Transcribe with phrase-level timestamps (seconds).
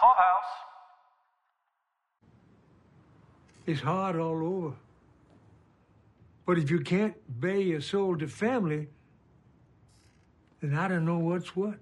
[0.00, 0.52] Clubhouse.
[3.66, 4.74] It's hard all over.
[6.46, 8.88] But if you can't bear your soul to family,
[10.62, 11.74] then I don't know what's what.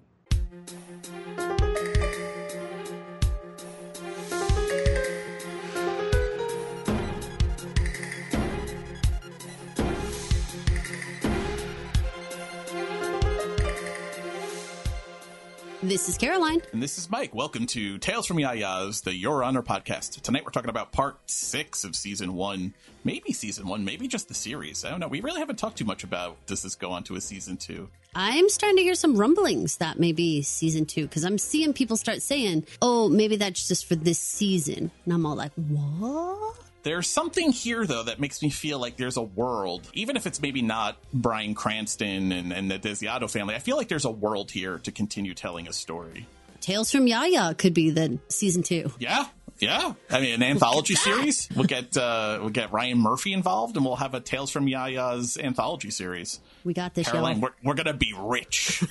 [15.89, 16.61] This is Caroline.
[16.71, 17.33] And this is Mike.
[17.33, 20.21] Welcome to Tales from Yaya's, the Your Honor podcast.
[20.21, 22.75] Tonight we're talking about part six of season one.
[23.03, 24.85] Maybe season one, maybe just the series.
[24.85, 25.07] I don't know.
[25.07, 27.89] We really haven't talked too much about does this go on to a season two.
[28.13, 32.21] I'm starting to hear some rumblings that maybe season two, because I'm seeing people start
[32.21, 34.91] saying, oh, maybe that's just for this season.
[35.05, 36.55] And I'm all like, what?
[36.83, 40.41] There's something here, though, that makes me feel like there's a world, even if it's
[40.41, 44.51] maybe not Bryan Cranston and, and the Desiato family, I feel like there's a world
[44.51, 46.25] here to continue telling a story.
[46.61, 48.91] Tales from Yaya could be the season two.
[48.99, 49.25] Yeah,
[49.59, 49.93] yeah.
[50.09, 51.49] I mean, an anthology series.
[51.55, 55.37] We'll get uh, we'll get Ryan Murphy involved, and we'll have a Tales from Yaya's
[55.37, 56.39] anthology series.
[56.63, 57.49] We got this, Caroline, y'all.
[57.63, 58.83] we're, we're gonna be rich.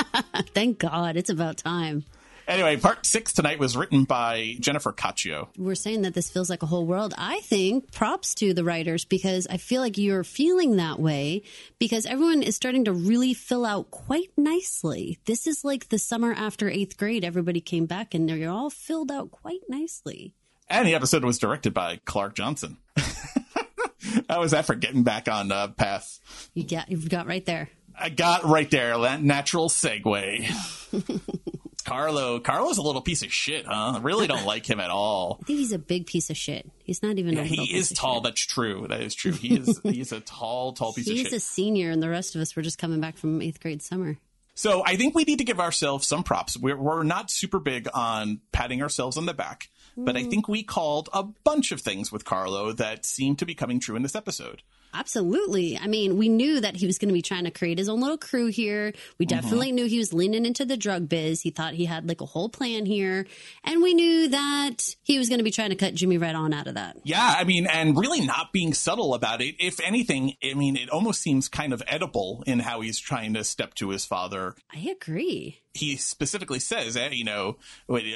[0.54, 1.16] Thank God.
[1.16, 2.04] It's about time.
[2.46, 5.48] Anyway, part six tonight was written by Jennifer Caccio.
[5.56, 7.14] We're saying that this feels like a whole world.
[7.16, 11.42] I think props to the writers because I feel like you're feeling that way
[11.78, 15.18] because everyone is starting to really fill out quite nicely.
[15.24, 17.24] This is like the summer after eighth grade.
[17.24, 20.34] Everybody came back and they're all filled out quite nicely.
[20.68, 22.78] And the episode was directed by Clark Johnson.
[24.28, 26.18] How was that for getting back on uh, path?
[26.54, 27.68] You got, you've got right there.
[27.98, 28.98] I got right there.
[28.98, 30.46] That natural segue.
[31.86, 32.40] Carlo.
[32.40, 33.94] Carlo's a little piece of shit, huh?
[33.96, 35.38] I really don't like him at all.
[35.42, 36.68] I think he's a big piece of shit.
[36.84, 37.34] He's not even.
[37.34, 38.16] Yeah, a he piece is tall.
[38.16, 38.24] shit.
[38.24, 38.86] That's true.
[38.88, 39.32] That is true.
[39.32, 39.80] He is.
[39.82, 41.26] he's a tall, tall piece of shit.
[41.26, 43.80] He's a senior, and the rest of us were just coming back from eighth grade
[43.82, 44.18] summer.
[44.54, 46.56] So I think we need to give ourselves some props.
[46.56, 50.30] We're, we're not super big on patting ourselves on the back, but I Mm.
[50.30, 53.96] think we called a bunch of things with Carlo that seem to be coming true
[53.96, 54.62] in this episode.
[54.94, 55.78] Absolutely.
[55.78, 58.00] I mean, we knew that he was going to be trying to create his own
[58.00, 58.92] little crew here.
[59.18, 59.36] We Mm-hmm.
[59.36, 61.40] definitely knew he was leaning into the drug biz.
[61.42, 63.26] He thought he had like a whole plan here.
[63.64, 66.52] And we knew that he was going to be trying to cut Jimmy right on
[66.54, 66.96] out of that.
[67.04, 69.56] Yeah, I mean, and really not being subtle about it.
[69.58, 73.44] If anything, I mean, it almost seems kind of Oedipal in how he's trying to
[73.44, 74.54] step to his father.
[74.72, 75.60] I agree.
[75.74, 77.58] He specifically says, eh, you know,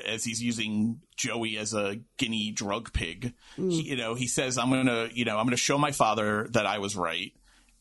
[0.06, 4.70] as he's using Joey as a guinea drug pig, he, you know, he says, I'm
[4.70, 7.32] going to, you know, I'm going to show my father that I was right.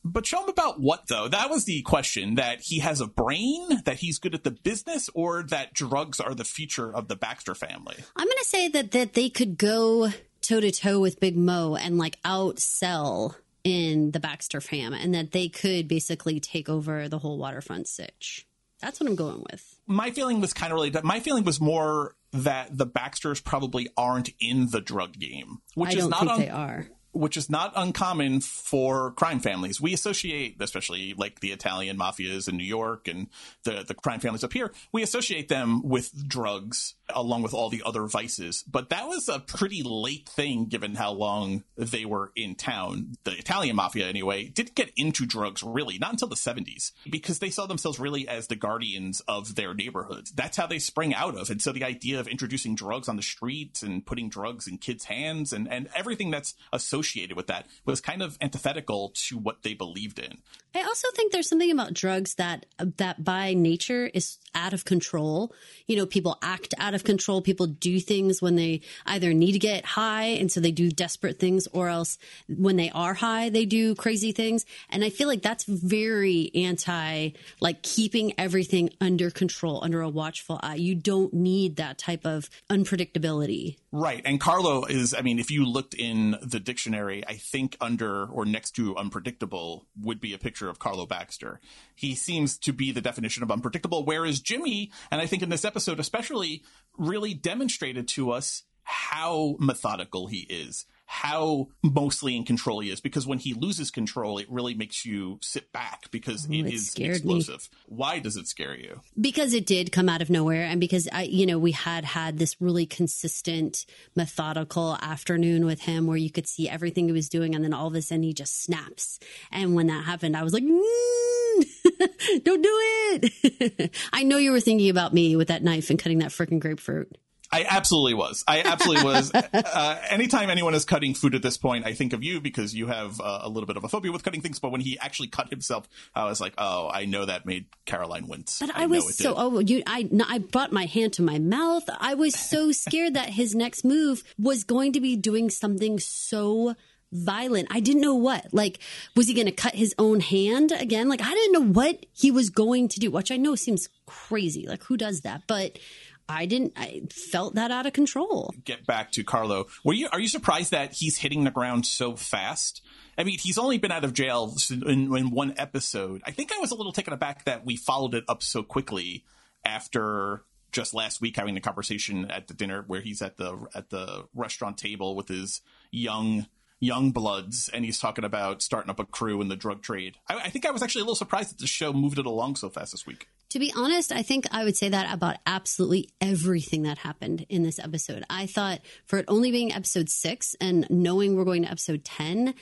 [0.03, 1.27] But show him about what though?
[1.27, 5.09] That was the question that he has a brain, that he's good at the business,
[5.13, 7.97] or that drugs are the future of the Baxter family.
[8.15, 10.09] I'm going to say that, that they could go
[10.41, 13.35] toe to toe with Big Mo and like outsell
[13.65, 18.47] in the Baxter fam and that they could basically take over the whole waterfront sitch.
[18.79, 19.77] That's what I'm going with.
[19.85, 21.03] my feeling was kind of related.
[21.03, 25.97] My feeling was more that the Baxters probably aren't in the drug game, which I
[25.97, 26.87] is don't not think they are.
[27.11, 29.81] Which is not uncommon for crime families.
[29.81, 33.27] We associate, especially like the Italian mafias in New York and
[33.63, 37.81] the the crime families up here, we associate them with drugs along with all the
[37.85, 38.63] other vices.
[38.69, 43.15] But that was a pretty late thing given how long they were in town.
[43.23, 47.49] The Italian mafia, anyway, didn't get into drugs really not until the 70s because they
[47.49, 50.31] saw themselves really as the guardians of their neighborhoods.
[50.31, 51.49] That's how they sprang out of.
[51.49, 55.05] And so the idea of introducing drugs on the streets and putting drugs in kids'
[55.05, 56.99] hands and, and everything that's associated
[57.35, 60.37] with that was kind of antithetical to what they believed in.
[60.75, 65.51] I also think there's something about drugs that that by nature is out of control.
[65.87, 67.41] You know, people act out of control.
[67.41, 71.39] People do things when they either need to get high and so they do desperate
[71.39, 74.65] things or else when they are high they do crazy things.
[74.89, 80.59] And I feel like that's very anti like keeping everything under control, under a watchful
[80.61, 80.75] eye.
[80.75, 83.77] You don't need that type of unpredictability.
[83.91, 84.21] Right.
[84.23, 88.45] And Carlo is, I mean, if you looked in the dictionary, I think under or
[88.45, 91.59] next to unpredictable would be a picture of Carlo Baxter.
[91.95, 95.65] He seems to be the definition of unpredictable, whereas Jimmy, and I think in this
[95.65, 96.63] episode especially,
[96.97, 103.01] really demonstrated to us how methodical he is, how mostly in control he is.
[103.01, 106.91] Because when he loses control, it really makes you sit back because it it is
[106.91, 107.37] scared me.
[107.37, 107.67] explosive.
[107.87, 109.01] Why does it scare you?
[109.19, 112.37] because it did come out of nowhere and because I you know we had had
[112.37, 113.85] this really consistent
[114.15, 117.87] methodical afternoon with him where you could see everything he was doing and then all
[117.87, 119.19] of a sudden he just snaps
[119.51, 122.77] and when that happened I was like mm, don't do
[123.11, 126.59] it I know you were thinking about me with that knife and cutting that freaking
[126.59, 127.17] grapefruit
[127.51, 128.43] I absolutely was.
[128.47, 129.31] I absolutely was.
[129.53, 132.87] uh, anytime anyone is cutting food at this point, I think of you because you
[132.87, 134.59] have uh, a little bit of a phobia with cutting things.
[134.59, 138.27] But when he actually cut himself, I was like, "Oh, I know that made Caroline
[138.27, 139.39] wince." But I, I was so did.
[139.39, 141.89] oh, you, I, I brought my hand to my mouth.
[141.99, 146.75] I was so scared that his next move was going to be doing something so
[147.11, 147.67] violent.
[147.71, 148.47] I didn't know what.
[148.53, 148.79] Like,
[149.15, 151.09] was he going to cut his own hand again?
[151.09, 154.67] Like, I didn't know what he was going to do, which I know seems crazy.
[154.67, 155.43] Like, who does that?
[155.47, 155.79] But
[156.29, 156.73] I didn't.
[156.77, 158.53] I felt that out of control.
[158.63, 159.65] Get back to Carlo.
[159.83, 160.07] Were you?
[160.11, 162.81] Are you surprised that he's hitting the ground so fast?
[163.17, 166.21] I mean, he's only been out of jail in, in one episode.
[166.25, 169.25] I think I was a little taken aback that we followed it up so quickly
[169.65, 173.89] after just last week having the conversation at the dinner where he's at the at
[173.89, 175.61] the restaurant table with his
[175.91, 176.45] young
[176.79, 180.17] young bloods and he's talking about starting up a crew in the drug trade.
[180.29, 182.55] I, I, think I was actually a little surprised that the show moved it along
[182.55, 183.27] so fast this week.
[183.49, 187.63] To be honest, I think I would say that about absolutely everything that happened in
[187.63, 188.23] this episode.
[188.29, 192.53] I thought for it only being episode six and knowing we're going to episode 10,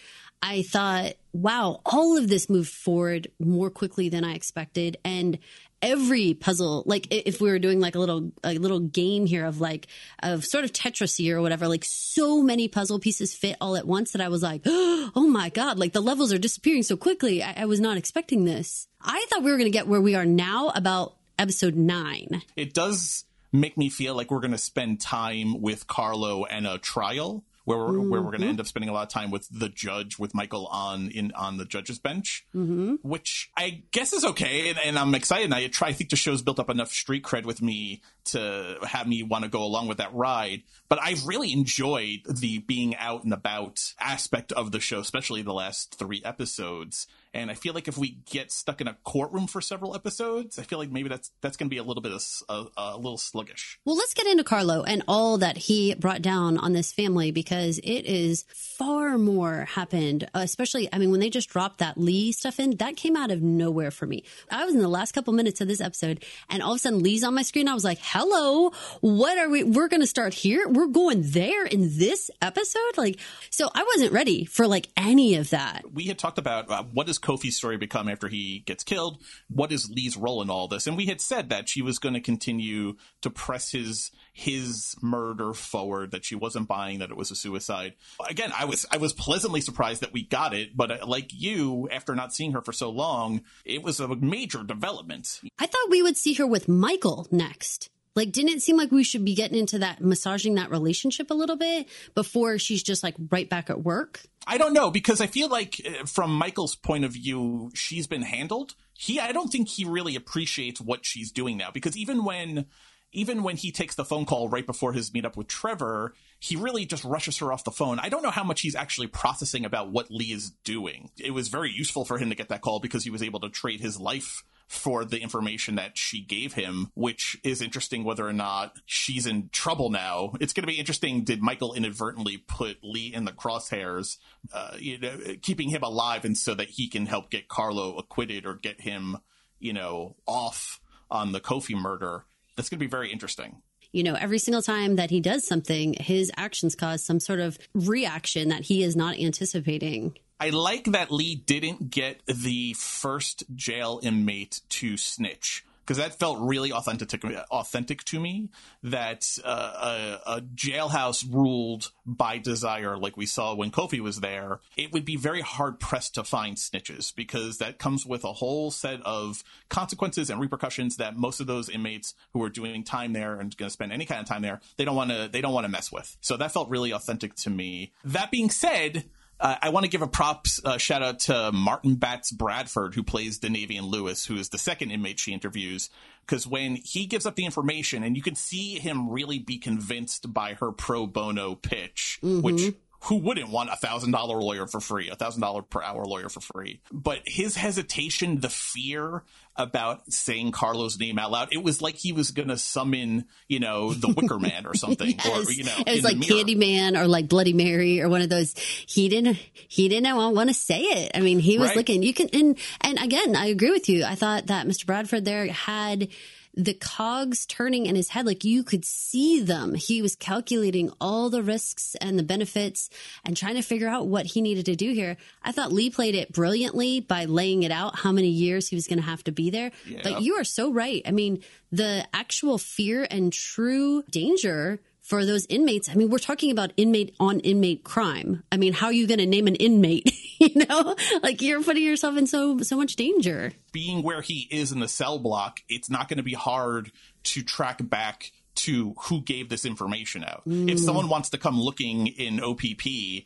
[0.42, 4.98] I thought, wow, all of this moved forward more quickly than I expected.
[5.04, 5.40] And
[5.82, 9.62] every puzzle like if we were doing like a little a little game here of
[9.62, 9.88] like
[10.24, 14.14] of sort of tetris or whatever like so many puzzle pieces fit all at once
[14.14, 17.44] that i was like oh my god like the levels are disappearing so quickly.
[17.44, 18.88] I, I was not expecting this.
[19.02, 22.42] I thought we were going to get where we are now about episode nine.
[22.56, 26.78] It does make me feel like we're going to spend time with carlo and a
[26.78, 28.10] trial where we're, mm-hmm.
[28.10, 30.34] where we're going to end up spending a lot of time with the judge, with
[30.34, 32.96] Michael on in on the judge's bench, mm-hmm.
[33.02, 35.52] which I guess is okay, and, and I'm excited.
[35.52, 35.90] I try.
[35.90, 39.44] I think the show's built up enough street cred with me to have me want
[39.44, 40.64] to go along with that ride.
[40.88, 45.54] But I've really enjoyed the being out and about aspect of the show, especially the
[45.54, 47.06] last three episodes.
[47.38, 50.64] And I feel like if we get stuck in a courtroom for several episodes, I
[50.64, 53.20] feel like maybe that's that's going to be a little bit of a, a, little
[53.20, 53.80] sluggish.
[53.86, 57.78] Well, let's get into Carlo and all that he brought down on this family because
[57.84, 60.28] it is far more happened.
[60.34, 63.44] Especially, I mean, when they just dropped that Lee stuff in, that came out of
[63.44, 64.24] nowhere for me.
[64.50, 67.04] I was in the last couple minutes of this episode, and all of a sudden
[67.04, 67.68] Lee's on my screen.
[67.68, 69.64] I was like, "Hello, what are we?
[69.64, 70.68] We're going to start here.
[70.68, 73.20] We're going there in this episode." Like,
[73.52, 75.84] so I wasn't ready for like any of that.
[75.94, 79.22] We had talked about uh, what is Kofi's story become after he gets killed?
[79.50, 80.88] What is Lee's role in all this?
[80.88, 85.54] And we had said that she was going to continue to press his his murder
[85.54, 87.96] forward, that she wasn't buying that it was a suicide.
[88.30, 91.90] Again, I was I was pleasantly surprised that we got it, but uh, like you,
[91.92, 95.42] after not seeing her for so long, it was a major development.
[95.60, 97.90] I thought we would see her with Michael next.
[98.18, 101.36] Like, didn't it seem like we should be getting into that, massaging that relationship a
[101.36, 104.24] little bit before she's just like right back at work?
[104.48, 108.24] I don't know because I feel like uh, from Michael's point of view, she's been
[108.24, 108.74] handled.
[108.94, 112.66] He, I don't think he really appreciates what she's doing now because even when,
[113.12, 116.88] even when he takes the phone call right before his meetup with Trevor, he really
[116.88, 118.00] just rushes her off the phone.
[118.00, 121.12] I don't know how much he's actually processing about what Lee is doing.
[121.20, 123.50] It was very useful for him to get that call because he was able to
[123.50, 128.34] trade his life for the information that she gave him, which is interesting whether or
[128.34, 130.34] not she's in trouble now.
[130.42, 131.24] It's going to be interesting.
[131.24, 134.18] Did Michael inadvertently put Lee in the crosshairs,
[134.54, 138.46] uh, you know, keeping him alive and so that he can help get Carlo acquitted
[138.46, 139.18] or get him,
[139.60, 142.26] you know, off on the Kofi murder?
[142.56, 143.62] That's going to be very interesting
[143.94, 147.58] you know, every single time that he does something, his actions cause some sort of
[147.74, 150.14] reaction that he is not anticipating.
[150.40, 156.38] I like that Lee didn't get the first jail inmate to snitch because that felt
[156.42, 158.50] really authentic authentic to me.
[158.84, 164.60] That uh, a, a, jailhouse ruled by desire, like we saw when Kofi was there,
[164.76, 168.70] it would be very hard pressed to find snitches because that comes with a whole
[168.70, 173.40] set of consequences and repercussions that most of those inmates who are doing time there
[173.40, 175.54] and going to spend any kind of time there, they don't want to they don't
[175.54, 176.18] want to mess with.
[176.20, 177.94] So that felt really authentic to me.
[178.04, 179.06] That being said
[179.40, 183.04] uh, I want to give a props uh, shout out to Martin Batts Bradford, who
[183.04, 185.90] plays Danavian Lewis, who is the second inmate she interviews.
[186.26, 190.34] Because when he gives up the information, and you can see him really be convinced
[190.34, 192.42] by her pro bono pitch, mm-hmm.
[192.42, 196.06] which who wouldn't want a thousand dollar lawyer for free, a thousand dollar per hour
[196.06, 196.82] lawyer for free?
[196.92, 199.24] But his hesitation, the fear
[199.56, 203.60] about saying Carlo's name out loud, it was like he was going to summon, you
[203.60, 205.28] know, the Wicker Man or something, yes.
[205.28, 208.54] or you know, it was like Candyman or like Bloody Mary or one of those.
[208.58, 211.12] He didn't, he didn't want to say it.
[211.14, 211.78] I mean, he was right.
[211.78, 212.04] looking.
[212.04, 214.04] You can, and and again, I agree with you.
[214.04, 214.86] I thought that Mr.
[214.86, 216.10] Bradford there had
[216.58, 218.26] the cogs turning in his head.
[218.26, 219.76] Like you could see them.
[219.76, 222.90] He was calculating all the risks and the benefits
[223.24, 225.18] and trying to figure out what he needed to do here.
[225.44, 228.88] I thought Lee played it brilliantly by laying it out how many years he was
[228.88, 229.72] going to have to be there.
[229.86, 230.02] Yeah.
[230.04, 231.04] But you are so right.
[231.06, 235.90] I mean, the actual fear and true danger for those inmates.
[235.90, 238.44] I mean, we're talking about inmate on inmate crime.
[238.52, 240.12] I mean, how are you going to name an inmate?
[240.40, 243.54] you know, like you're putting yourself in so so much danger.
[243.72, 246.92] Being where he is in the cell block, it's not going to be hard
[247.24, 250.44] to track back to who gave this information out.
[250.46, 250.70] Mm.
[250.70, 252.86] If someone wants to come looking in OPP,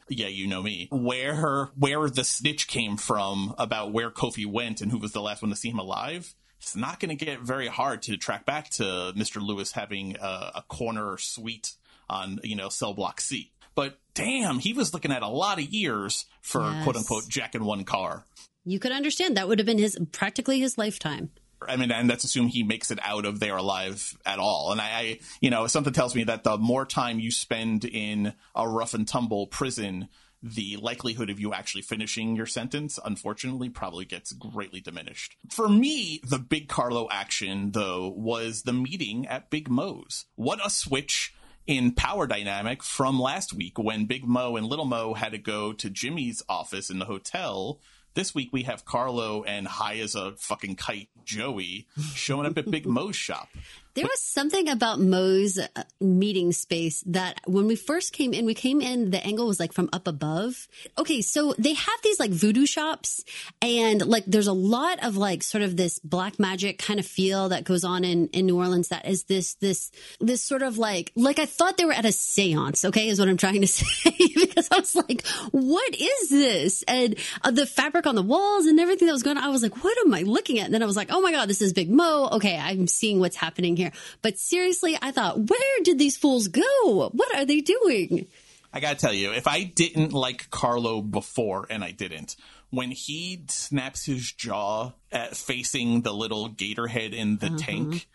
[0.09, 4.91] yeah, you know me, where where the snitch came from about where Kofi went and
[4.91, 7.67] who was the last one to see him alive, it's not going to get very
[7.67, 8.83] hard to track back to
[9.15, 9.41] Mr.
[9.41, 11.73] Lewis having a, a corner suite
[12.07, 13.51] on, you know, cell block C.
[13.73, 16.83] But damn, he was looking at a lot of years for yes.
[16.83, 18.27] quote unquote Jack in one car.
[18.63, 21.31] You could understand that would have been his practically his lifetime.
[21.67, 24.71] I mean, and let's assume he makes it out of there alive at all.
[24.71, 28.33] And I, I, you know, something tells me that the more time you spend in
[28.55, 30.09] a rough and tumble prison,
[30.43, 35.35] the likelihood of you actually finishing your sentence, unfortunately, probably gets greatly diminished.
[35.49, 40.25] For me, the big Carlo action, though, was the meeting at Big Mo's.
[40.35, 41.33] What a switch
[41.67, 45.73] in power dynamic from last week when Big Mo and Little Mo had to go
[45.73, 47.79] to Jimmy's office in the hotel.
[48.13, 52.69] This week we have Carlo and high as a fucking kite Joey showing up at
[52.69, 53.47] Big Mo's shop.
[53.93, 58.53] There was something about Mo's uh, meeting space that when we first came in, we
[58.53, 60.67] came in, the angle was like from up above.
[60.97, 63.23] Okay, so they have these like voodoo shops
[63.61, 67.49] and like there's a lot of like sort of this black magic kind of feel
[67.49, 71.11] that goes on in, in New Orleans that is this, this, this sort of like,
[71.15, 74.15] like I thought they were at a seance, okay, is what I'm trying to say
[74.35, 76.83] because I was like, what is this?
[76.83, 79.63] And uh, the fabric on the walls and everything that was going on, I was
[79.63, 80.65] like, what am I looking at?
[80.65, 82.29] And then I was like, oh my God, this is Big Mo.
[82.33, 83.80] Okay, I'm seeing what's happening here.
[84.21, 87.09] But seriously, I thought, where did these fools go?
[87.11, 88.27] What are they doing?
[88.73, 92.35] I gotta tell you, if I didn't like Carlo before, and I didn't,
[92.69, 97.57] when he snaps his jaw at facing the little gator head in the uh-huh.
[97.57, 98.07] tank,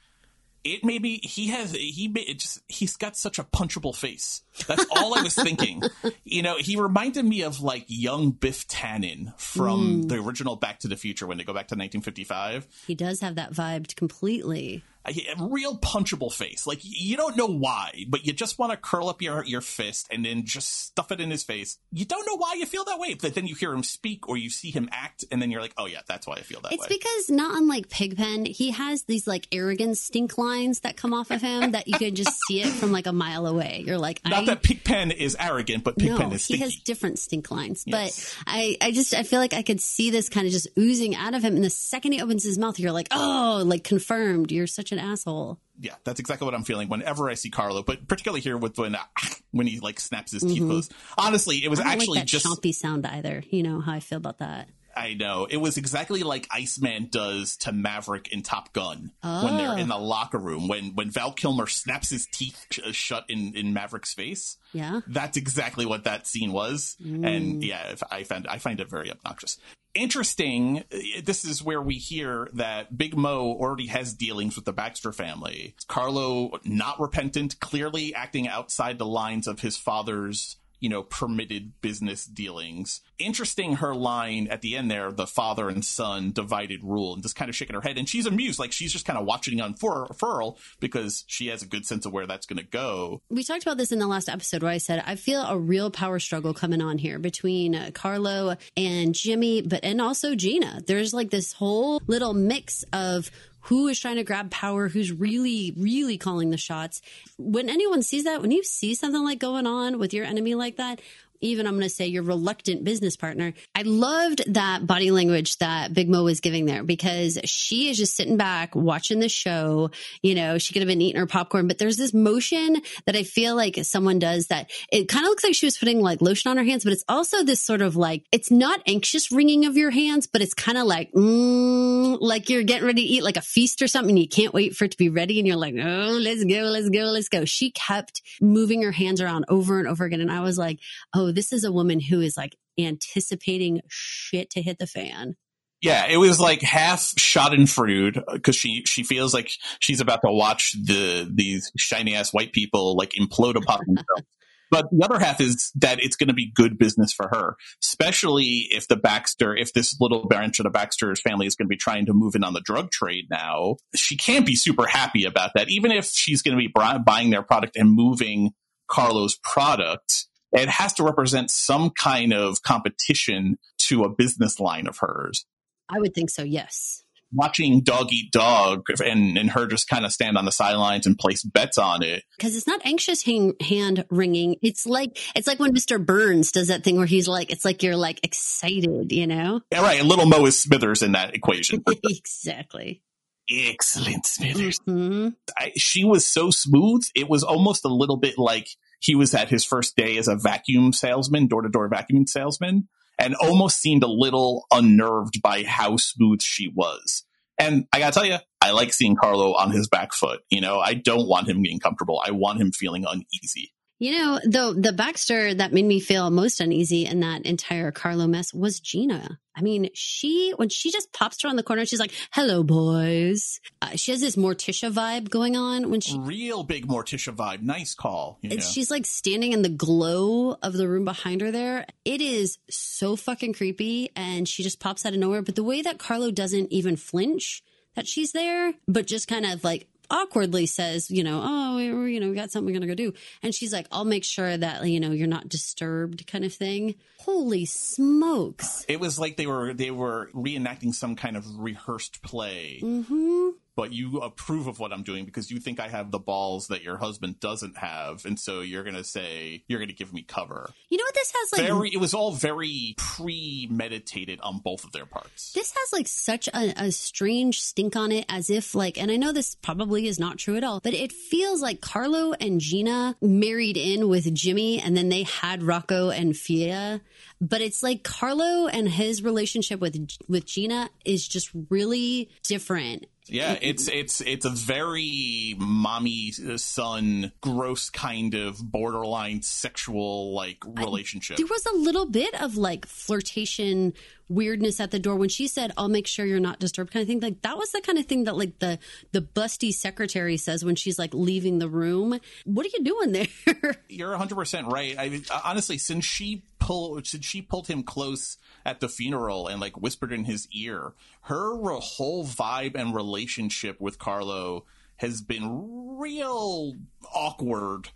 [0.67, 4.43] it maybe he has he just he's got such a punchable face.
[4.67, 5.83] That's all I was thinking.
[6.25, 10.09] You know, he reminded me of like young Biff Tannen from mm.
[10.09, 12.67] the original Back to the Future when they go back to 1955.
[12.87, 16.67] He does have that vibe completely a real punchable face.
[16.67, 20.09] Like you don't know why, but you just want to curl up your your fist
[20.11, 21.79] and then just stuff it in his face.
[21.93, 24.37] You don't know why you feel that way, but then you hear him speak or
[24.37, 26.73] you see him act, and then you're like, oh yeah, that's why I feel that
[26.73, 26.87] it's way.
[26.91, 31.31] It's because not unlike Pigpen, he has these like arrogant stink lines that come off
[31.31, 33.85] of him that you can just see it from like a mile away.
[33.87, 34.47] You're like, not I...
[34.47, 36.59] that Pigpen is arrogant, but Pigpen no, is stinky.
[36.59, 37.85] he has different stink lines.
[37.87, 38.35] Yes.
[38.45, 41.15] But I I just I feel like I could see this kind of just oozing
[41.15, 44.51] out of him, and the second he opens his mouth, you're like, oh, like confirmed.
[44.53, 48.09] You're such an asshole yeah, that's exactly what I'm feeling whenever I see Carlo, but
[48.09, 48.97] particularly here with when
[49.51, 50.55] when he like snaps his mm-hmm.
[50.55, 50.95] teeth closed.
[51.19, 53.43] Honestly, it was actually like just chompy sound either.
[53.51, 54.69] You know how I feel about that.
[54.99, 59.45] I know it was exactly like Iceman does to Maverick in Top Gun oh.
[59.45, 63.25] when they're in the locker room when when Val Kilmer snaps his teeth sh- shut
[63.29, 64.57] in in Maverick's face.
[64.73, 67.27] Yeah, that's exactly what that scene was, mm.
[67.27, 69.59] and yeah, I find I find it very obnoxious
[69.97, 70.85] interesting.
[70.93, 75.13] Uh, this is where we hear that Big Mo already has dealings with the Baxter
[75.13, 75.75] family.
[75.89, 82.27] Carlo, not repentant, clearly acting outside the lines of his father's you know, permitted business
[82.27, 83.01] dealings.
[83.19, 87.37] Interesting her line at the end there, the father and son divided rule, and just
[87.37, 87.99] kind of shaking her head.
[87.99, 91.87] And she's amused, like she's just kind of watching unfurl because she has a good
[91.87, 93.23] sense of where that's going to go.
[93.31, 95.91] We talked about this in the last episode where I said, I feel a real
[95.91, 100.81] power struggle coming on here between uh, Carlo and Jimmy, but and also Gina.
[100.87, 103.31] There's like this whole little mix of
[103.67, 107.01] who is trying to grab power, who's really, really calling the shots.
[107.37, 110.77] When anyone sees that, when you see something like going on with your enemy like
[110.77, 111.01] that,
[111.41, 113.53] even I'm going to say your reluctant business partner.
[113.75, 118.17] I loved that body language that Big Mo was giving there because she is just
[118.17, 119.91] sitting back watching the show.
[120.23, 123.23] You know, she could have been eating her popcorn, but there's this motion that I
[123.23, 126.51] feel like someone does that it kind of looks like she was putting like lotion
[126.51, 129.77] on her hands, but it's also this sort of like, it's not anxious wringing of
[129.77, 133.37] your hands, but it's kind of like, mm, like you're getting ready to eat like
[133.37, 134.11] a feast or something.
[134.11, 135.39] And you can't wait for it to be ready.
[135.39, 137.45] And you're like, oh, let's go, let's go, let's go.
[137.45, 140.21] She kept moving her hands around over and over again.
[140.21, 140.79] And I was like,
[141.15, 145.35] oh, oh, this is a woman who is like anticipating shit to hit the fan.
[145.83, 150.33] Yeah, it was like half Schadenfreude uh, because she she feels like she's about to
[150.33, 154.27] watch the these shiny ass white people like implode upon themselves.
[154.69, 158.67] But the other half is that it's going to be good business for her, especially
[158.71, 161.77] if the Baxter, if this little branch of the Baxter's family is going to be
[161.77, 163.77] trying to move in on the drug trade now.
[163.95, 165.69] She can't be super happy about that.
[165.69, 166.73] Even if she's going to be
[167.05, 168.55] buying their product and moving
[168.89, 174.99] Carlo's product, it has to represent some kind of competition to a business line of
[174.99, 175.45] hers.
[175.89, 180.13] I would think so, yes watching dog eat dog and, and her just kind of
[180.13, 182.25] stand on the sidelines and place bets on it.
[182.41, 184.57] Cause it's not anxious hang, hand wringing.
[184.63, 186.05] It's like, it's like when Mr.
[186.05, 189.61] Burns does that thing where he's like, it's like you're like excited, you know?
[189.71, 190.01] Yeah, right.
[190.01, 191.83] And little Mo is Smithers in that equation.
[192.05, 193.03] exactly.
[193.51, 194.81] Excellent Smithers.
[194.81, 195.29] Mm-hmm.
[195.57, 197.05] I, she was so smooth.
[197.15, 198.69] It was almost a little bit like
[199.01, 202.89] he was at his first day as a vacuum salesman, door to door vacuum salesman
[203.19, 207.25] and almost seemed a little unnerved by how smooth she was.
[207.59, 210.41] And I gotta tell you, I like seeing Carlo on his back foot.
[210.51, 212.23] You know, I don't want him getting comfortable.
[212.25, 213.73] I want him feeling uneasy.
[213.99, 218.27] You know, the the Baxter that made me feel most uneasy in that entire Carlo
[218.27, 219.39] mess was Gina.
[219.55, 223.97] I mean, she when she just pops around the corner, she's like, "Hello, boys." Uh,
[223.97, 227.63] she has this Morticia vibe going on when she real big Morticia vibe.
[227.63, 228.39] Nice call.
[228.43, 228.57] You know?
[228.59, 231.51] She's like standing in the glow of the room behind her.
[231.51, 235.41] There, it is so fucking creepy, and she just pops out of nowhere.
[235.41, 237.63] But the way that Carlo doesn't even flinch
[237.95, 242.21] that she's there, but just kind of like awkwardly says, you know, oh, we, you
[242.21, 243.13] know, we got something we're to go do.
[243.43, 246.95] And she's like, I'll make sure that, you know, you're not disturbed kind of thing.
[247.19, 248.85] Holy smokes.
[248.89, 252.81] It was like they were, they were reenacting some kind of rehearsed play.
[252.83, 256.69] Mm-hmm but you approve of what I'm doing because you think I have the balls
[256.69, 260.71] that your husband doesn't have, and so you're gonna say you're gonna give me cover.
[260.89, 261.69] You know what this has like?
[261.69, 265.53] Very, it was all very premeditated on both of their parts.
[265.53, 269.17] This has like such a, a strange stink on it, as if like, and I
[269.17, 273.15] know this probably is not true at all, but it feels like Carlo and Gina
[273.21, 277.03] married in with Jimmy, and then they had Rocco and Fia,
[277.41, 279.97] but it's like Carlo and his relationship with
[280.29, 287.33] with Gina is just really different yeah, it's it's it's a very mommy uh, son
[287.41, 291.35] gross kind of borderline sexual like relationship.
[291.35, 293.95] I, there was a little bit of like flirtation
[294.29, 297.09] weirdness at the door when she said, "I'll make sure you're not disturbed," kind of
[297.09, 297.21] thing.
[297.21, 298.79] Like that was the kind of thing that like the
[299.13, 302.19] the busty secretary says when she's like leaving the room.
[302.45, 303.77] What are you doing there?
[303.89, 304.97] you're 100 percent right.
[304.99, 309.61] I uh, honestly, since she pulled since she pulled him close at the funeral and
[309.61, 314.65] like whispered in his ear, her whole vibe and relationship with Carlo
[314.97, 316.75] has been real
[317.15, 317.91] awkward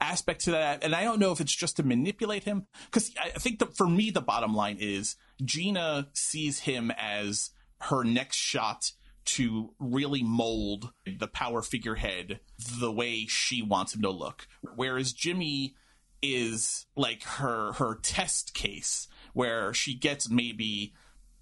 [0.00, 0.84] aspect to that.
[0.84, 2.66] And I don't know if it's just to manipulate him.
[2.86, 7.50] Because I think that for me, the bottom line is Gina sees him as
[7.82, 8.92] her next shot
[9.26, 12.40] to really mold the power figurehead
[12.80, 14.46] the way she wants him to look.
[14.76, 15.74] Whereas Jimmy
[16.22, 20.94] is like her her test case where she gets maybe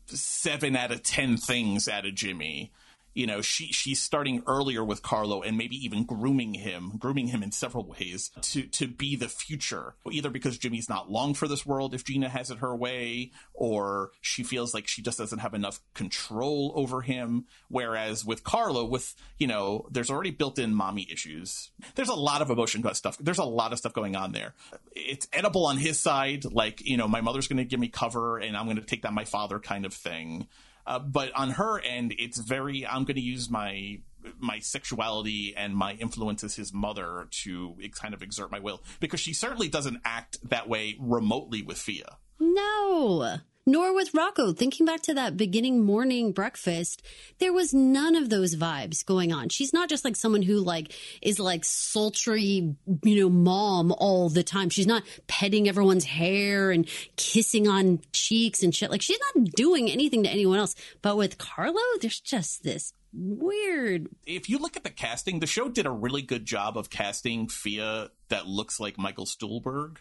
[0.07, 2.73] seven out of ten things out of Jimmy
[3.14, 7.42] you know she she's starting earlier with Carlo and maybe even grooming him grooming him
[7.42, 11.64] in several ways to to be the future either because Jimmy's not long for this
[11.64, 15.55] world if Gina has it her way or she feels like she just doesn't have
[15.55, 17.46] enough control over him.
[17.68, 21.70] Whereas with Carlo with you know there's already built-in mommy issues.
[21.94, 24.55] There's a lot of emotion stuff there's a lot of stuff going on there.
[24.92, 28.38] It's Oedipal on his side like you know my mother's going to give me cover
[28.38, 30.48] and I'm going to take that my father kind of thing
[30.87, 33.99] uh, but on her end, it's very, I'm going to use my
[34.38, 39.20] my sexuality and my influence as his mother to kind of exert my will because
[39.20, 42.16] she certainly doesn't act that way remotely with Fia.
[42.40, 44.53] No nor with Rocco.
[44.53, 47.03] Thinking back to that beginning morning breakfast,
[47.38, 49.48] there was none of those vibes going on.
[49.48, 54.42] She's not just like someone who like is like sultry, you know, mom all the
[54.42, 54.70] time.
[54.70, 58.90] She's not petting everyone's hair and kissing on cheeks and shit.
[58.90, 60.74] Like she's not doing anything to anyone else.
[61.03, 64.09] But with Carlo, there's just this weird.
[64.27, 67.48] If you look at the casting, the show did a really good job of casting
[67.48, 69.98] Fia that looks like Michael Stuhlbarg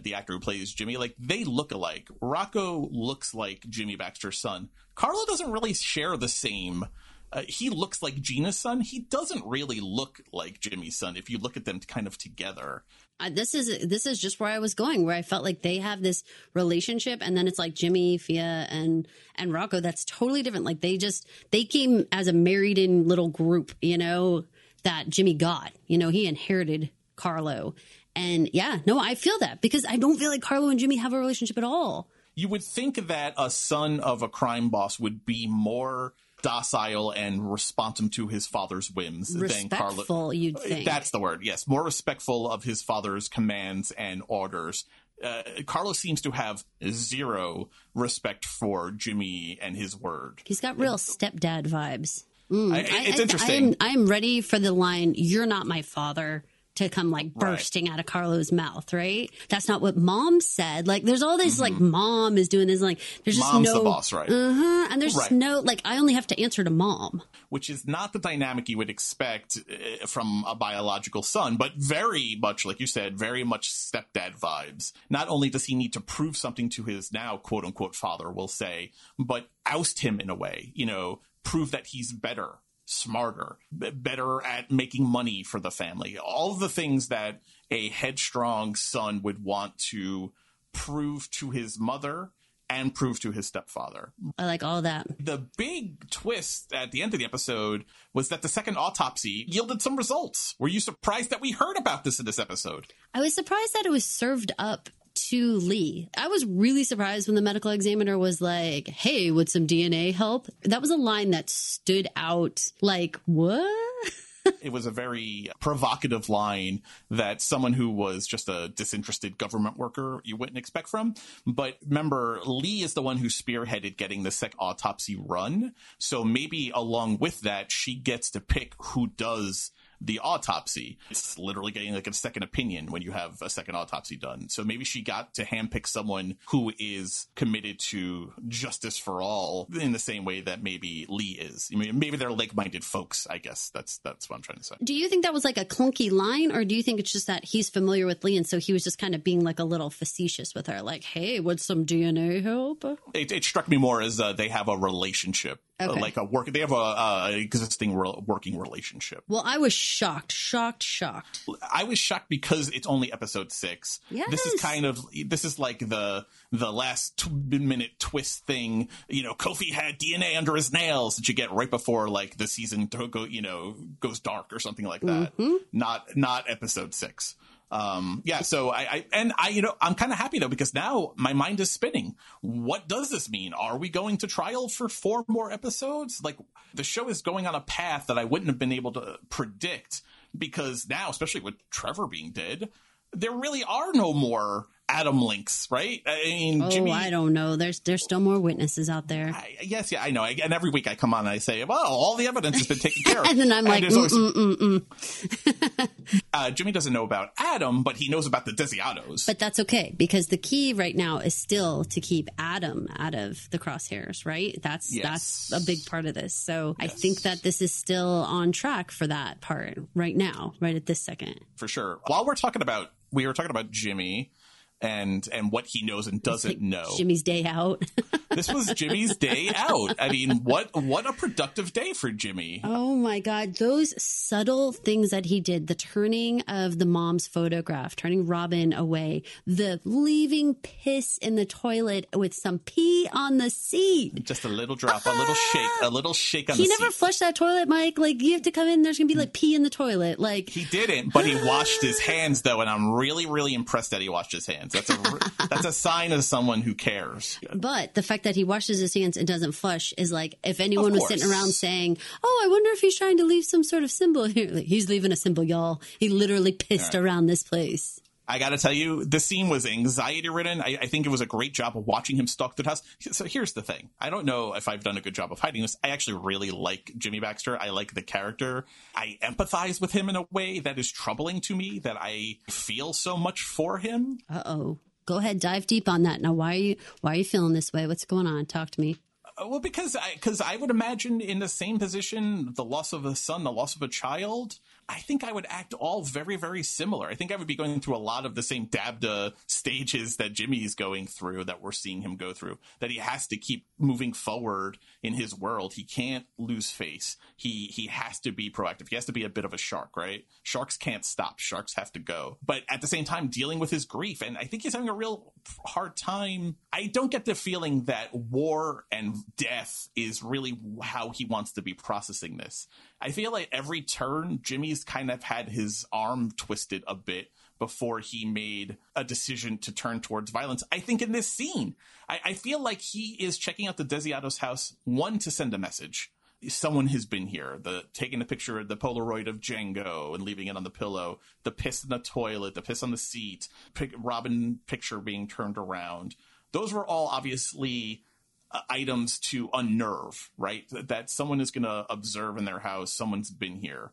[0.00, 2.08] the actor who plays Jimmy, like they look alike.
[2.20, 4.68] Rocco looks like Jimmy Baxter's son.
[4.94, 6.84] Carlo doesn't really share the same.
[7.32, 8.80] Uh, he looks like Gina's son.
[8.80, 12.84] He doesn't really look like Jimmy's son if you look at them kind of together.
[13.18, 15.78] Uh, this is this is just where I was going, where I felt like they
[15.78, 19.80] have this relationship, and then it's like Jimmy, Fia, and and Rocco.
[19.80, 20.64] That's totally different.
[20.64, 24.44] Like they just they came as a married in little group, you know,
[24.84, 25.72] that Jimmy got.
[25.86, 27.74] You know, he inherited Carlo,
[28.16, 31.12] and yeah, no, I feel that because I don't feel like Carlo and Jimmy have
[31.12, 32.08] a relationship at all.
[32.34, 37.50] You would think that a son of a crime boss would be more docile and
[37.50, 39.70] responsive to his father's whims than Carlos.
[39.98, 40.84] Respectful, you'd think.
[40.84, 41.40] That's the word.
[41.42, 44.84] Yes, more respectful of his father's commands and orders.
[45.22, 50.40] Uh, Carlos seems to have zero respect for Jimmy and his word.
[50.44, 52.24] He's got real stepdad vibes.
[52.50, 53.76] I- it's interesting.
[53.80, 56.44] I am, I'm ready for the line, "You're not my father."
[56.76, 57.52] To come like Right.
[57.52, 59.30] bursting out of Carlo's mouth, right?
[59.48, 60.88] That's not what mom said.
[60.88, 61.90] Like, there's all this like Mm-hmm.
[61.90, 62.80] mom is doing this.
[62.80, 64.28] Like, there's just Mom's no the boss, right?
[64.28, 64.88] Uh huh.
[64.90, 65.80] And there's just no like.
[65.84, 67.22] I only have to answer to mom.
[67.48, 72.36] which is not the dynamic you would expect uh, from a biological son, but very
[72.40, 74.92] much, like you said, very much stepdad vibes.
[75.08, 78.48] Not only does he need to prove something to his now quote unquote father, we'll
[78.48, 82.54] say, but oust him in a way, you know, prove that he's better,
[82.84, 86.18] smarter, b- better at making money for the family.
[86.18, 90.32] All the things that a headstrong son would want to
[90.72, 92.30] prove to his mother
[92.70, 95.06] and prove to his stepfather I like all that.
[95.20, 99.82] the big twist at the end of the episode was that the second autopsy yielded
[99.82, 100.54] some results.
[100.58, 102.86] Were you surprised that we heard about this in this episode?
[103.12, 106.08] I was surprised that it was served up to Lee.
[106.16, 110.48] I was really surprised when the medical examiner was like, "Hey, would some DNA help?"
[110.62, 112.66] That was a line that stood out.
[112.80, 114.12] Like, what?
[114.60, 120.20] it was a very provocative line that someone who was just a disinterested government worker
[120.24, 121.14] you wouldn't expect from.
[121.46, 125.74] But remember, Lee is the one who spearheaded getting the second autopsy run.
[125.98, 129.70] So maybe along with that, she gets to pick who does
[130.04, 130.98] the autopsy.
[131.10, 134.48] It's literally getting like a second opinion when you have a second autopsy done.
[134.48, 139.92] So maybe she got to handpick someone who is committed to justice for all in
[139.92, 141.70] the same way that maybe Lee is.
[141.72, 143.26] I mean, maybe they're like-minded folks.
[143.28, 144.76] I guess that's that's what I'm trying to say.
[144.82, 147.26] Do you think that was like a clunky line, or do you think it's just
[147.26, 149.64] that he's familiar with Lee and so he was just kind of being like a
[149.64, 154.02] little facetious with her, like, "Hey, would some DNA help?" It, it struck me more
[154.02, 156.00] as uh, they have a relationship, Okay.
[156.00, 156.46] like a work.
[156.46, 159.24] They have a uh, existing re- working relationship.
[159.26, 161.40] Well, I was shocked, shocked, shocked.
[161.72, 163.98] I was shocked because it's only episode six.
[164.08, 164.30] yes.
[164.30, 168.88] This is kind of this is like the the last t- minute twist thing.
[169.08, 172.46] You know, Kofi had DNA under his nails that you get right before like the
[172.46, 173.24] season to go.
[173.24, 175.32] You know, goes dark or something like that.
[175.72, 177.34] Not not episode six.
[177.70, 180.74] Um, yeah, so I, I and I, you know, I'm kind of happy though because
[180.74, 182.14] now my mind is spinning.
[182.40, 183.52] What does this mean?
[183.52, 186.20] Are we going to trial for four more episodes?
[186.22, 186.36] Like
[186.72, 190.02] the show is going on a path that I wouldn't have been able to predict
[190.36, 192.68] because now, especially with Trevor being dead,
[193.12, 196.00] there really are no more Adam links, right?
[196.06, 196.92] I mean, Oh, Jimmy.
[196.92, 197.56] I don't know.
[197.56, 199.32] There's there's still more witnesses out there.
[199.34, 200.22] I, yes, yeah, I know.
[200.22, 202.66] I, and every week I come on and I say, "Well, all the evidence has
[202.68, 205.88] been taken care of," And then I'm like, there's always- mm, mm, mm, mm.
[206.32, 209.26] uh, Jimmy doesn't know about Adam, but he knows about the Desiatos.
[209.26, 213.48] But that's okay because the key right now is still to keep Adam out of
[213.50, 214.58] the crosshairs, right?
[214.62, 215.48] That's Yes.
[215.50, 216.34] that's a big part of this.
[216.34, 220.76] So I think that this is still on track for that part right now, right
[220.76, 221.40] at this second.
[221.56, 222.00] for sure.
[222.06, 224.32] While we're talking about, we were talking about Jimmy
[224.80, 226.84] and and what he knows and doesn't know.
[226.96, 227.82] Jimmy's day out.
[228.34, 229.94] This was Jimmy's day out.
[230.00, 232.60] I mean, what what a productive day for Jimmy.
[232.64, 233.54] oh my God.
[233.54, 239.22] Those subtle things that he did the turning of the mom's photograph, turning Robin away,
[239.46, 244.24] the leaving piss in the toilet with some pee on the seat.
[244.24, 245.50] Just a little drop, a little ah!
[245.52, 246.94] shake, a little shake on He never seat.
[246.94, 247.98] flushed that toilet, Mike.
[248.00, 250.18] Like, you have to come in, there's going to be like pee in the toilet.
[250.18, 254.00] Like, He didn't, but he washed his hands though, and I'm really, really impressed that
[254.00, 254.63] he washed his hands.
[254.70, 254.96] That's a
[255.48, 257.38] that's a sign of someone who cares.
[257.54, 260.92] But the fact that he washes his hands and doesn't flush is like if anyone
[260.92, 263.90] was sitting around saying, "Oh, I wonder if he's trying to leave some sort of
[263.90, 265.80] symbol here." Like, he's leaving a symbol, y'all.
[265.98, 268.00] He literally pissed around this place.
[268.26, 270.60] I got to tell you, the scene was anxiety ridden.
[270.60, 272.82] I, I think it was a great job of watching him stalk the house.
[273.12, 273.90] So here's the thing.
[274.00, 275.76] I don't know if I've done a good job of hiding this.
[275.84, 277.60] I actually really like Jimmy Baxter.
[277.60, 278.64] I like the character.
[278.94, 282.92] I empathize with him in a way that is troubling to me that I feel
[282.92, 284.18] so much for him.
[284.30, 284.78] Uh oh.
[285.06, 286.22] Go ahead, dive deep on that.
[286.22, 287.86] Now, why are you why are you feeling this way?
[287.86, 288.46] What's going on?
[288.46, 288.96] Talk to me.
[289.36, 293.04] Uh, Well, because I, cause I would imagine in the same position, the loss of
[293.04, 294.58] a son, the loss of a child,
[294.88, 297.06] I think I would act all very, very similar.
[297.08, 300.32] I think I would be going through a lot of the same DABDA stages that
[300.32, 304.12] Jimmy's going through, that we're seeing him go through, that he has to keep moving
[304.12, 305.74] forward in his world.
[305.74, 307.16] He can't lose face.
[307.36, 308.88] He, he has to be proactive.
[308.88, 310.24] He has to be a bit of a shark, right?
[310.42, 311.38] Sharks can't stop.
[311.38, 312.38] Sharks have to go.
[312.44, 314.22] But at the same time, dealing with his grief.
[314.22, 315.33] And I think he's having a real
[315.64, 316.56] hard time.
[316.72, 321.62] I don't get the feeling that war and death is really how he wants to
[321.62, 322.66] be processing this.
[323.00, 327.28] I feel like every turn, Jimmy's kind of had his arm twisted a bit
[327.58, 330.64] before he made a decision to turn towards violence.
[330.72, 331.76] I think in this scene,
[332.08, 335.58] I, I feel like he is checking out the Desiato's house, one, to send a
[335.58, 336.12] message.
[336.48, 337.58] Someone has been here.
[337.60, 341.20] The taking a picture of the Polaroid of Django and leaving it on the pillow,
[341.42, 345.58] the piss in the toilet, the piss on the seat, pic, Robin picture being turned
[345.58, 346.16] around.
[346.52, 348.04] Those were all obviously
[348.50, 350.68] uh, items to unnerve, right?
[350.70, 352.92] That, that someone is going to observe in their house.
[352.92, 353.92] Someone's been here,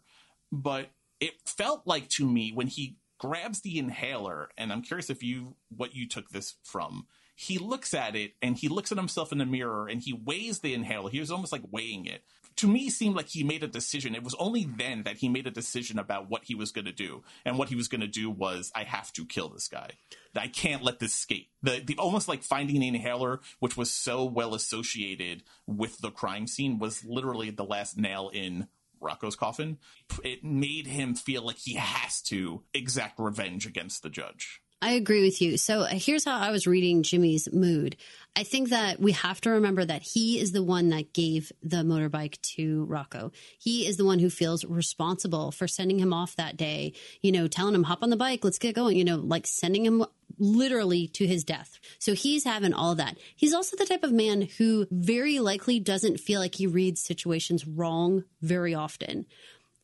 [0.51, 5.23] but it felt like to me when he grabs the inhaler, and I'm curious if
[5.23, 7.05] you what you took this from
[7.41, 10.59] he looks at it and he looks at himself in the mirror and he weighs
[10.59, 11.09] the inhaler.
[11.09, 12.23] He was almost like weighing it.
[12.57, 14.13] To me, seemed like he made a decision.
[14.13, 16.91] It was only then that he made a decision about what he was going to
[16.91, 17.23] do.
[17.45, 19.91] And what he was going to do was, I have to kill this guy.
[20.35, 21.49] I can't let this escape.
[21.63, 26.47] The, the almost like finding an inhaler, which was so well associated with the crime
[26.47, 28.67] scene, was literally the last nail in
[28.99, 29.79] Rocco's coffin.
[30.23, 34.61] It made him feel like he has to exact revenge against the judge.
[34.83, 35.57] I agree with you.
[35.57, 37.95] So uh, here's how I was reading Jimmy's mood.
[38.35, 41.77] I think that we have to remember that he is the one that gave the
[41.77, 43.31] motorbike to Rocco.
[43.59, 47.47] He is the one who feels responsible for sending him off that day, you know,
[47.47, 50.03] telling him, hop on the bike, let's get going, you know, like sending him
[50.39, 51.77] literally to his death.
[51.99, 53.17] So he's having all that.
[53.35, 57.67] He's also the type of man who very likely doesn't feel like he reads situations
[57.67, 59.27] wrong very often.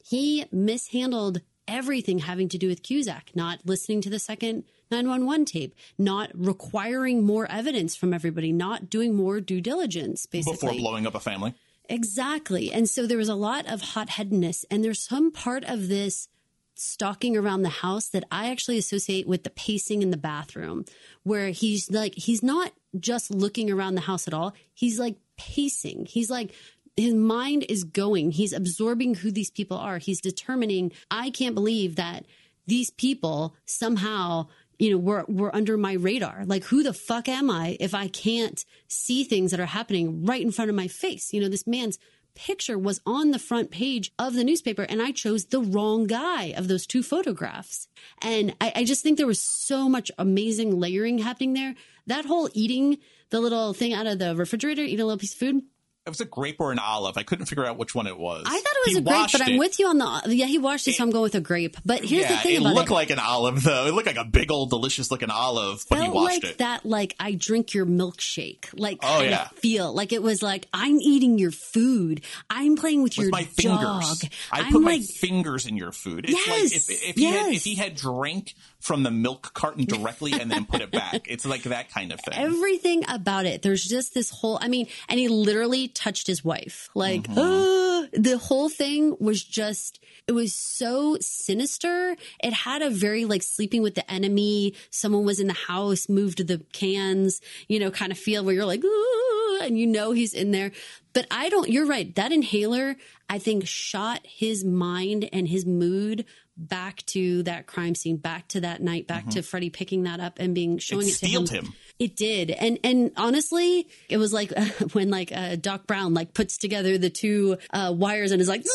[0.04, 5.76] He mishandled everything having to do with Cusack, not listening to the second 911 tape,
[5.98, 10.54] not requiring more evidence from everybody, not doing more due diligence, basically.
[10.54, 11.54] Before blowing up a family.
[11.90, 12.72] Exactly.
[12.72, 14.66] And so there was a lot of hot headedness.
[14.70, 16.28] And there's some part of this
[16.76, 20.86] stalking around the house that I actually associate with the pacing in the bathroom,
[21.24, 24.54] where he's like, he's not just looking around the house at all.
[24.74, 26.06] He's like pacing.
[26.06, 26.54] He's like,
[26.98, 28.32] his mind is going.
[28.32, 30.00] He's absorbing who these people are.
[30.00, 32.26] He's determining, I can't believe that
[32.66, 34.48] these people somehow
[34.80, 36.44] you know, were, were under my radar.
[36.46, 40.42] Like, who the fuck am I if I can't see things that are happening right
[40.42, 41.34] in front of my face?
[41.34, 41.98] You know, this man's
[42.36, 46.54] picture was on the front page of the newspaper and I chose the wrong guy
[46.56, 47.88] of those two photographs.
[48.22, 51.74] And I, I just think there was so much amazing layering happening there.
[52.06, 53.00] That whole eating
[53.32, 55.64] the little thing out of the refrigerator, eating a little piece of food,
[56.08, 57.18] it was a grape or an olive.
[57.18, 58.44] I couldn't figure out which one it was.
[58.46, 59.60] I thought it was he a grape, but I'm it.
[59.60, 60.34] with you on the.
[60.34, 61.76] Yeah, he washed it, so I'm going with a grape.
[61.86, 63.88] But here's yeah, the thing it about looked like an olive, though.
[63.88, 66.58] It looked like a big old delicious looking olive, but he washed like it.
[66.60, 69.50] That like I drink your milkshake, like oh, yeah.
[69.56, 72.22] feel like it was like I'm eating your food.
[72.50, 73.82] I'm playing with, with your my fingers.
[73.82, 74.18] dog.
[74.50, 76.24] I I'm put like, my fingers in your food.
[76.30, 77.18] It's yes, like if, if, yes.
[77.18, 78.56] he had, if he had drank
[78.88, 81.28] from the milk carton directly and then put it back.
[81.28, 82.34] It's like that kind of thing.
[82.34, 83.62] Everything about it.
[83.62, 86.90] There's just this whole, I mean, and he literally touched his wife.
[86.96, 87.38] Like, mm-hmm.
[87.38, 92.16] uh, the whole thing was just, it was so sinister.
[92.42, 94.74] It had a very like sleeping with the enemy.
[94.90, 98.66] Someone was in the house, moved the cans, you know, kind of feel where you're
[98.66, 100.72] like, Ooh, and you know he's in there.
[101.14, 102.14] But I don't, you're right.
[102.16, 102.96] That inhaler,
[103.30, 106.26] I think, shot his mind and his mood
[106.58, 109.32] back to that crime scene, back to that night, back mm-hmm.
[109.32, 111.66] to Freddie picking that up and being showing it, it to him.
[111.66, 111.74] him.
[112.00, 116.34] It did, and and honestly, it was like uh, when like uh, Doc Brown like
[116.34, 118.66] puts together the two uh, wires and is like.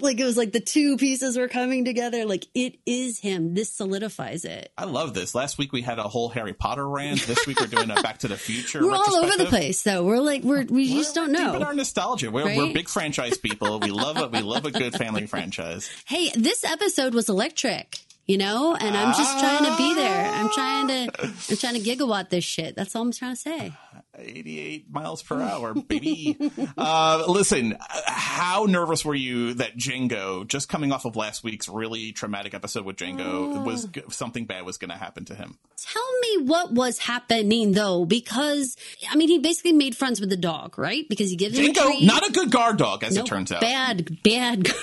[0.00, 2.24] Like it was like the two pieces were coming together.
[2.24, 3.54] Like it is him.
[3.54, 4.72] This solidifies it.
[4.76, 5.36] I love this.
[5.36, 7.20] Last week we had a whole Harry Potter rant.
[7.28, 8.82] This week we're doing a Back to the Future.
[8.82, 10.02] we're all over the place, though.
[10.04, 11.52] We're like we're we we're, just don't know.
[11.52, 12.32] Deep in our nostalgia.
[12.32, 12.58] We're, right?
[12.58, 13.78] we're big franchise people.
[13.78, 14.32] We love it.
[14.32, 15.88] We love a good family franchise.
[16.06, 18.74] Hey, this episode was electric you know?
[18.74, 20.30] And i'm just trying to be there.
[20.32, 21.54] I'm trying to i'm ah.
[21.58, 22.76] trying to gigawatt this shit.
[22.76, 23.72] That's all i'm trying to say
[24.18, 26.36] 88 miles per hour, baby.
[26.76, 32.12] uh, listen, how nervous were you that Django, just coming off of last week's really
[32.12, 35.58] traumatic episode with Django, uh, was something bad was going to happen to him?
[35.76, 38.76] Tell me what was happening though, because
[39.10, 41.06] I mean, he basically made friends with the dog, right?
[41.08, 43.52] Because he gives Django, him a not a good guard dog, as nope, it turns
[43.52, 43.60] out.
[43.60, 44.78] Bad, bad guard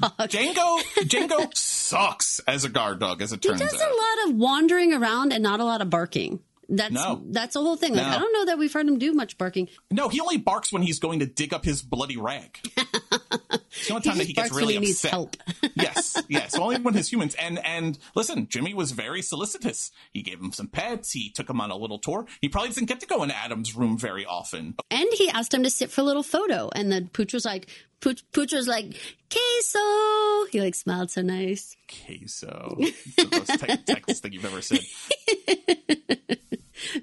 [0.00, 0.28] dog.
[0.30, 3.70] Django, Django sucks as a guard dog, as it turns out.
[3.70, 3.90] He does out.
[3.90, 6.40] a lot of wandering around and not a lot of barking.
[6.68, 7.22] That's no.
[7.26, 7.94] that's the whole thing.
[7.94, 8.16] Like, no.
[8.16, 9.68] I don't know that we've heard him do much barking.
[9.90, 12.58] No, he only barks when he's going to dig up his bloody rag.
[12.76, 15.10] it's the only time he that he gets really he upset.
[15.10, 15.36] help.
[15.74, 17.34] yes, yes, only when his humans.
[17.34, 19.90] And and listen, Jimmy was very solicitous.
[20.12, 21.12] He gave him some pets.
[21.12, 22.26] He took him on a little tour.
[22.40, 24.74] He probably doesn't get to go in Adam's room very often.
[24.90, 26.70] And he asked him to sit for a little photo.
[26.74, 27.68] And the pooch was like,
[28.04, 28.94] Pooch, Pooch was like,
[29.30, 30.46] queso.
[30.52, 31.74] He like smiled so nice.
[31.88, 32.76] Queso.
[32.78, 34.80] It's the most te- Texas thing you've ever said.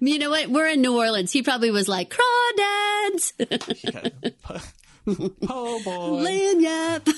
[0.04, 0.50] You know what?
[0.50, 1.32] We're in New Orleans.
[1.32, 3.34] He probably was like, crawdads.
[5.08, 6.24] oh boy.
[6.30, 7.10] Lagniappe.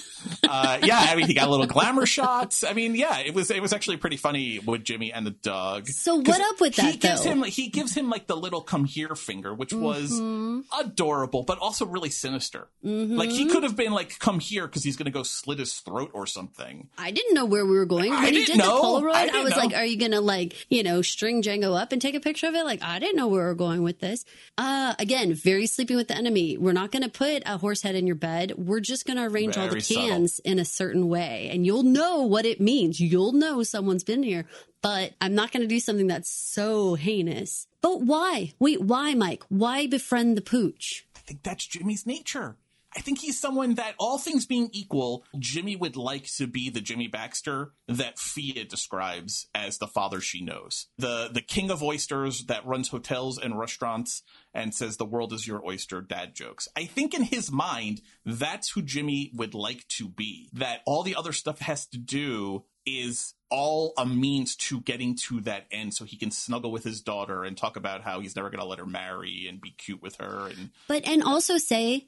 [0.47, 2.63] uh, yeah, I mean, he got a little glamour shots.
[2.63, 5.87] I mean, yeah, it was it was actually pretty funny with Jimmy and the dog.
[5.87, 6.91] So what up with that?
[6.91, 7.31] He gives though?
[7.31, 10.61] him he gives him like the little come here finger, which was Mm-hmm.
[10.79, 12.67] adorable, but also really sinister.
[12.83, 15.73] Like he could have been like come here because he's going to go slit his
[15.79, 16.87] throat or something.
[16.97, 18.11] I didn't know where we were going.
[18.11, 18.77] When I he didn't did know.
[19.01, 19.57] the Polaroid, I I, was know.
[19.57, 22.47] like, are you going to like, you know, string Django up and take a picture
[22.47, 22.63] of it?
[22.65, 24.23] Like, I didn't know where we were going with this.
[24.57, 26.57] Uh, again, very sleeping with the enemy.
[26.57, 28.53] We're not going to put a horse head in your bed.
[28.57, 30.07] We're just going to arrange all the Very subtle.
[30.07, 32.99] cans in a certain way and you'll know what it means.
[32.99, 34.45] You'll know someone's been here,
[34.81, 37.67] but I'm not going to do something that's so heinous.
[37.81, 38.53] But why?
[38.59, 39.43] Wait, why, Mike?
[39.49, 41.05] Why befriend the pooch?
[41.15, 42.55] I think that's Jimmy's nature.
[42.95, 46.81] I think he's someone that, all things being equal, Jimmy would like to be the
[46.81, 50.87] Jimmy Baxter that Fia describes as the father she knows.
[50.97, 55.47] The the king of oysters that runs hotels and restaurants and says the world is
[55.47, 56.67] your oyster dad jokes.
[56.75, 60.49] I think in his mind, that's who Jimmy would like to be.
[60.53, 65.39] That all the other stuff has to do is all a means to getting to
[65.41, 68.49] that end so he can snuggle with his daughter and talk about how he's never
[68.49, 72.07] going to let her marry and be cute with her and But and also say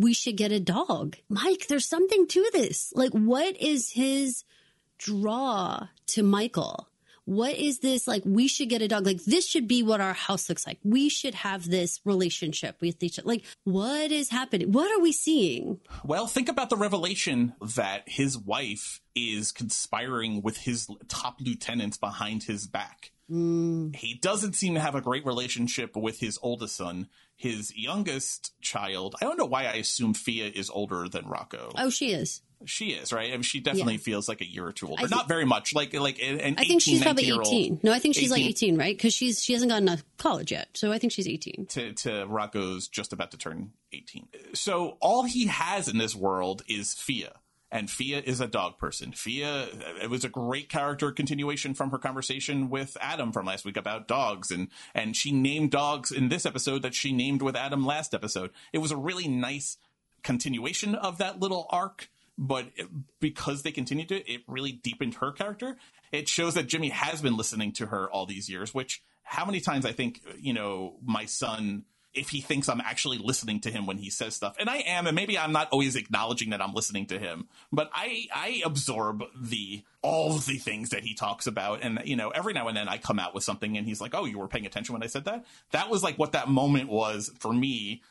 [0.00, 1.16] we should get a dog.
[1.28, 2.92] Mike, there's something to this.
[2.94, 4.44] Like what is his
[4.98, 6.88] draw to Michael?
[7.24, 9.06] What is this like we should get a dog?
[9.06, 10.78] Like this should be what our house looks like.
[10.82, 13.28] We should have this relationship with each other.
[13.28, 14.72] Like what is happening?
[14.72, 15.80] What are we seeing?
[16.04, 22.44] Well, think about the revelation that his wife is conspiring with his top lieutenants behind
[22.44, 23.12] his back.
[23.30, 23.94] Mm.
[23.96, 27.08] He doesn't seem to have a great relationship with his oldest son.
[27.34, 31.72] His youngest child, I don't know why I assume Fia is older than Rocco.
[31.76, 32.40] Oh, she is.
[32.66, 33.28] She is, right?
[33.28, 34.00] I mean, she definitely Yeah.
[34.00, 35.00] feels like a year or two older.
[35.00, 35.74] think- Not very much.
[35.74, 37.80] Like, like an, an I think 18, she's probably 18.
[37.82, 38.74] No, I think she's like 18.
[38.74, 38.96] 18, right?
[38.96, 40.68] Because she's she hasn't gone to college yet.
[40.74, 41.66] So I think she's 18.
[41.70, 44.28] to, to Rocco's just about to turn 18.
[44.54, 47.34] So all he has in this world is Fia.
[47.74, 49.12] And Fia is a dog person.
[49.12, 49.66] Fia,
[50.02, 54.06] it was a great character continuation from her conversation with Adam from last week about
[54.06, 54.50] dogs.
[54.50, 58.50] And, and she named dogs in this episode that she named with Adam last episode.
[58.74, 59.78] It was a really nice
[60.22, 62.10] continuation of that little arc.
[62.38, 62.66] But
[63.20, 65.76] because they continued to, it really deepened her character.
[66.12, 69.60] It shows that Jimmy has been listening to her all these years, which how many
[69.60, 73.86] times I think, you know, my son, if he thinks I'm actually listening to him
[73.86, 76.74] when he says stuff, and I am, and maybe I'm not always acknowledging that I'm
[76.74, 81.80] listening to him, but I, I absorb the, all the things that he talks about.
[81.82, 84.14] And, you know, every now and then I come out with something and he's like,
[84.14, 85.44] oh, you were paying attention when I said that?
[85.70, 88.02] That was like what that moment was for me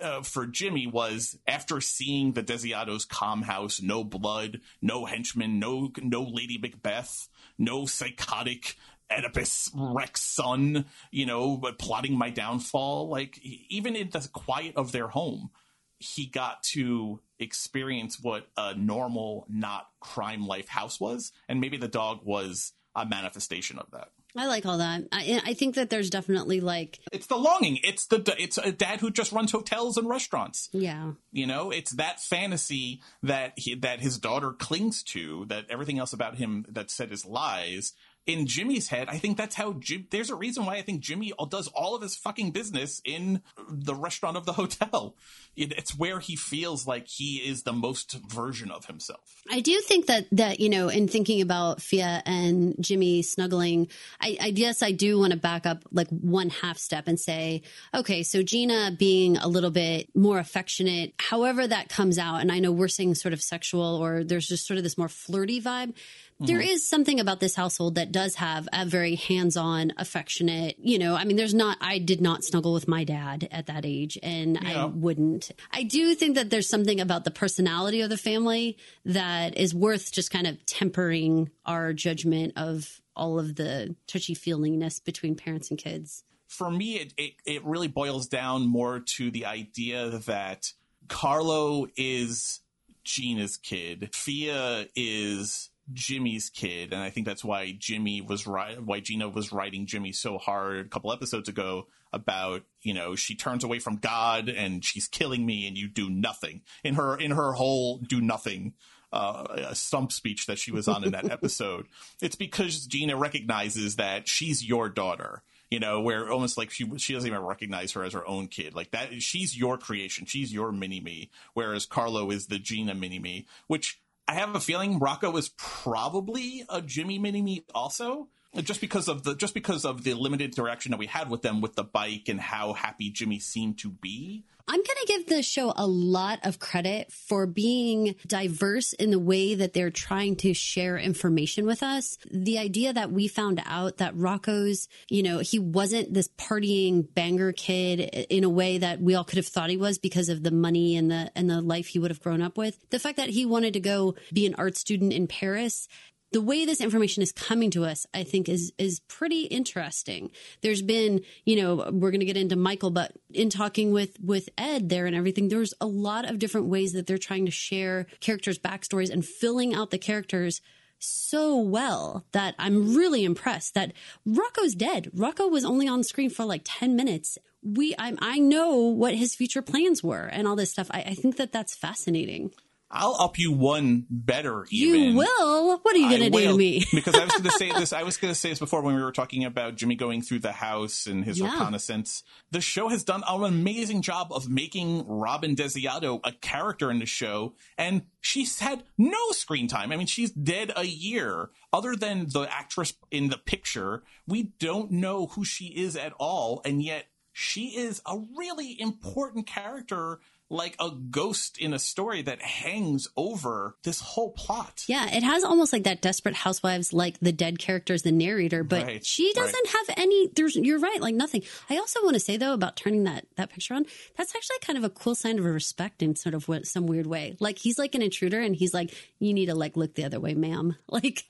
[0.00, 5.90] uh, for Jimmy was after seeing the Desiatos calm house, no blood, no henchmen, no
[6.00, 8.76] no Lady Macbeth, no psychotic
[9.10, 13.08] Oedipus Rex son, you know, but plotting my downfall.
[13.08, 15.50] Like even in the quiet of their home,
[15.98, 21.88] he got to experience what a normal, not crime life house was, and maybe the
[21.88, 24.10] dog was a manifestation of that.
[24.36, 25.04] I like all that.
[25.10, 27.78] I, I think that there's definitely like, It's the longing.
[27.82, 30.68] It's the it's a dad who just runs hotels and restaurants.
[30.72, 35.46] yeah, You know, it's that fantasy that he, that his daughter clings to.
[35.46, 37.94] That everything else about him that said is lies.
[38.28, 40.06] In Jimmy's head, I think that's how Jim.
[40.10, 43.94] There's a reason why I think Jimmy does all of his fucking business in the
[43.94, 45.16] restaurant of the hotel.
[45.56, 49.42] It, it's where he feels like he is the most version of himself.
[49.50, 53.88] I do think that that you know, in thinking about Fia and Jimmy snuggling,
[54.20, 57.62] I, I guess I do want to back up like one half step and say,
[57.94, 62.58] okay, so Gina being a little bit more affectionate, however that comes out, and I
[62.58, 65.94] know we're saying sort of sexual or there's just sort of this more flirty vibe.
[66.40, 66.68] There mm-hmm.
[66.68, 70.76] is something about this household that does have a very hands-on, affectionate.
[70.78, 71.78] You know, I mean, there's not.
[71.80, 75.50] I did not snuggle with my dad at that age, and I wouldn't.
[75.72, 80.12] I do think that there's something about the personality of the family that is worth
[80.12, 85.78] just kind of tempering our judgment of all of the touchy feelingness between parents and
[85.78, 86.22] kids.
[86.46, 90.72] for me, it, it, it really boils down more to the idea that
[91.08, 92.60] Carlo is
[93.04, 99.28] Gina's kid, Fia is Jimmy's kid, and I think that's why Jimmy was why Gina
[99.28, 103.78] was writing Jimmy so hard a couple episodes ago about you know she turns away
[103.78, 107.98] from God and she's killing me and you do nothing in her in her whole
[107.98, 108.74] do nothing
[109.12, 111.86] uh, stump speech that she was on in that episode.
[112.20, 115.42] It's because Gina recognizes that she's your daughter.
[115.70, 118.74] You know, where almost like she she doesn't even recognize her as her own kid.
[118.74, 120.24] Like that, she's your creation.
[120.24, 121.30] She's your mini me.
[121.52, 126.62] Whereas Carlo is the Gina mini me, which I have a feeling Rocco is probably
[126.68, 128.28] a Jimmy mini me also.
[128.56, 131.62] just because of the just because of the limited interaction that we had with them
[131.62, 134.44] with the bike and how happy Jimmy seemed to be.
[134.70, 139.18] I'm going to give the show a lot of credit for being diverse in the
[139.18, 142.18] way that they're trying to share information with us.
[142.30, 147.52] The idea that we found out that Rocco's, you know, he wasn't this partying banger
[147.52, 150.50] kid in a way that we all could have thought he was because of the
[150.50, 152.78] money and the and the life he would have grown up with.
[152.90, 155.88] The fact that he wanted to go be an art student in Paris
[156.32, 160.30] the way this information is coming to us, I think is is pretty interesting.
[160.62, 164.48] There's been, you know, we're going to get into Michael, but in talking with with
[164.58, 168.06] Ed there and everything, there's a lot of different ways that they're trying to share
[168.20, 170.60] characters' backstories and filling out the characters
[170.98, 173.92] so well that I'm really impressed that
[174.26, 175.10] Rocco's dead.
[175.14, 177.38] Rocco was only on screen for like 10 minutes.
[177.62, 180.88] We, I, I know what his future plans were and all this stuff.
[180.90, 182.52] I, I think that that's fascinating.
[182.90, 184.66] I'll up you one better.
[184.70, 185.00] Even.
[185.00, 185.78] You will.
[185.78, 186.84] What are you going to do to me?
[186.94, 187.92] because I was going to say this.
[187.92, 190.38] I was going to say this before when we were talking about Jimmy going through
[190.38, 191.52] the house and his yeah.
[191.52, 192.22] reconnaissance.
[192.50, 197.06] The show has done an amazing job of making Robin Desiato a character in the
[197.06, 199.92] show, and she's had no screen time.
[199.92, 201.50] I mean, she's dead a year.
[201.72, 206.62] Other than the actress in the picture, we don't know who she is at all,
[206.64, 210.20] and yet she is a really important character
[210.50, 214.84] like a ghost in a story that hangs over this whole plot.
[214.86, 218.64] Yeah, it has almost like that Desperate Housewives, like the dead character is the narrator,
[218.64, 219.86] but right, she doesn't right.
[219.88, 220.28] have any.
[220.34, 221.42] There's, you're right, like nothing.
[221.68, 223.86] I also want to say though about turning that that picture on.
[224.16, 227.06] That's actually kind of a cool sign of respect in sort of what, some weird
[227.06, 227.36] way.
[227.40, 230.20] Like he's like an intruder, and he's like, "You need to like look the other
[230.20, 231.24] way, ma'am." Like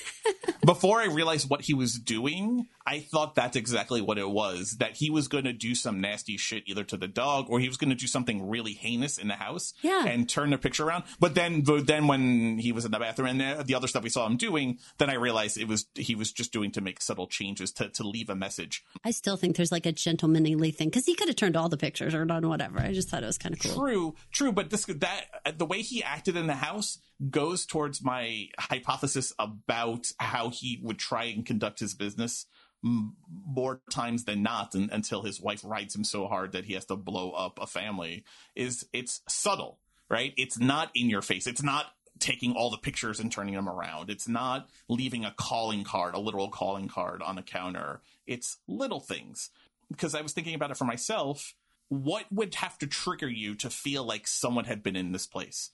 [0.64, 4.76] before I realized what he was doing, I thought that's exactly what it was.
[4.78, 7.68] That he was going to do some nasty shit either to the dog or he
[7.68, 10.04] was going to do something really heinous in the house yeah.
[10.06, 11.04] and turn the picture around.
[11.18, 14.04] But then, but then when he was in the bathroom and the, the, other stuff
[14.04, 17.00] we saw him doing, then I realized it was he was just doing to make
[17.00, 18.84] subtle changes to to leave a message.
[19.04, 21.76] I still think there's like a gentlemanly thing because he could have turned all the
[21.76, 22.78] pictures or done whatever.
[22.80, 23.74] I just thought it was kind of cool.
[23.74, 24.52] True, true.
[24.52, 26.98] But this that the way he acted in the house
[27.30, 32.46] goes towards my hypothesis about how he would try and conduct his business
[32.82, 36.84] more times than not and, until his wife rides him so hard that he has
[36.86, 38.24] to blow up a family
[38.56, 39.78] is it's subtle
[40.12, 40.34] right?
[40.36, 41.46] It's not in your face.
[41.46, 41.86] It's not
[42.18, 44.10] taking all the pictures and turning them around.
[44.10, 48.02] It's not leaving a calling card a literal calling card on a counter.
[48.26, 49.48] It's little things.
[49.90, 51.54] Because i was thinking about it for myself
[51.88, 55.72] what would have to trigger you to feel like someone had been in this place?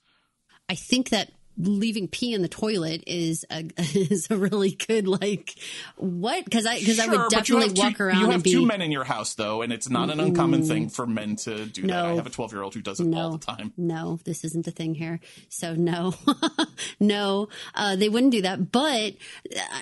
[0.68, 5.54] I think that leaving pee in the toilet is a is a really good like
[5.96, 8.20] what because I because sure, I would definitely walk two, around.
[8.20, 10.68] You have be, two men in your house though, and it's not an uncommon mm,
[10.68, 12.04] thing for men to do no, that.
[12.04, 13.72] I have a twelve year old who does it no, all the time.
[13.76, 15.20] No, this isn't the thing here.
[15.48, 16.14] So no,
[17.00, 18.70] no, uh, they wouldn't do that.
[18.70, 19.14] But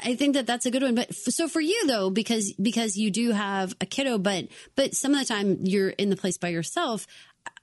[0.02, 0.94] I think that that's a good one.
[0.94, 4.94] But f- so for you though, because because you do have a kiddo, but but
[4.94, 7.06] some of the time you're in the place by yourself.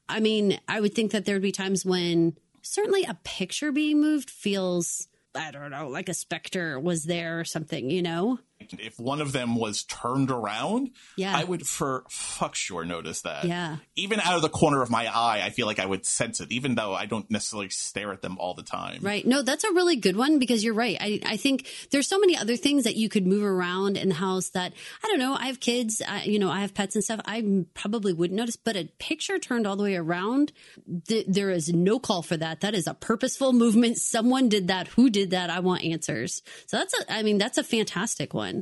[0.09, 4.01] I mean, I would think that there would be times when certainly a picture being
[4.01, 8.39] moved feels I don't know, like a specter was there or something, you know?
[8.71, 11.35] If one of them was turned around, yeah.
[11.35, 13.45] I would for fuck sure notice that.
[13.45, 13.77] Yeah.
[13.95, 16.51] Even out of the corner of my eye, I feel like I would sense it,
[16.51, 18.99] even though I don't necessarily stare at them all the time.
[19.01, 19.25] Right.
[19.25, 20.97] No, that's a really good one because you're right.
[20.99, 24.15] I, I think there's so many other things that you could move around in the
[24.15, 27.03] house that, I don't know, I have kids, I, you know, I have pets and
[27.03, 27.21] stuff.
[27.25, 30.51] I probably wouldn't notice, but a picture turned all the way around,
[31.07, 32.61] th- there is no call for that.
[32.61, 33.97] That is a purposeful movement.
[33.97, 34.87] Someone did that.
[34.89, 35.49] Who did that?
[35.49, 36.41] I want answers.
[36.67, 38.52] So that's a, I mean, that's a fantastic one.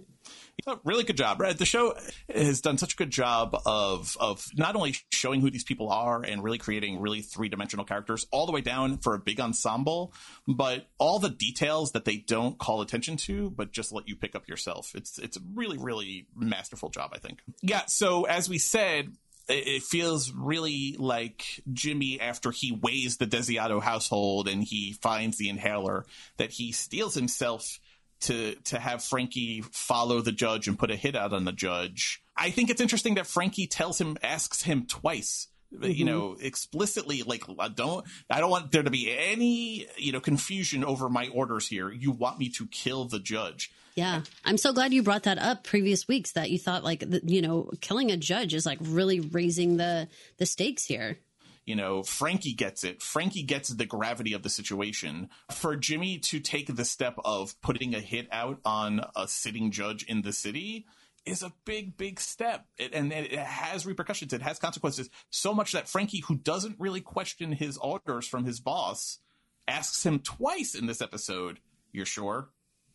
[0.67, 1.39] A oh, really good job.
[1.39, 1.57] Right?
[1.57, 1.95] The show
[2.33, 6.21] has done such a good job of of not only showing who these people are
[6.23, 10.13] and really creating really three dimensional characters, all the way down for a big ensemble,
[10.47, 14.35] but all the details that they don't call attention to, but just let you pick
[14.35, 14.91] up yourself.
[14.93, 17.39] It's it's a really really masterful job, I think.
[17.61, 17.85] Yeah.
[17.87, 19.13] So as we said,
[19.47, 25.49] it feels really like Jimmy after he weighs the Desiato household and he finds the
[25.49, 26.05] inhaler
[26.37, 27.79] that he steals himself
[28.21, 32.23] to to have Frankie follow the judge and put a hit out on the judge.
[32.35, 35.91] I think it's interesting that Frankie tells him asks him twice Mm-hmm.
[35.91, 40.19] you know explicitly like I don't i don't want there to be any you know
[40.19, 44.73] confusion over my orders here you want me to kill the judge yeah i'm so
[44.73, 48.17] glad you brought that up previous weeks that you thought like you know killing a
[48.17, 50.09] judge is like really raising the
[50.39, 51.17] the stakes here
[51.65, 53.01] you know, Frankie gets it.
[53.01, 55.29] Frankie gets the gravity of the situation.
[55.51, 60.03] For Jimmy to take the step of putting a hit out on a sitting judge
[60.03, 60.87] in the city
[61.25, 62.65] is a big, big step.
[62.77, 64.33] It, and it has repercussions.
[64.33, 65.09] It has consequences.
[65.29, 69.19] So much that Frankie, who doesn't really question his orders from his boss,
[69.67, 71.59] asks him twice in this episode,
[71.91, 72.49] You're sure?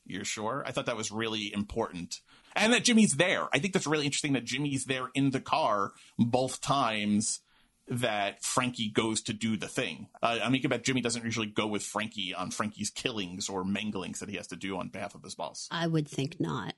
[0.05, 0.64] You're sure?
[0.67, 2.21] I thought that was really important.
[2.55, 3.49] And that Jimmy's there.
[3.53, 7.41] I think that's really interesting that Jimmy's there in the car both times
[7.89, 10.09] that Frankie goes to do the thing.
[10.22, 14.18] Uh, I mean, about Jimmy doesn't usually go with Frankie on Frankie's killings or manglings
[14.18, 15.68] that he has to do on behalf of his boss.
[15.70, 16.74] I would think not.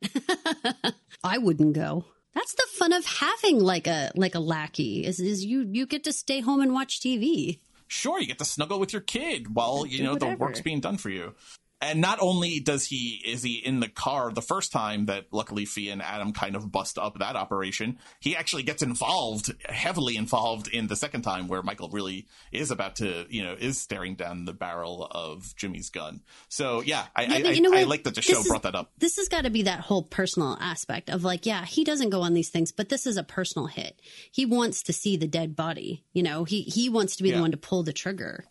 [1.25, 2.05] I wouldn't go.
[2.35, 6.05] That's the fun of having like a like a lackey is is you you get
[6.05, 7.59] to stay home and watch TV.
[7.89, 10.99] Sure, you get to snuggle with your kid while you know the work's being done
[10.99, 11.35] for you
[11.81, 15.65] and not only does he is he in the car the first time that luckily
[15.65, 20.69] Fee and Adam kind of bust up that operation, he actually gets involved, heavily involved
[20.69, 24.45] in the second time where Michael really is about to, you know, is staring down
[24.45, 26.23] the barrel of Jimmy's gun.
[26.49, 28.65] So yeah, I yeah, I, you know I, I, like that the show is, brought
[28.65, 28.91] that up.
[28.99, 32.23] This has got to be that whole personal aspect of like, yeah, he doesn't go
[32.23, 34.01] on these things, but this is a personal hit.
[34.33, 36.05] He wants to see the dead body.
[36.13, 37.37] You know, he he wants to be yeah.
[37.37, 38.45] the one to pull the trigger.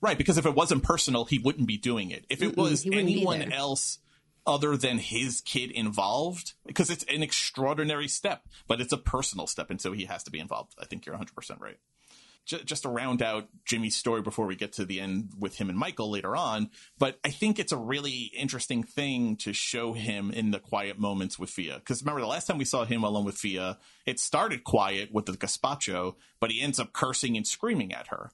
[0.00, 2.24] Right, because if it wasn't personal, he wouldn't be doing it.
[2.30, 3.98] If it Mm-mm, was anyone else
[4.46, 9.70] other than his kid involved, because it's an extraordinary step, but it's a personal step,
[9.70, 10.74] and so he has to be involved.
[10.80, 11.78] I think you're 100% right.
[12.46, 15.78] Just to round out Jimmy's story before we get to the end with him and
[15.78, 20.50] Michael later on, but I think it's a really interesting thing to show him in
[20.50, 21.74] the quiet moments with Fia.
[21.74, 23.76] Because remember, the last time we saw him alone with Fia,
[24.06, 28.30] it started quiet with the gazpacho, but he ends up cursing and screaming at her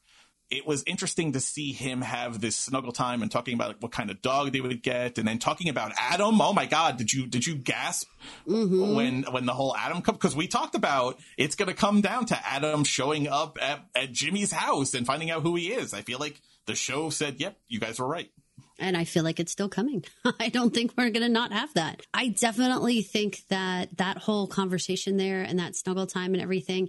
[0.54, 4.10] it was interesting to see him have this snuggle time and talking about what kind
[4.10, 6.40] of dog they would get, and then talking about Adam.
[6.40, 8.08] Oh my God, did you did you gasp
[8.46, 8.94] mm-hmm.
[8.94, 10.14] when when the whole Adam come?
[10.14, 14.12] Because we talked about it's going to come down to Adam showing up at, at
[14.12, 15.92] Jimmy's house and finding out who he is.
[15.92, 18.30] I feel like the show said, "Yep, you guys were right."
[18.78, 20.04] And I feel like it's still coming.
[20.40, 22.02] I don't think we're going to not have that.
[22.12, 26.88] I definitely think that that whole conversation there and that snuggle time and everything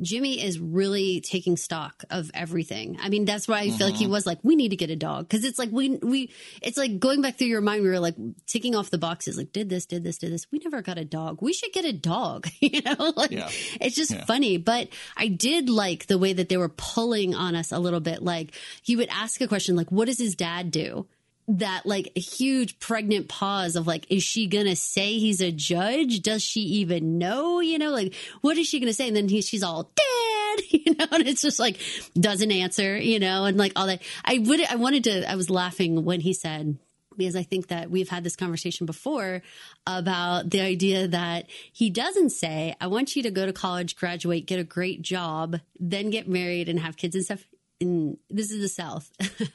[0.00, 2.98] Jimmy is really taking stock of everything.
[3.00, 3.84] I mean, that's why I feel mm-hmm.
[3.84, 4.12] like he mm-hmm.
[4.12, 5.28] was like, we need to get a dog.
[5.28, 6.32] Cause it's like, we, we,
[6.62, 7.82] it's like going back through your mind.
[7.82, 8.16] We were like
[8.46, 10.46] ticking off the boxes, like, did this, did this, did this.
[10.50, 11.42] We never got a dog.
[11.42, 12.48] We should get a dog.
[12.60, 13.50] you know, like yeah.
[13.80, 14.24] it's just yeah.
[14.24, 14.56] funny.
[14.56, 18.22] But I did like the way that they were pulling on us a little bit.
[18.22, 21.06] Like he would ask a question, like, what does his dad do?
[21.48, 26.20] That like a huge pregnant pause of like, is she gonna say he's a judge?
[26.22, 27.60] Does she even know?
[27.60, 29.08] You know, like what is she gonna say?
[29.08, 31.78] And then he, she's all dead, you know, and it's just like
[32.18, 34.02] doesn't answer, you know, and like all that.
[34.24, 35.30] I would, I wanted to.
[35.30, 36.78] I was laughing when he said
[37.16, 39.42] because I think that we've had this conversation before
[39.86, 44.46] about the idea that he doesn't say, I want you to go to college, graduate,
[44.46, 47.44] get a great job, then get married and have kids and stuff
[47.82, 49.10] in this is the South.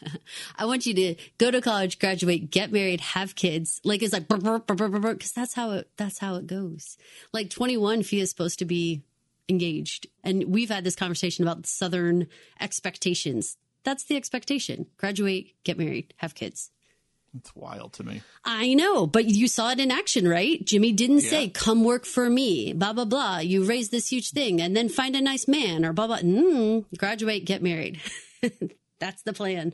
[0.57, 3.79] I want you to go to college, graduate, get married, have kids.
[3.85, 6.97] Like it's like because that's how it that's how it goes.
[7.33, 9.01] Like 21, Fia is supposed to be
[9.47, 12.27] engaged, and we've had this conversation about Southern
[12.59, 13.57] expectations.
[13.83, 16.71] That's the expectation: graduate, get married, have kids.
[17.35, 18.21] It's wild to me.
[18.45, 20.63] I know, but you saw it in action, right?
[20.65, 21.29] Jimmy didn't yeah.
[21.29, 23.39] say, come work for me, blah, blah, blah.
[23.39, 26.19] You raise this huge thing and then find a nice man or blah, blah.
[26.19, 27.99] Mm, graduate, get married.
[28.99, 29.73] That's the plan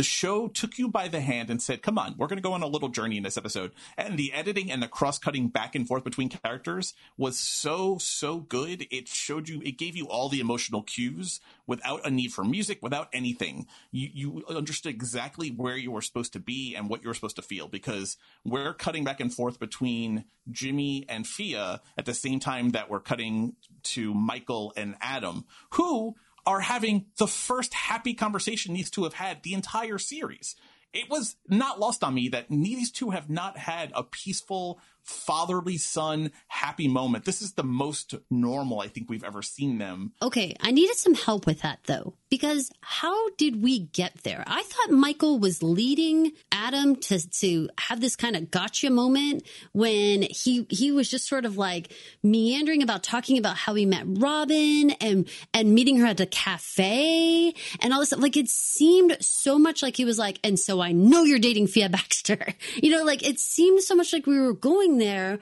[0.00, 2.54] the show took you by the hand and said, come on, we're going to go
[2.54, 3.70] on a little journey in this episode.
[3.98, 8.38] And the editing and the cross cutting back and forth between characters was so, so
[8.38, 8.86] good.
[8.90, 12.78] It showed you, it gave you all the emotional cues without a need for music,
[12.80, 13.66] without anything.
[13.92, 17.36] You, you understood exactly where you were supposed to be and what you were supposed
[17.36, 22.40] to feel because we're cutting back and forth between Jimmy and Fia at the same
[22.40, 26.14] time that we're cutting to Michael and Adam, who
[26.50, 30.56] are having the first happy conversation these two have had the entire series.
[30.92, 35.76] It was not lost on me that these two have not had a peaceful, fatherly
[35.76, 37.24] son happy moment.
[37.24, 40.12] This is the most normal I think we've ever seen them.
[40.22, 44.44] Okay, I needed some help with that though, because how did we get there?
[44.46, 50.22] I thought Michael was leading Adam to to have this kind of gotcha moment when
[50.22, 51.92] he he was just sort of like
[52.22, 57.54] meandering about talking about how he met Robin and and meeting her at the cafe
[57.80, 58.20] and all this stuff.
[58.20, 61.66] Like it seemed so much like he was like, and so I know you're dating
[61.68, 62.38] Fia Baxter.
[62.82, 65.38] You know, like it seemed so much like we were going there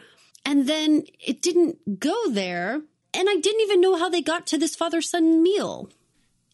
[0.49, 2.81] and then it didn't go there.
[3.15, 5.91] And I didn't even know how they got to this father son meal.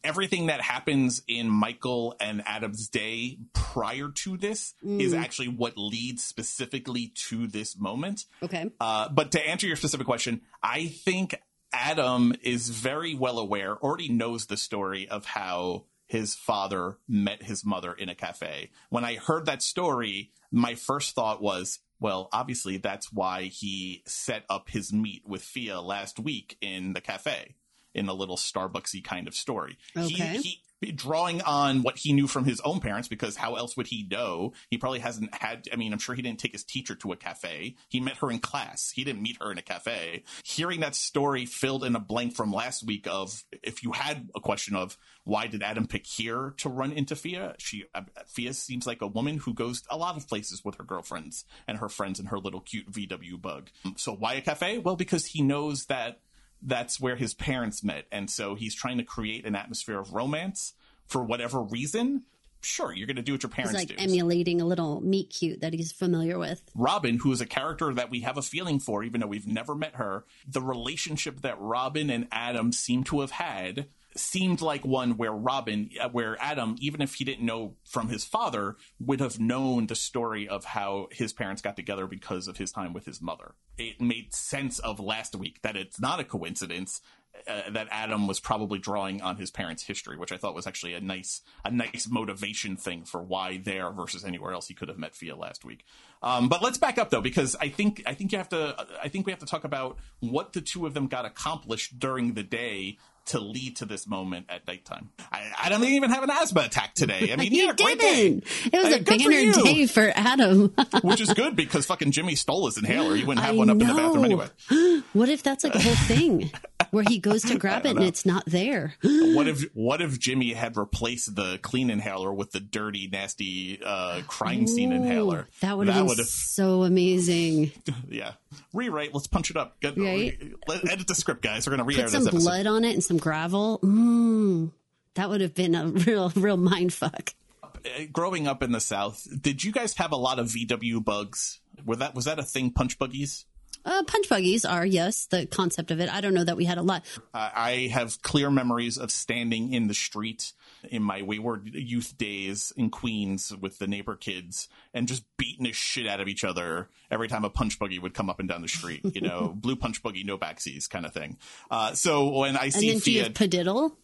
[0.02, 5.00] Everything that happens in Michael and Adam's day prior to this mm.
[5.00, 8.26] is actually what leads specifically to this moment.
[8.42, 8.70] Okay.
[8.80, 11.40] Uh, but to answer your specific question, I think
[11.72, 17.64] Adam is very well aware, already knows the story of how his father met his
[17.64, 18.70] mother in a cafe.
[18.90, 24.44] When I heard that story, my first thought was, well, obviously that's why he set
[24.50, 27.54] up his meet with Fia last week in the cafe
[27.94, 29.78] in a little Starbucksy kind of story.
[29.96, 30.08] Okay.
[30.08, 30.62] He, he,
[30.92, 34.52] drawing on what he knew from his own parents because how else would he know?
[34.70, 37.16] He probably hasn't had i mean i'm sure he didn't take his teacher to a
[37.16, 37.76] cafe.
[37.88, 38.90] He met her in class.
[38.90, 40.24] He didn't meet her in a cafe.
[40.44, 44.40] Hearing that story filled in a blank from last week of if you had a
[44.40, 47.54] question of why did adam pick here to run into fia?
[47.58, 50.84] She uh, fia seems like a woman who goes a lot of places with her
[50.84, 53.70] girlfriends and her friends and her little cute vw bug.
[53.96, 54.78] So why a cafe?
[54.78, 56.20] Well because he knows that
[56.64, 58.06] that's where his parents met.
[58.10, 60.74] And so he's trying to create an atmosphere of romance
[61.06, 62.22] for whatever reason.
[62.62, 64.02] Sure, you're going to do what your parents He's like do.
[64.02, 66.62] emulating a little meet cute that he's familiar with.
[66.74, 69.74] Robin, who is a character that we have a feeling for, even though we've never
[69.74, 73.86] met her, the relationship that Robin and Adam seem to have had
[74.16, 78.24] seemed like one where Robin, uh, where Adam, even if he didn't know from his
[78.24, 82.72] father, would have known the story of how his parents got together because of his
[82.72, 83.54] time with his mother.
[83.76, 87.00] It made sense of last week that it's not a coincidence
[87.48, 90.94] uh, that Adam was probably drawing on his parents' history, which I thought was actually
[90.94, 94.98] a nice a nice motivation thing for why there versus anywhere else he could have
[94.98, 95.84] met Fia last week.
[96.22, 99.08] Um, but let's back up though, because I think I think you have to I
[99.08, 102.42] think we have to talk about what the two of them got accomplished during the
[102.42, 105.08] day to lead to this moment at nighttime.
[105.32, 107.32] I, I don't even have an asthma attack today.
[107.32, 108.28] I mean, he yeah, great day.
[108.28, 108.44] didn't.
[108.70, 110.74] It was Uh, a good for banner day for Adam.
[111.02, 113.16] which is good because fucking Jimmy stole his inhaler.
[113.16, 114.48] He wouldn't have I one up in the bathroom anyway.
[115.14, 116.50] what if that's like a whole thing
[116.94, 118.94] where he goes to grab it and it's not there?
[119.34, 124.20] What if what if Jimmy had replaced the clean inhaler with the dirty, nasty uh,
[124.28, 125.48] crime scene Ooh, inhaler?
[125.60, 127.72] That would have been so amazing.
[128.08, 128.32] yeah.
[128.72, 129.12] Rewrite.
[129.12, 129.80] Let's punch it up.
[129.80, 130.38] Get, Right?
[130.68, 131.66] let, edit the script, guys.
[131.66, 133.80] We're gonna re-air Put some blood on it and some gravel.
[133.82, 134.70] Mm,
[135.14, 137.34] that would have been a real, real mind fuck.
[137.62, 141.60] Uh, Growing up in the South, did you guys have a lot of VW bugs?
[141.84, 142.70] Were that was that a thing?
[142.70, 143.46] Punch buggies.
[143.84, 146.12] Uh, punch buggies are, yes, the concept of it.
[146.12, 147.04] I don't know that we had a lot.
[147.34, 150.52] I I have clear memories of standing in the street
[150.90, 155.72] in my wayward youth days in Queens with the neighbor kids and just beating the
[155.72, 158.62] shit out of each other every time a punch buggy would come up and down
[158.62, 159.02] the street.
[159.14, 161.36] You know, blue punch buggy, no backseas kind of thing.
[161.70, 163.96] Uh, so when I And see then do you Fia, have padiddle?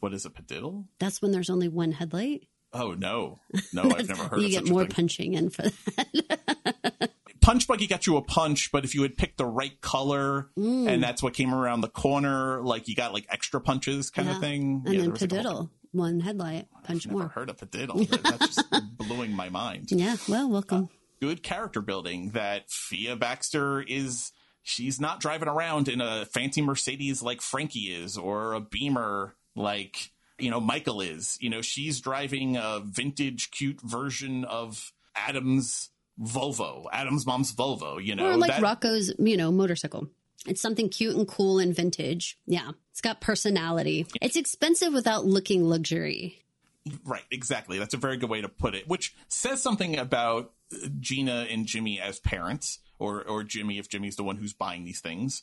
[0.00, 0.84] what is a padiddle?
[0.98, 2.44] That's when there's only one headlight.
[2.72, 3.40] Oh no,
[3.72, 4.90] no, I've never heard you get more thing.
[4.90, 7.09] punching in for that.
[7.40, 10.88] Punch buggy got you a punch, but if you had picked the right color Mm.
[10.88, 14.34] and that's what came around the corner, like you got like extra punches kind Yeah.
[14.34, 14.82] of thing.
[14.84, 17.28] And Yeah, then was, like, whole- one headlight, punch Never more.
[17.28, 18.08] heard of padiddle.
[18.10, 18.64] That- That's just
[18.98, 19.90] blowing my mind.
[19.90, 20.88] Yeah, well, welcome.
[21.20, 24.32] Good character building that Fia Baxter is.
[24.62, 30.12] She's not driving around in a fancy Mercedes like Frankie is, or a Beamer like
[30.38, 31.36] you know Michael is.
[31.40, 38.04] You know, she's driving a vintage, cute version of Adam's Volvo, Adam's mom's Volvo.
[38.04, 40.08] You know, or like that- Rocco's, you know, motorcycle.
[40.46, 42.38] It's something cute and cool and vintage.
[42.46, 44.06] Yeah, it's got personality.
[44.22, 46.42] It's expensive without looking luxury.
[47.04, 47.78] Right, exactly.
[47.78, 51.66] That's a very good way to put it, which says something about uh, Gina and
[51.66, 55.42] Jimmy as parents, or or Jimmy if Jimmy's the one who's buying these things,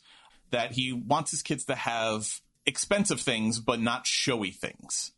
[0.50, 5.12] that he wants his kids to have expensive things but not showy things.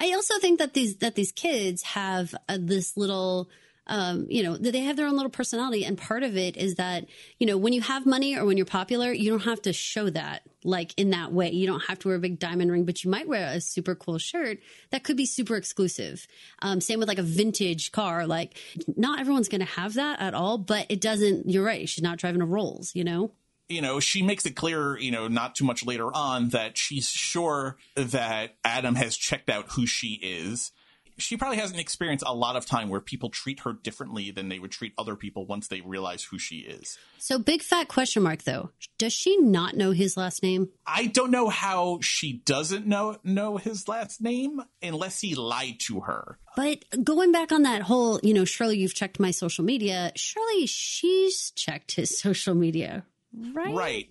[0.00, 3.48] I also think that these that these kids have uh, this little
[3.86, 5.84] um, you know, they have their own little personality.
[5.84, 7.06] And part of it is that,
[7.38, 10.08] you know, when you have money or when you're popular, you don't have to show
[10.10, 11.50] that like in that way.
[11.50, 13.94] You don't have to wear a big diamond ring, but you might wear a super
[13.94, 14.58] cool shirt
[14.90, 16.26] that could be super exclusive.
[16.62, 18.26] Um, same with like a vintage car.
[18.26, 18.56] Like,
[18.96, 21.88] not everyone's going to have that at all, but it doesn't, you're right.
[21.88, 23.32] She's not driving a Rolls, you know?
[23.68, 27.08] you know, she makes it clear, you know, not too much later on that she's
[27.08, 30.70] sure that Adam has checked out who she is.
[31.16, 34.58] She probably hasn't experienced a lot of time where people treat her differently than they
[34.58, 36.98] would treat other people once they realize who she is.
[37.18, 38.70] So, big fat question mark though.
[38.98, 40.70] Does she not know his last name?
[40.86, 46.00] I don't know how she doesn't know know his last name unless he lied to
[46.00, 46.38] her.
[46.56, 50.12] But going back on that whole, you know, Surely, you've checked my social media.
[50.16, 53.04] Surely she's checked his social media,
[53.52, 53.74] right?
[53.74, 54.08] Right.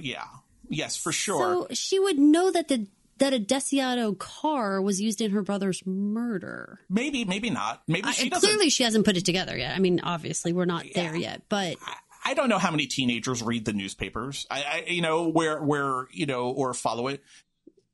[0.00, 0.24] Yeah.
[0.68, 1.38] Yes, for sure.
[1.38, 2.86] So she would know that the
[3.18, 6.80] that a Desiato car was used in her brother's murder.
[6.88, 7.82] maybe, maybe not.
[7.86, 8.48] Maybe I, she doesn't.
[8.48, 9.74] clearly, she hasn't put it together yet.
[9.74, 11.76] I mean, obviously, we're not there yet, but
[12.24, 14.46] I don't know how many teenagers read the newspapers.
[14.50, 17.22] I, I you know, where where you know, or follow it.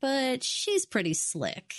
[0.00, 1.74] but she's pretty slick.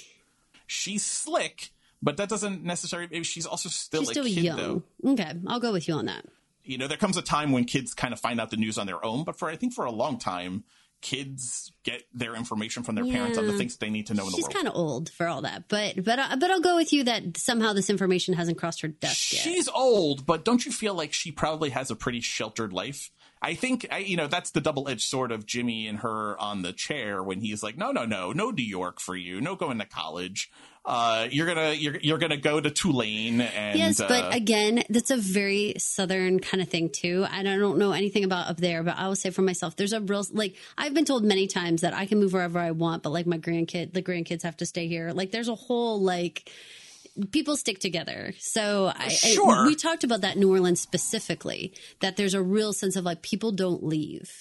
[0.68, 1.72] She's slick,
[2.02, 3.10] but that doesn't necessarily.
[3.12, 4.58] Maybe she's also still She's still kid, young.
[5.04, 5.12] though.
[5.12, 6.26] Okay, I'll go with you on that.
[6.64, 8.88] You know, there comes a time when kids kind of find out the news on
[8.88, 9.26] their own.
[9.26, 10.64] But for I think for a long time,
[11.04, 14.32] kids get their information from their parents on the things they need to know in
[14.32, 14.54] the She's world.
[14.56, 17.38] kind of old for all that, but but I- but I'll go with you that
[17.38, 19.42] somehow this information hasn't crossed her desk yet.
[19.44, 23.12] She's old, but don't you feel like she probably has a pretty sheltered life?
[23.44, 26.72] I think I, you know that's the double-edged sword of Jimmy and her on the
[26.72, 29.86] chair when he's like, "No, no, no, no New York for you, no going to
[29.86, 30.50] college.
[30.86, 35.12] Uh, you're gonna you're you're gonna go to Tulane and Yes, uh, but again, that's
[35.12, 37.26] a very southern kind of thing too.
[37.32, 39.94] And I don't know anything about up there, but I will say for myself, there's
[39.94, 43.04] a real like I've been told many times that I can move wherever I want,
[43.04, 45.12] but like my grandkid, the grandkids have to stay here.
[45.12, 46.50] Like there's a whole like
[47.32, 48.34] people stick together.
[48.40, 52.74] So I, I- we talked about that in New Orleans specifically that there's a real
[52.74, 54.32] sense of like people don't leave.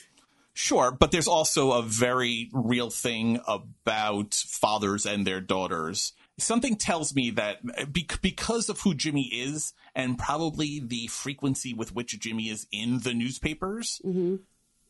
[0.55, 6.13] Sure, but there's also a very real thing about fathers and their daughters.
[6.39, 11.95] Something tells me that be- because of who Jimmy is and probably the frequency with
[11.95, 14.37] which Jimmy is in the newspapers, mm-hmm.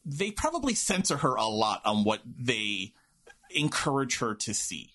[0.05, 2.93] they probably censor her a lot on what they
[3.51, 4.91] encourage her to see.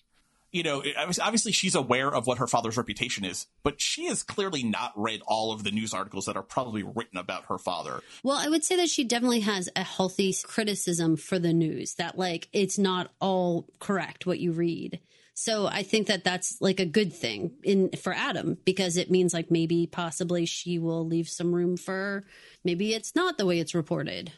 [0.50, 0.82] You know,
[1.20, 5.20] obviously she's aware of what her father's reputation is, but she has clearly not read
[5.26, 8.00] all of the news articles that are probably written about her father.
[8.22, 12.16] Well, I would say that she definitely has a healthy criticism for the news that
[12.16, 15.00] like it's not all correct what you read.
[15.34, 19.32] So I think that that's like a good thing in for Adam because it means
[19.32, 22.24] like maybe possibly she will leave some room for
[22.64, 24.32] maybe it's not the way it's reported.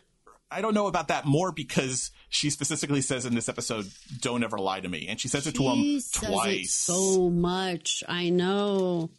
[0.50, 3.90] I don't know about that more because she specifically says in this episode,
[4.20, 6.72] "Don't ever lie to me," and she says it to him twice.
[6.72, 8.02] so much.
[8.08, 9.10] I know.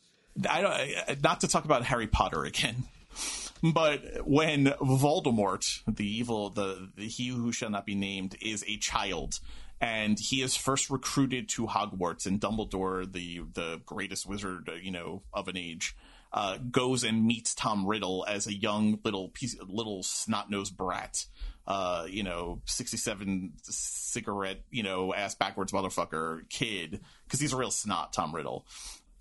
[0.50, 0.62] I
[1.08, 2.84] don't, not to talk about Harry Potter again,
[3.64, 8.78] but when Voldemort, the evil, the, the he who shall not be named, is a
[8.78, 9.40] child,
[9.80, 15.22] and he is first recruited to Hogwarts, and Dumbledore, the the greatest wizard, you know,
[15.34, 15.96] of an age.
[16.34, 21.26] Uh, goes and meets Tom Riddle as a young little piece, little snot nosed brat,
[21.68, 27.70] uh, you know, sixty-seven cigarette, you know, ass backwards motherfucker kid, because he's a real
[27.70, 28.66] snot, Tom Riddle.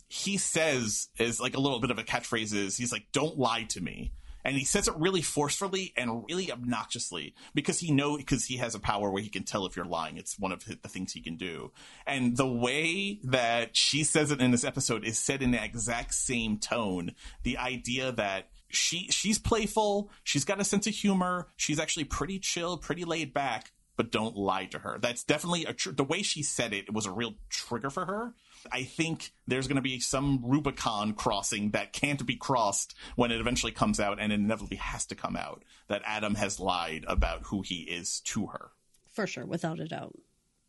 [0.07, 3.65] He says is like a little bit of a catchphrase is he's like don't lie
[3.71, 4.13] to me
[4.45, 8.75] and he says it really forcefully and really obnoxiously because he know because he has
[8.75, 10.17] a power where he can tell if you're lying.
[10.17, 11.73] It's one of the things he can do.
[12.07, 16.15] And the way that she says it in this episode is said in the exact
[16.15, 17.13] same tone.
[17.43, 20.11] The idea that she she's playful.
[20.25, 21.49] She's got a sense of humor.
[21.57, 24.99] She's actually pretty chill pretty laid back but don't lie to her.
[24.99, 28.07] That's definitely a tr- the way she said it it was a real trigger for
[28.07, 28.35] her.
[28.71, 33.41] I think there's going to be some Rubicon crossing that can't be crossed when it
[33.41, 37.43] eventually comes out, and it inevitably has to come out that Adam has lied about
[37.45, 38.71] who he is to her.
[39.13, 40.17] For sure, without a doubt.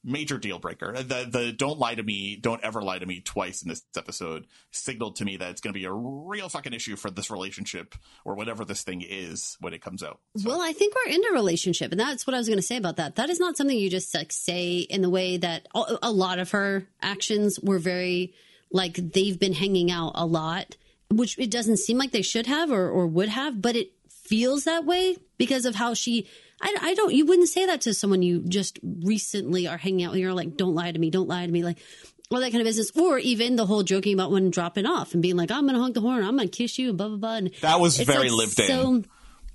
[0.04, 0.93] Major deal breaker.
[0.93, 4.47] The the don't lie to me, don't ever lie to me twice in this episode
[4.72, 7.93] signaled to me that it's going to be a real fucking issue for this relationship
[8.26, 10.20] or whatever this thing is when it comes out.
[10.38, 12.64] So- Well, I think we're in a relationship, and that's what I was going to
[12.64, 13.16] say about that.
[13.18, 16.49] That is not something you just like say in the way that a lot of
[16.52, 18.34] her actions were very
[18.72, 20.78] like they've been hanging out a lot,
[21.12, 24.64] which it doesn't seem like they should have or, or would have, but it feels
[24.64, 26.28] that way because of how she.
[26.62, 27.14] I, I don't.
[27.14, 30.22] You wouldn't say that to someone you just recently are hanging out with.
[30.22, 31.78] You're like, don't lie to me, don't lie to me, like
[32.32, 35.22] all that kind of business, or even the whole joking about when dropping off and
[35.22, 37.36] being like, I'm gonna honk the horn, I'm gonna kiss you, and blah blah blah.
[37.36, 39.05] And That was very like, lived in.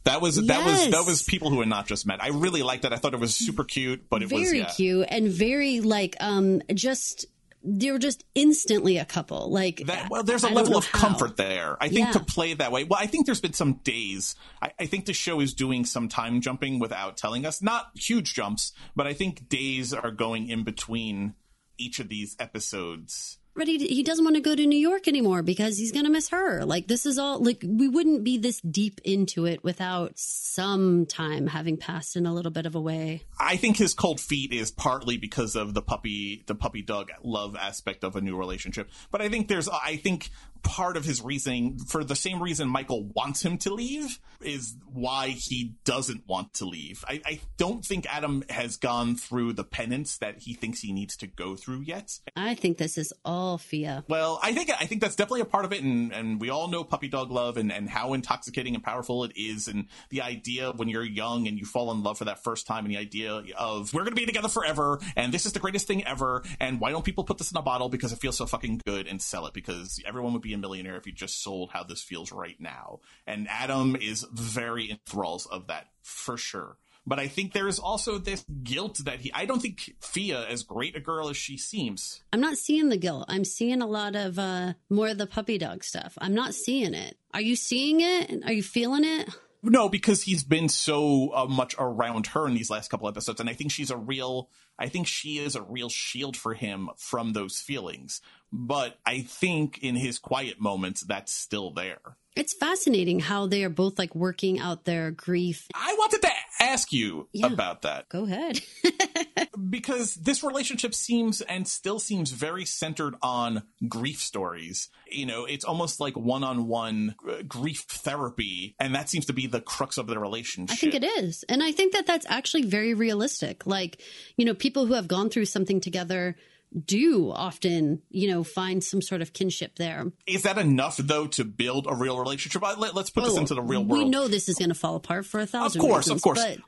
[0.05, 2.23] That was that was that was people who had not just met.
[2.23, 2.93] I really liked that.
[2.93, 4.71] I thought it was super cute, but it was very yeah.
[4.71, 7.27] cute and very like um just
[7.63, 10.99] they were just instantly a couple like That, well, there's a I level of how.
[10.99, 11.77] comfort there.
[11.81, 12.13] I think Yeah.
[12.13, 12.85] to play that way.
[12.85, 14.35] Well, I think there's been some days.
[14.63, 17.61] I, I think the show is doing some time jumping without telling us.
[17.63, 21.35] Not huge jumps, but I think days are going in between
[21.79, 23.39] each of these episodes.
[23.57, 26.29] But he, he doesn't want to go to new york anymore because he's gonna miss
[26.29, 31.07] her like this is all like we wouldn't be this deep into it without some
[31.07, 34.53] time having passed in a little bit of a way I think his cold feet
[34.53, 38.91] is partly because of the puppy, the puppy dog love aspect of a new relationship.
[39.11, 40.31] But I think there's, I think
[40.67, 45.29] part of his reasoning, for the same reason Michael wants him to leave, is why
[45.29, 47.05] he doesn't want to leave.
[47.09, 51.17] I, I don't think Adam has gone through the penance that he thinks he needs
[51.19, 52.19] to go through yet.
[52.35, 55.65] i think this is all fia Well, I think I think that's definitely a part
[55.65, 58.83] of it, and, and we all know puppy dog love and, and how intoxicating and
[58.83, 62.25] powerful it is, and the idea when you're young and you fall in love for
[62.25, 65.53] that first time, and the idea of we're gonna be together forever, and this is
[65.53, 68.19] the greatest thing ever, and why don't people put this in a bottle because it
[68.19, 71.13] feels so fucking good and sell it because everyone would be a millionaire if you
[71.13, 76.37] just sold how this feels right now, and Adam is very enthralled of that for
[76.37, 76.77] sure.
[77.09, 79.33] But I think there is also this guilt that he.
[79.33, 82.97] I don't think Fia, as great a girl as she seems, i'm not seeing the
[82.97, 83.27] guilt.
[83.29, 86.19] I'm seeing a lot of uh more of the puppy dog stuff.
[86.21, 87.17] I'm not seeing it.
[87.33, 88.45] Are you seeing it?
[88.45, 89.29] Are you feeling it
[89.69, 93.51] No, because he's been so uh, much around her in these last couple episodes, and
[93.51, 94.49] I think she's a real.
[94.79, 98.21] I think she is a real shield for him from those feelings.
[98.53, 101.99] But I think in his quiet moments, that's still there.
[102.37, 105.67] It's fascinating how they are both like working out their grief.
[105.75, 107.47] I wanted to ask you Yeah.
[107.47, 108.61] about that Go ahead.
[109.57, 114.89] because this relationship seems and still seems very centered on grief stories.
[115.11, 119.61] You know, it's almost like one-on-one uh, grief therapy, and that seems to be the
[119.61, 120.75] crux of their relationship.
[120.75, 121.45] I think it is.
[121.49, 123.67] And I think that that's actually very realistic.
[123.67, 124.01] Like,
[124.37, 126.37] you know, people who have gone through something together
[126.85, 130.13] do often, you know, find some sort of kinship there.
[130.27, 132.63] Is that enough though to build a real relationship?
[132.63, 134.03] Uh, Let, us put this into the real world.
[134.03, 135.81] Oh, We know this is going to fall apart for a thousand.
[135.81, 136.45] Of course, reasons, of course.
[136.45, 136.59] But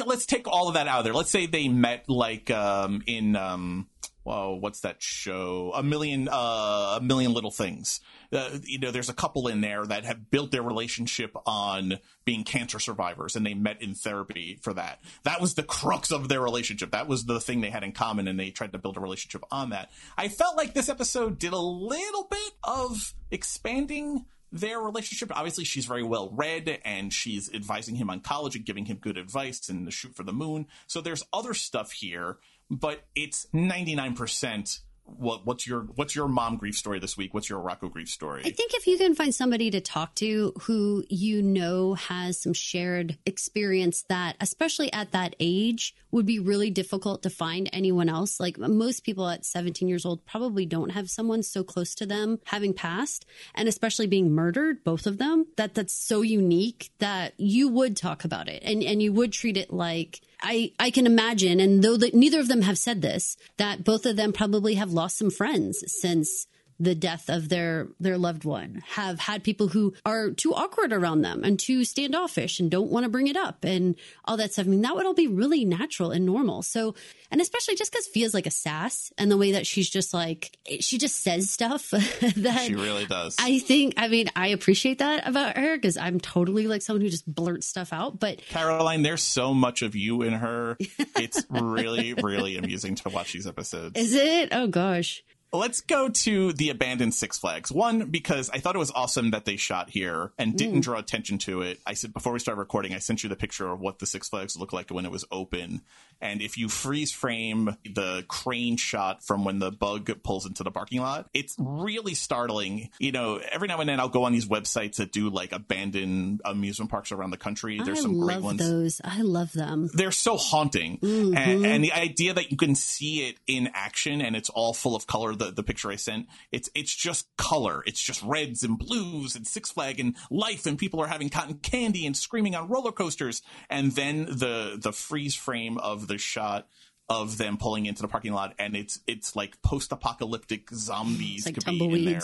[0.00, 1.14] Uh, let's take all of that out of there.
[1.14, 3.88] Let's say they met like um, in um,
[4.24, 5.72] whoa, what's that show?
[5.74, 8.00] A million, uh, a million little things.
[8.32, 12.42] Uh, you know, there's a couple in there that have built their relationship on being
[12.42, 15.00] cancer survivors, and they met in therapy for that.
[15.22, 16.90] That was the crux of their relationship.
[16.90, 19.44] That was the thing they had in common, and they tried to build a relationship
[19.50, 19.90] on that.
[20.16, 25.36] I felt like this episode did a little bit of expanding their relationship.
[25.36, 29.18] Obviously, she's very well read and she's advising him on college and giving him good
[29.18, 30.66] advice and the shoot for the moon.
[30.86, 32.38] So there's other stuff here,
[32.80, 37.34] but it's 99% what what's your what's your mom grief story this week?
[37.34, 38.42] What's your Rocco grief story?
[38.44, 42.54] I think if you can find somebody to talk to who you know has some
[42.54, 48.40] shared experience that, especially at that age, would be really difficult to find anyone else.
[48.40, 52.38] Like most people at 17 years old probably don't have someone so close to them
[52.44, 57.68] having passed and especially being murdered, both of them, that that's so unique that you
[57.68, 61.58] would talk about it and, and you would treat it like I, I can imagine,
[61.58, 64.92] and though that neither of them have said this, that both of them probably have
[64.92, 66.46] lost some friends since
[66.80, 71.22] the death of their their loved one have had people who are too awkward around
[71.22, 73.94] them and too standoffish and don't want to bring it up and
[74.24, 74.66] all that stuff.
[74.66, 76.62] I mean, that would all be really natural and normal.
[76.62, 76.94] So,
[77.30, 80.56] and especially just because feels like a sass and the way that she's just like
[80.80, 81.90] she just says stuff
[82.36, 83.36] that she really does.
[83.38, 83.94] I think.
[83.96, 87.66] I mean, I appreciate that about her because I'm totally like someone who just blurts
[87.66, 88.18] stuff out.
[88.18, 90.76] But Caroline, there's so much of you in her.
[91.16, 93.98] It's really, really amusing to watch these episodes.
[93.98, 94.48] is it?
[94.52, 95.22] Oh gosh.
[95.54, 97.70] Let's go to the abandoned Six Flags.
[97.70, 101.38] One, because I thought it was awesome that they shot here and didn't draw attention
[101.38, 101.80] to it.
[101.86, 104.28] I said before we started recording, I sent you the picture of what the Six
[104.28, 105.82] Flags looked like when it was open.
[106.20, 110.70] And if you freeze frame the crane shot from when the bug pulls into the
[110.70, 112.90] parking lot, it's really startling.
[112.98, 116.40] You know, every now and then I'll go on these websites that do like abandoned
[116.44, 117.80] amusement parks around the country.
[117.84, 119.00] There's I some great love ones those.
[119.04, 119.90] I love them.
[119.94, 121.36] they're so haunting Mm-hmm.
[121.36, 124.96] and, and the idea that you can see it in action and it's all full
[124.96, 127.82] of color the, the picture i sent it's it's just color.
[127.86, 131.58] It's just reds and blues and six flag and life and people are having cotton
[131.58, 133.42] candy and screaming on roller coasters.
[133.68, 136.68] And then the the freeze frame of the shot
[137.08, 141.54] of them pulling into the parking lot and it's it's like post-apocalyptic zombies It's like
[141.56, 142.22] could be in there.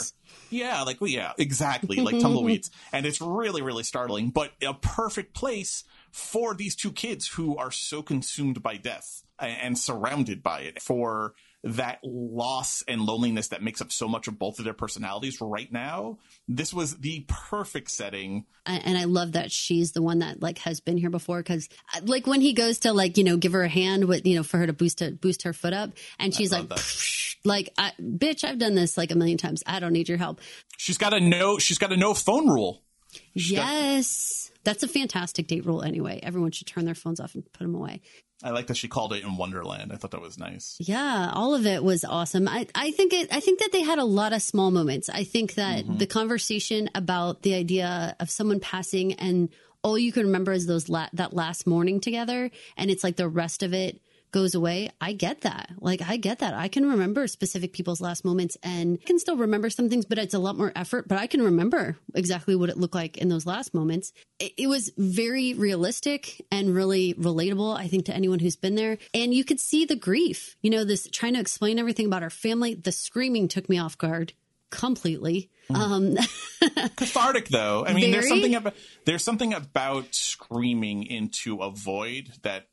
[0.49, 4.31] yeah, like well, yeah, exactly, like tumbleweeds, and it's really, really startling.
[4.31, 9.79] But a perfect place for these two kids who are so consumed by death and
[9.79, 14.59] surrounded by it for that loss and loneliness that makes up so much of both
[14.59, 16.19] of their personalities right now.
[16.49, 18.47] This was the perfect setting.
[18.67, 21.69] And I love that she's the one that like has been here before because
[22.03, 24.43] like when he goes to like you know give her a hand with you know
[24.43, 26.79] for her to boost to boost her foot up and she's like love that.
[26.79, 30.19] "Pfft, like I, bitch I've done this like a million times I don't need your
[30.19, 30.41] help
[30.77, 31.59] She's got a no.
[31.59, 32.83] She's got a no phone rule.
[33.13, 37.45] got- yes that's a fantastic date rule anyway everyone should turn their phones off and
[37.53, 38.01] put them away
[38.43, 39.93] I like that she called it in Wonderland.
[39.93, 40.77] I thought that was nice.
[40.81, 42.49] Yeah, all of it was awesome.
[42.49, 45.11] I, I think it I think that they had a lot of small moments.
[45.11, 45.99] I think that mm-hmm.
[45.99, 49.51] the conversation about the idea of someone passing and
[49.83, 53.29] all you can remember is those la- that last morning together and it's like the
[53.29, 54.01] rest of it
[54.31, 54.91] goes away.
[55.01, 55.71] I get that.
[55.81, 56.55] Like I get that.
[56.55, 60.19] I can remember specific people's last moments and I can still remember some things, but
[60.19, 63.29] it's a lot more effort, but I can remember exactly what it looked like in
[63.29, 64.13] those last moments.
[64.39, 68.99] It, it was very realistic and really relatable, I think, to anyone who's been there.
[69.15, 72.31] And you could see the grief, you know, this trying to explain everything about our
[72.31, 72.75] family.
[72.75, 74.33] The screaming took me off guard
[74.71, 75.51] completely.
[75.73, 76.17] Um,
[76.97, 78.75] cathartic though i mean there's something about
[79.05, 82.70] there's something about screaming into a void that mm,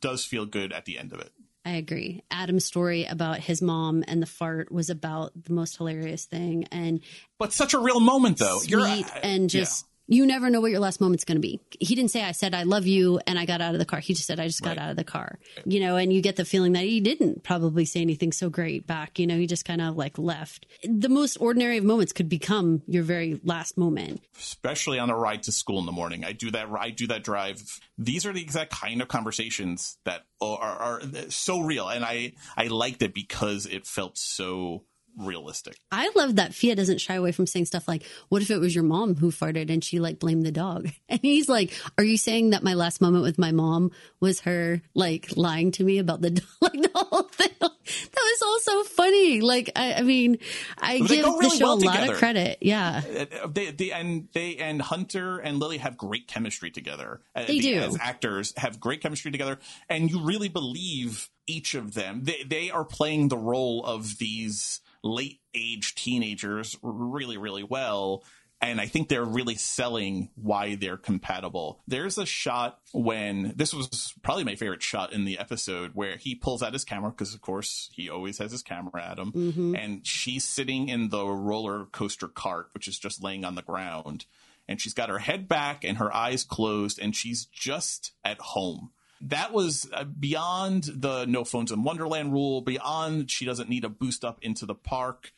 [0.00, 1.32] does feel good at the end of it.
[1.64, 2.22] I agree.
[2.30, 6.64] Adam's story about his mom and the fart was about the most hilarious thing.
[6.72, 7.00] And
[7.38, 8.58] but such a real moment though.
[8.58, 11.60] Sweet uh, and just you never know what your last moment's going to be.
[11.78, 13.20] He didn't say, I said, I love you.
[13.26, 14.00] And I got out of the car.
[14.00, 14.78] He just said, I just got right.
[14.78, 17.84] out of the car, you know, and you get the feeling that he didn't probably
[17.84, 19.18] say anything so great back.
[19.18, 20.66] You know, he just kind of like left.
[20.82, 25.42] The most ordinary of moments could become your very last moment, especially on a ride
[25.44, 26.24] to school in the morning.
[26.24, 26.68] I do that.
[26.78, 27.62] I do that drive.
[27.98, 31.88] These are the exact kind of conversations that are, are, are so real.
[31.88, 34.84] And I, I liked it because it felt so
[35.18, 35.76] realistic.
[35.90, 38.74] I love that Fia doesn't shy away from saying stuff like, "What if it was
[38.74, 42.18] your mom who farted and she like blamed the dog?" And he's like, "Are you
[42.18, 43.90] saying that my last moment with my mom
[44.20, 47.48] was her like lying to me about the dog?" like the whole thing.
[47.88, 49.40] That was all so funny.
[49.40, 50.38] Like I, I mean,
[50.76, 52.58] I give really the show well a lot of credit.
[52.60, 53.00] Yeah,
[53.42, 57.22] uh, they, they and they and Hunter and Lily have great chemistry together.
[57.34, 59.58] Uh, they do as actors have great chemistry together,
[59.88, 62.24] and you really believe each of them.
[62.24, 68.24] They they are playing the role of these late age teenagers really, really well.
[68.60, 71.80] And I think they're really selling why they're compatible.
[71.86, 76.34] There's a shot when this was probably my favorite shot in the episode where he
[76.34, 79.30] pulls out his camera because, of course, he always has his camera at him.
[79.30, 79.76] Mm-hmm.
[79.76, 84.24] And she's sitting in the roller coaster cart, which is just laying on the ground.
[84.66, 88.90] And she's got her head back and her eyes closed, and she's just at home
[89.22, 93.88] that was uh, beyond the no phones in Wonderland rule, beyond she doesn't need a
[93.88, 95.32] boost up into the park,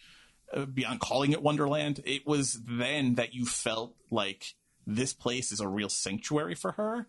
[0.52, 2.00] uh, beyond calling it Wonderland.
[2.04, 4.54] It was then that you felt like
[4.86, 7.06] this place is a real sanctuary for her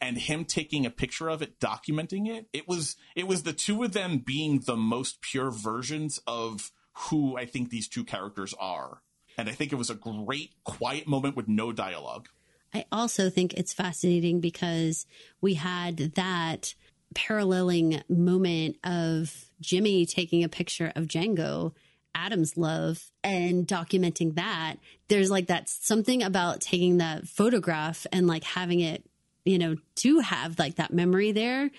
[0.00, 3.82] and him taking a picture of it documenting it it was it was the two
[3.82, 9.02] of them being the most pure versions of who i think these two characters are
[9.38, 12.28] and i think it was a great quiet moment with no dialogue
[12.74, 15.06] I also think it's fascinating because
[15.40, 16.74] we had that
[17.14, 21.72] paralleling moment of Jimmy taking a picture of Django,
[22.14, 24.76] Adam's love, and documenting that.
[25.08, 29.04] There's like that something about taking that photograph and like having it,
[29.44, 31.70] you know, to have like that memory there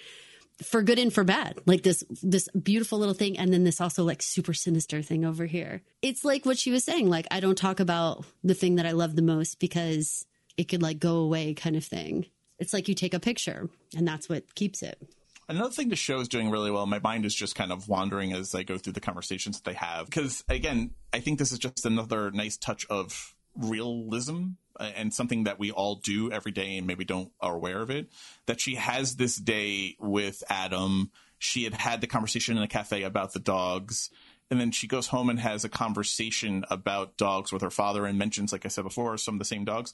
[0.63, 4.05] for good and for bad like this this beautiful little thing and then this also
[4.05, 7.57] like super sinister thing over here it's like what she was saying like i don't
[7.57, 10.25] talk about the thing that i love the most because
[10.57, 12.25] it could like go away kind of thing.
[12.59, 15.01] It's like you take a picture and that's what keeps it.
[15.47, 18.33] Another thing the show is doing really well, my mind is just kind of wandering
[18.33, 20.05] as I go through the conversations that they have.
[20.05, 25.43] Because again, I think this is just another nice touch of realism uh, and something
[25.43, 28.09] that we all do every day and maybe don't are aware of it.
[28.47, 31.11] That she has this day with Adam.
[31.37, 34.09] She had had the conversation in a cafe about the dogs
[34.51, 38.17] and then she goes home and has a conversation about dogs with her father and
[38.19, 39.93] mentions like i said before some of the same dogs.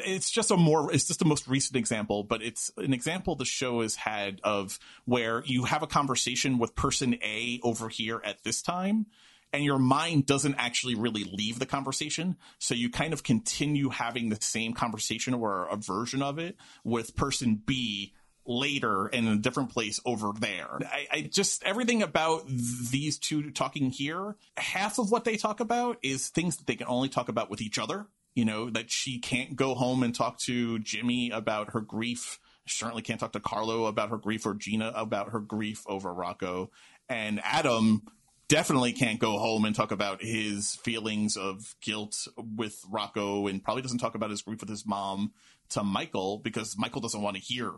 [0.00, 3.44] It's just a more it's just the most recent example but it's an example the
[3.44, 8.44] show has had of where you have a conversation with person a over here at
[8.44, 9.06] this time
[9.52, 12.36] and your mind doesn't actually really leave the conversation.
[12.58, 17.14] So you kind of continue having the same conversation or a version of it with
[17.16, 18.14] person b
[18.46, 20.78] later in a different place over there.
[20.82, 25.98] I, I, just everything about these two talking here, half of what they talk about
[26.02, 28.06] is things that they can only talk about with each other.
[28.34, 32.40] You know, that she can't go home and talk to Jimmy about her grief.
[32.64, 36.12] She certainly can't talk to Carlo about her grief or Gina about her grief over
[36.14, 36.70] Rocco.
[37.10, 38.02] And Adam
[38.48, 43.82] definitely can't go home and talk about his feelings of guilt with Rocco and probably
[43.82, 45.32] doesn't talk about his grief with his mom
[45.70, 47.72] to Michael because Michael doesn't want to hear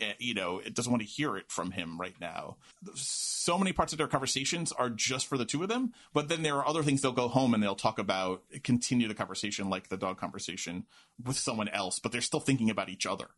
[0.00, 2.56] Eh, you know, it doesn't want to hear it from him right now.
[2.94, 6.42] So many parts of their conversations are just for the two of them, but then
[6.42, 9.88] there are other things they'll go home and they'll talk about, continue the conversation like
[9.88, 10.84] the dog conversation
[11.24, 13.28] with someone else, but they're still thinking about each other.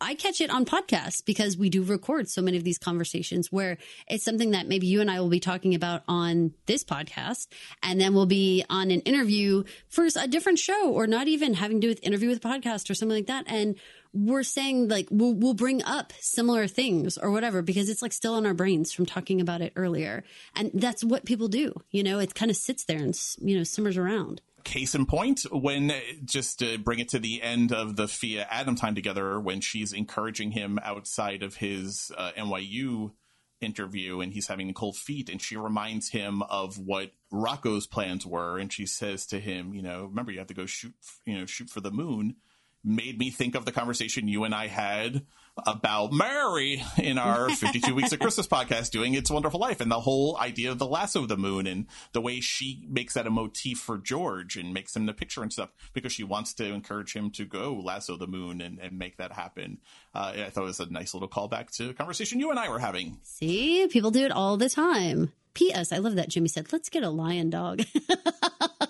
[0.00, 3.78] I catch it on podcasts because we do record so many of these conversations where
[4.08, 7.46] it's something that maybe you and I will be talking about on this podcast.
[7.82, 11.80] And then we'll be on an interview for a different show or not even having
[11.80, 13.44] to do with interview with a podcast or something like that.
[13.46, 13.76] And
[14.12, 18.36] we're saying like we'll, we'll bring up similar things or whatever because it's like still
[18.36, 20.24] in our brains from talking about it earlier.
[20.54, 22.18] And that's what people do you know?
[22.18, 24.40] It kind of sits there and you know simmers around.
[24.64, 25.92] Case in point when
[26.24, 29.92] just to bring it to the end of the fia adam time together when she's
[29.92, 33.12] encouraging him outside of his uh, nyu
[33.62, 38.58] interview and he's having cold feet and she reminds him of what rocco's plans were
[38.58, 40.94] and she says to him you know remember you have to go shoot
[41.26, 42.36] you know shoot for the moon
[42.82, 45.26] made me think of the conversation you and I had
[45.66, 50.00] about Mary in our 52 Weeks of Christmas podcast doing It's Wonderful Life and the
[50.00, 53.30] whole idea of the lasso of the moon and the way she makes that a
[53.30, 57.14] motif for George and makes him the picture and stuff because she wants to encourage
[57.14, 59.78] him to go lasso the moon and, and make that happen.
[60.14, 62.68] Uh, I thought it was a nice little callback to a conversation you and I
[62.68, 63.18] were having.
[63.22, 65.32] See, people do it all the time.
[65.54, 65.92] P.S.
[65.92, 67.82] I love that Jimmy said, let's get a lion dog.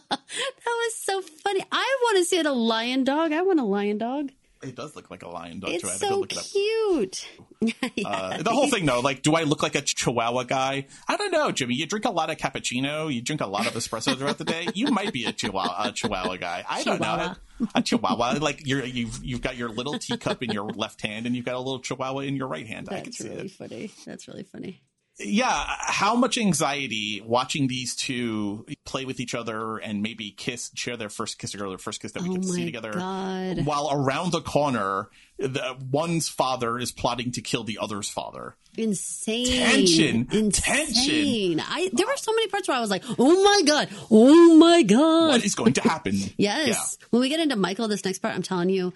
[0.66, 1.64] was so funny.
[1.70, 3.32] I want to see it a lion dog.
[3.32, 4.30] I want a lion dog.
[4.62, 5.70] It does look like a lion dog.
[5.70, 5.88] It's too.
[5.88, 7.28] I had to go so it cute.
[7.94, 8.08] Yeah.
[8.08, 10.86] Uh, the whole thing, though, like, do I look like a Chihuahua guy?
[11.06, 11.74] I don't know, Jimmy.
[11.74, 13.12] You drink a lot of cappuccino.
[13.12, 14.68] You drink a lot of espresso throughout the day.
[14.74, 16.64] You might be a Chihuahua, a Chihuahua guy.
[16.66, 17.36] I don't Chihuahua.
[17.60, 17.66] know.
[17.74, 21.36] A Chihuahua, like you're you've you've got your little teacup in your left hand, and
[21.36, 22.88] you've got a little Chihuahua in your right hand.
[22.90, 23.90] I can That's really funny.
[24.06, 24.80] That's really funny.
[25.22, 30.96] Yeah, how much anxiety watching these two play with each other and maybe kiss, share
[30.96, 32.92] their first kiss or their first kiss that we Oh get to see together.
[32.92, 33.66] God.
[33.66, 38.56] While around the corner, the one's father is plotting to kill the other's father.
[38.78, 39.46] Insane.
[39.46, 40.28] Tension.
[40.32, 40.52] Insane.
[40.52, 41.60] Tension.
[41.60, 43.88] I there were so many parts where I was like, "Oh my god.
[44.10, 46.14] Oh my god." What is going to happen?
[46.38, 46.96] Yes.
[47.10, 48.92] When we get into Michael, this next part, I'm telling you,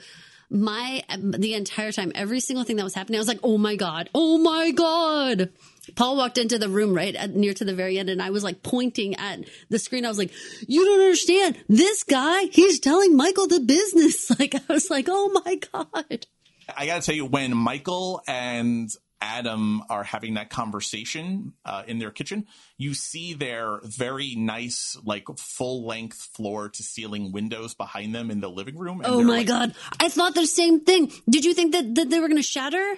[0.48, 3.76] my the entire time, every single thing that was happening, I was like, "Oh my
[3.76, 4.08] god!
[4.14, 5.50] Oh my god!"
[5.97, 8.43] Paul walked into the room right at, near to the very end, and I was
[8.45, 10.05] like pointing at the screen.
[10.05, 10.32] I was like,
[10.66, 11.59] "You don't understand.
[11.68, 16.26] This guy, he's telling Michael the business." Like I was like, "Oh my god!"
[16.76, 18.89] I got to tell you, when Michael and
[19.20, 22.47] Adam are having that conversation uh, in their kitchen,
[22.78, 28.41] you see their very nice, like full length floor to ceiling windows behind them in
[28.41, 29.01] the living room.
[29.01, 29.74] and Oh my like- god!
[30.01, 31.12] I thought the same thing.
[31.28, 32.97] Did you think that, that they were going to shatter?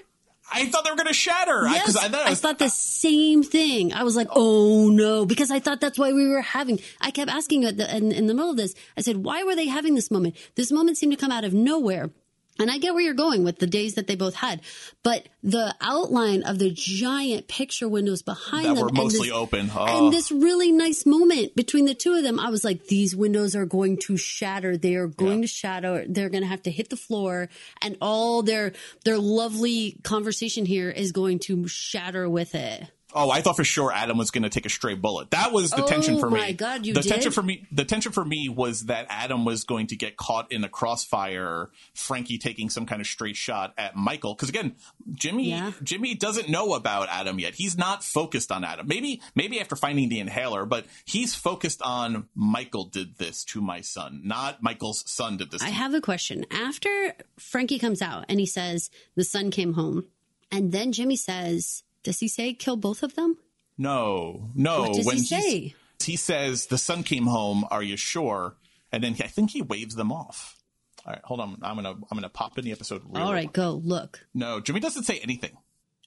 [0.53, 1.67] I thought they were going to shatter.
[1.67, 3.93] I- Yes, I, I, thought was- thought the same thing.
[3.93, 6.81] I was like, "Oh no," because I thought that's why we were having.
[7.01, 8.75] I kept asking at the, in, in the middle of this.
[8.97, 11.53] I said, "Why were they having this moment?" This moment seemed to come out of
[11.53, 12.11] nowhere.
[12.59, 14.63] And I get where you're going with the days that they both had,
[15.03, 19.37] but the outline of the giant picture windows behind that them were and mostly this-
[19.37, 19.71] open.
[19.75, 20.05] Oh.
[20.07, 23.55] and this really nice moment between the two of them, I was like, these windows
[23.55, 24.77] are going to shatter.
[24.77, 25.43] They are going Yeah.
[25.43, 26.05] to shatter.
[26.09, 27.49] They're going to have to hit the floor,
[27.83, 28.73] and all their
[29.05, 32.85] their lovely conversation here is going to shatter with it.
[33.15, 35.31] Oh, I thought for sure Adam was going to take a stray bullet.
[35.31, 36.41] That was the Oh tension for me.
[36.41, 37.09] my God, you the did?
[37.09, 37.65] tension for me.
[37.71, 41.71] The tension for me was that Adam was going to get caught in the crossfire.
[41.95, 44.75] Frankie taking some kind of straight shot at Michael because again,
[45.15, 45.73] Jimmy Yeah.
[45.83, 47.55] Jimmy doesn't know about Adam yet.
[47.55, 48.87] He's not focused on Adam.
[48.89, 53.81] Maybe maybe after finding the inhaler, but he's focused on Michael did this to my
[53.83, 55.63] son, not Michael's son did this.
[55.63, 56.45] I have a question.
[56.51, 60.07] After Frankie comes out and he says the son came home,
[60.51, 63.37] and then Jimmy says, "Does he say kill both of them?"
[63.77, 64.83] No, no.
[64.83, 65.75] What does he when he's- say?
[66.03, 67.67] He says, "The son came home.
[67.71, 68.57] Are you sure?"
[68.93, 70.57] And then I think he waves them off.
[71.05, 71.59] All right, hold on.
[71.63, 73.03] I'm gonna I'm gonna pop in the episode.
[73.05, 74.27] Real All right, go look.
[74.35, 75.57] No, Jimmy doesn't say anything.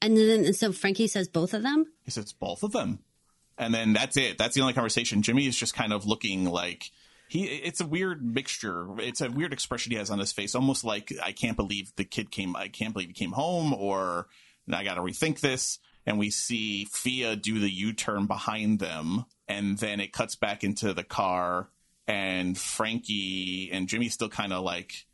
[0.01, 1.85] And then and so Frankie says both of them.
[2.03, 2.99] He says both of them,
[3.57, 4.37] and then that's it.
[4.37, 5.21] That's the only conversation.
[5.21, 6.91] Jimmy is just kind of looking like
[7.27, 7.43] he.
[7.45, 8.87] It's a weird mixture.
[8.99, 12.05] It's a weird expression he has on his face, almost like I can't believe the
[12.05, 12.55] kid came.
[12.55, 14.27] I can't believe he came home, or
[14.71, 15.79] I got to rethink this.
[16.09, 20.63] And we see Fia do the U turn behind them, and then it cuts back
[20.63, 21.69] into the car,
[22.07, 25.05] and Frankie and Jimmy still kind of like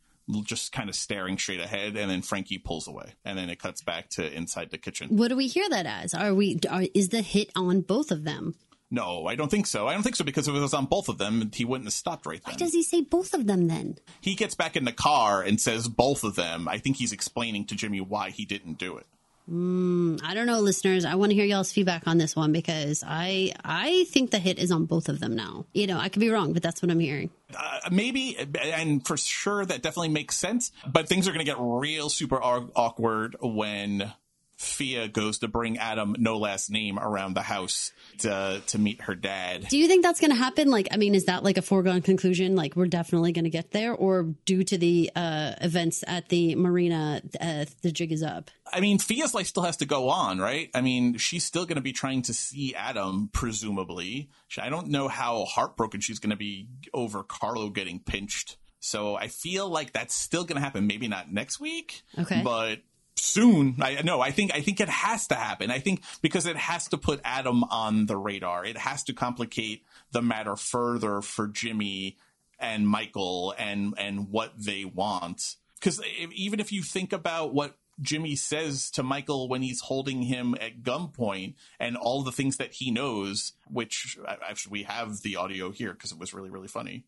[0.45, 3.81] just kind of staring straight ahead, and then Frankie pulls away, and then it cuts
[3.81, 5.09] back to inside the kitchen.
[5.09, 6.13] What do we hear that as?
[6.13, 6.61] Are we?
[6.69, 8.55] Are, is the hit on both of them?
[8.89, 9.89] No, I don't think so.
[9.89, 11.93] I don't think so because if it was on both of them, he wouldn't have
[11.93, 12.53] stopped right then.
[12.53, 13.97] Why does he say both of them then?
[14.21, 16.69] he gets back in the car and says both of them.
[16.69, 19.07] I think he's explaining to Jimmy why he didn't do it.
[19.47, 21.05] I don't know, listeners.
[21.05, 24.57] I want to hear y'all's feedback on this one because I I think the hit
[24.57, 25.65] is on both of them now.
[25.73, 27.29] You know, I could be wrong, but that's what I'm hearing.
[27.55, 30.71] Uh, maybe, and for sure, that definitely makes sense.
[30.87, 34.11] But things are going to get real super awkward when
[34.57, 39.13] Fia goes to bring Adam, no last name, around the house to to meet her
[39.15, 39.67] dad.
[39.69, 40.69] Do you think that's going to happen?
[40.71, 42.55] Like, I mean, is that like a foregone conclusion?
[42.55, 46.55] Like, we're definitely going to get there, or due to the uh, events at the
[46.55, 48.49] marina, uh, the jig is up?
[48.71, 50.69] I mean, Fia's life still has to go on, right?
[50.73, 54.29] I mean, she's still going to be trying to see Adam, presumably.
[54.57, 58.57] I don't know how heartbroken she's going to be over Carlo getting pinched.
[58.79, 60.87] So I feel like that's still going to happen.
[60.87, 62.41] Maybe not next week, Okay.
[62.43, 62.79] but
[63.18, 63.78] soon.
[63.82, 65.72] I no, I think I think it has to happen.
[65.72, 68.66] I think because it has to put Adam on the radar.
[68.66, 72.18] It has to complicate the matter further for Jimmy
[72.59, 75.55] and Michael and and what they want.
[75.80, 76.01] Because
[76.34, 80.84] even if you think about what Jimmy says to Michael when he's holding him at
[80.84, 85.93] gunpoint and all the things that he knows, which actually we have the audio here
[85.93, 87.05] because it was really really funny.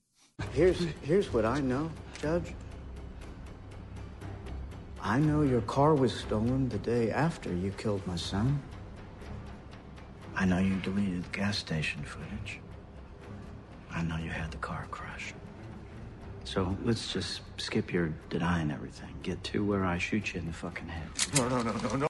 [0.54, 1.92] Here's here's what I know,
[2.22, 2.54] Judge.
[5.02, 8.62] I know your car was stolen the day after you killed my son.
[10.36, 12.60] I know you deleted the gas station footage.
[13.92, 15.34] I know you had the car crash.
[16.44, 19.14] So let's just skip your denying everything.
[19.24, 22.08] Get to where I shoot you in the fucking head.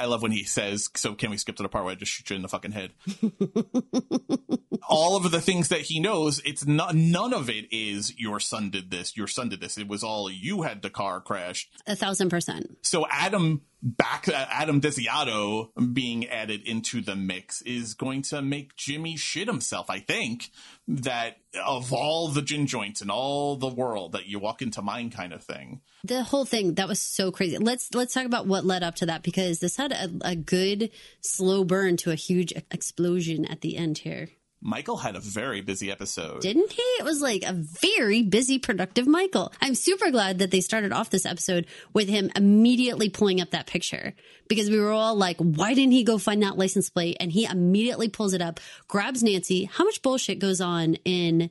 [0.00, 2.12] I love when he says, "So can we skip to the part where I just
[2.12, 2.92] shoot you in the fucking head?"
[4.90, 8.70] all of the things that he knows, it's not, none of it is your son
[8.70, 9.78] did this, your son did this.
[9.78, 11.68] It was all you had the car crash.
[11.86, 12.78] A thousand percent.
[12.82, 18.76] So Adam back, uh, Adam Desiato being added into the mix is going to make
[18.76, 19.90] Jimmy shit himself.
[19.90, 20.50] I think
[20.88, 25.10] that of all the gin joints in all the world that you walk into mine
[25.10, 25.80] kind of thing.
[26.04, 27.58] The whole thing that was so crazy.
[27.58, 30.90] Let's let's talk about what led up to that because this had a, a good
[31.20, 34.30] slow burn to a huge explosion at the end here.
[34.62, 36.42] Michael had a very busy episode.
[36.42, 36.82] Didn't he?
[36.82, 39.52] It was like a very busy, productive Michael.
[39.60, 43.66] I'm super glad that they started off this episode with him immediately pulling up that
[43.66, 44.12] picture
[44.48, 47.16] because we were all like, why didn't he go find that license plate?
[47.20, 49.64] And he immediately pulls it up, grabs Nancy.
[49.64, 51.48] How much bullshit goes on in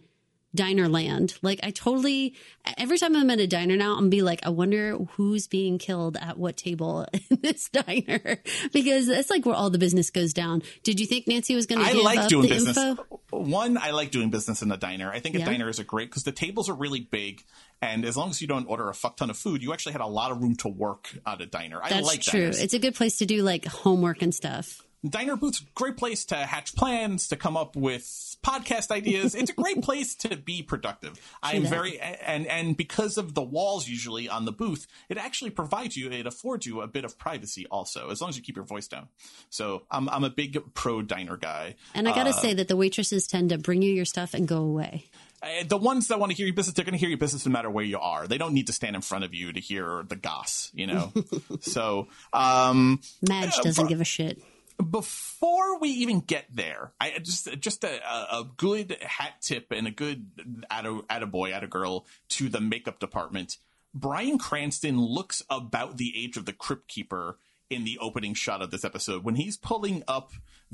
[0.55, 1.35] diner land.
[1.41, 2.35] Like I totally
[2.77, 6.17] every time I'm at a diner now, I'm be like, I wonder who's being killed
[6.17, 8.39] at what table in this diner
[8.73, 10.63] because that's like where all the business goes down.
[10.83, 11.87] Did you think Nancy was going to?
[11.87, 12.77] I like doing business.
[12.77, 13.19] Info?
[13.31, 15.11] One, I like doing business in a diner.
[15.11, 15.45] I think a yeah.
[15.45, 17.43] diner is a great because the tables are really big,
[17.81, 20.01] and as long as you don't order a fuck ton of food, you actually had
[20.01, 21.81] a lot of room to work at a diner.
[21.81, 22.41] I that's like true.
[22.41, 22.61] Diners.
[22.61, 24.83] It's a good place to do like homework and stuff.
[25.07, 28.03] Diner Booth's great place to hatch plans, to come up with
[28.43, 29.33] podcast ideas.
[29.33, 31.19] It's a great place to be productive.
[31.41, 35.95] I'm very and and because of the walls usually on the booth, it actually provides
[35.95, 38.65] you, it affords you a bit of privacy also, as long as you keep your
[38.65, 39.07] voice down.
[39.49, 41.75] So I'm I'm a big pro diner guy.
[41.93, 44.47] And I gotta uh, say that the waitresses tend to bring you your stuff and
[44.47, 45.05] go away.
[45.41, 47.45] Uh, the ones that want to hear your business, they're going to hear your business
[47.45, 48.27] no matter where you are.
[48.27, 51.13] They don't need to stand in front of you to hear the goss, you know.
[51.61, 54.41] so, um, Madge uh, doesn't uh, give a shit
[54.79, 59.91] before we even get there, I just just a, a good hat tip and a
[59.91, 60.27] good
[60.69, 63.57] at a at a boy, at a girl to the makeup department.
[63.93, 67.37] Bryan Cranston looks about the age of the Crypt Keeper
[67.69, 70.31] in the opening shot of this episode when he's pulling up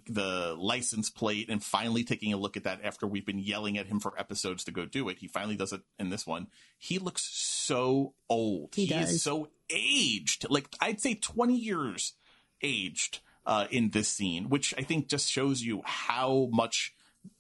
[0.08, 3.88] the license plate and finally taking a look at that after we've been yelling at
[3.88, 5.18] him for episodes to go do it.
[5.20, 6.48] He finally does it in this one.
[6.78, 8.76] He looks so old.
[8.76, 10.46] He, he is so aged.
[10.50, 12.14] Like I'd say 20 years
[12.62, 16.94] aged uh, in this scene, which I think just shows you how much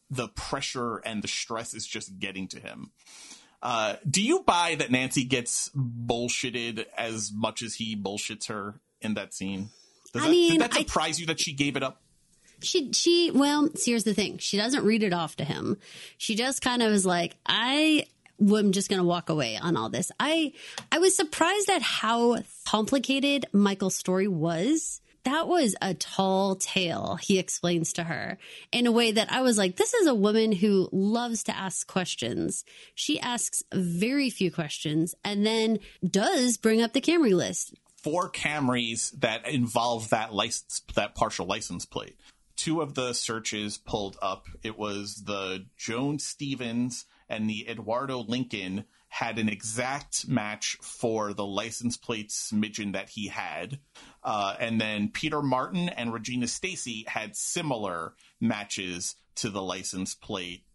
[0.10, 2.92] the pressure and the stress is just getting to him.
[3.62, 9.16] Uh, do you buy that Nancy gets bullshitted as much as he bullshits her in
[9.16, 9.70] that scene?
[10.14, 12.02] Does I that, mean, did that surprise I, you that she gave it up?
[12.62, 14.38] She, she, well, here's the thing.
[14.38, 15.78] She doesn't read it off to him.
[16.18, 18.06] She just kind of is like, I
[18.40, 20.12] am just going to walk away on all this.
[20.20, 20.54] I,
[20.92, 27.38] I was surprised at how complicated Michael's story was that was a tall tale, he
[27.38, 28.38] explains to her
[28.72, 31.86] in a way that I was like, this is a woman who loves to ask
[31.88, 32.64] questions.
[32.94, 37.74] She asks very few questions and then does bring up the Camry list.
[37.98, 42.16] Four Camrys that involve that license, that partial license plate.
[42.56, 44.46] Two of the searches pulled up.
[44.64, 48.86] It was the Joan Stevens and the Eduardo Lincoln
[49.16, 53.80] had an exact match for the license plate smidgen that he had.
[54.22, 60.66] Uh, and then Peter Martin and Regina Stacy had similar matches to the license plate.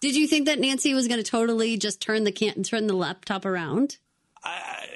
[0.00, 2.94] Did you think that Nancy was going to totally just turn the can- turn the
[2.94, 3.98] laptop around?
[4.42, 4.88] I,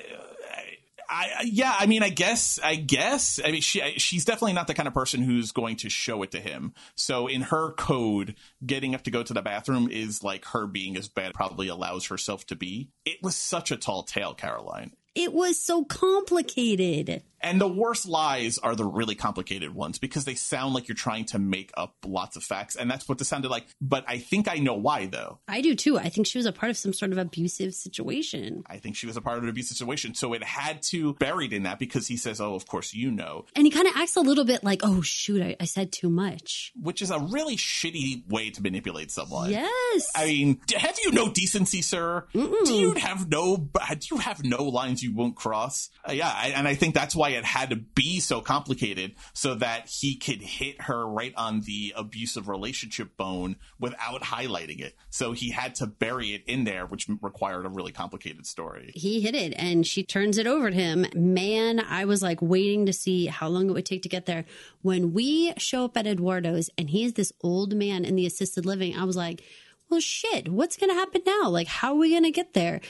[1.15, 4.75] I, yeah, I mean, I guess, I guess, I mean, she, she's definitely not the
[4.75, 6.75] kind of person who's going to show it to him.
[6.97, 8.35] So in her code,
[8.67, 12.07] getting up to go to the bathroom is like her being as bad probably allows
[12.07, 12.91] herself to be.
[13.05, 14.93] It was such a tall tale, Caroline.
[15.15, 17.23] It was so complicated.
[17.45, 21.27] And the worst lies are the really complicated ones because they sound like you're trying
[21.27, 22.75] to make up lots of facts.
[22.75, 23.67] And that's what this sounded like.
[23.83, 25.41] But I think I know why, though.
[25.47, 25.99] I do too.
[25.99, 28.65] I think she was a part of some sort of abusive situation.
[28.67, 30.15] I think she was a part of an abusive situation.
[30.15, 33.11] So it had to be buried in that because he says, Oh, of course you
[33.11, 33.45] know.
[33.55, 36.09] And he kind of acts a little bit like, Oh, shoot, I, I, said too
[36.09, 36.73] much.
[36.81, 39.51] Which is a really shitty way to manipulate someone.
[39.51, 40.11] Yes.
[40.15, 42.27] I mean, have you no decency, sir?
[42.35, 42.65] Mm-mm.
[42.65, 45.91] Do you have no, do you have no lines you won't cross?
[46.09, 46.33] Uh, yeah.
[46.35, 50.17] I, and I think that's why it had to be so complicated so that he
[50.17, 54.97] could hit her right on the abusive relationship bone without highlighting it.
[55.11, 58.93] So he had to bury it in there, which required a really complicated story.
[58.95, 61.07] He hit it and she turns it over to him.
[61.15, 64.45] Man, I was like waiting to see how long it would take to get there.
[64.83, 68.67] When we show up at Eduardo's and he is this old man in the assisted
[68.67, 69.43] living, I was like,
[69.91, 71.49] well, shit, what's going to happen now?
[71.51, 72.81] Like, how are we going to get there?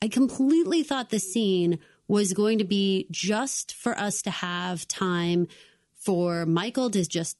[0.00, 1.78] I completely thought the scene
[2.08, 5.48] was going to be just for us to have time
[5.94, 7.36] for Michael to just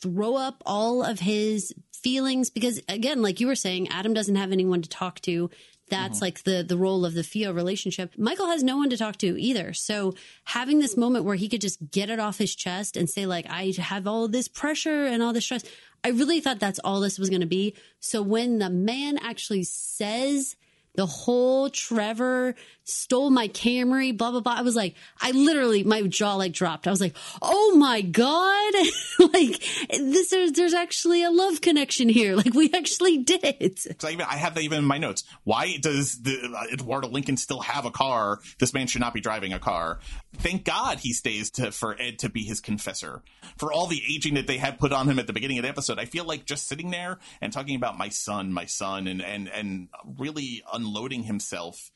[0.00, 4.52] throw up all of his feelings because again like you were saying Adam doesn't have
[4.52, 5.48] anyone to talk to
[5.88, 6.24] That's mm-hmm.
[6.24, 8.12] like the the role of the Fia relationship.
[8.16, 9.72] Michael has no one to talk to either.
[9.72, 10.14] So
[10.44, 13.46] having this moment where he could just get it off his chest and say like
[13.48, 15.64] I have all this pressure and all this stress.
[16.04, 17.74] I really thought that's all this was going to be.
[18.00, 20.56] So when the man actually says
[20.94, 22.54] the whole Trevor
[22.84, 24.54] stole my Camry, blah, blah, blah.
[24.54, 26.86] I was like, I literally, my jaw like dropped.
[26.86, 28.74] I was like, oh my God.
[29.32, 32.36] like this, there's, there's actually a love connection here.
[32.36, 33.86] Like we actually did it.
[34.04, 35.24] I, even, I have that even in my notes.
[35.44, 38.40] Why does the, uh, Eduardo Lincoln still have a car?
[38.58, 40.00] This man should not be driving a car.
[40.34, 43.22] Thank God he stays to, for Ed to be his confessor.
[43.56, 45.68] For all the aging that they had put on him at the beginning of the
[45.68, 49.22] episode, I feel like just sitting there and talking about my son, my son, and,
[49.22, 49.88] and, and
[50.18, 51.90] really unloading himself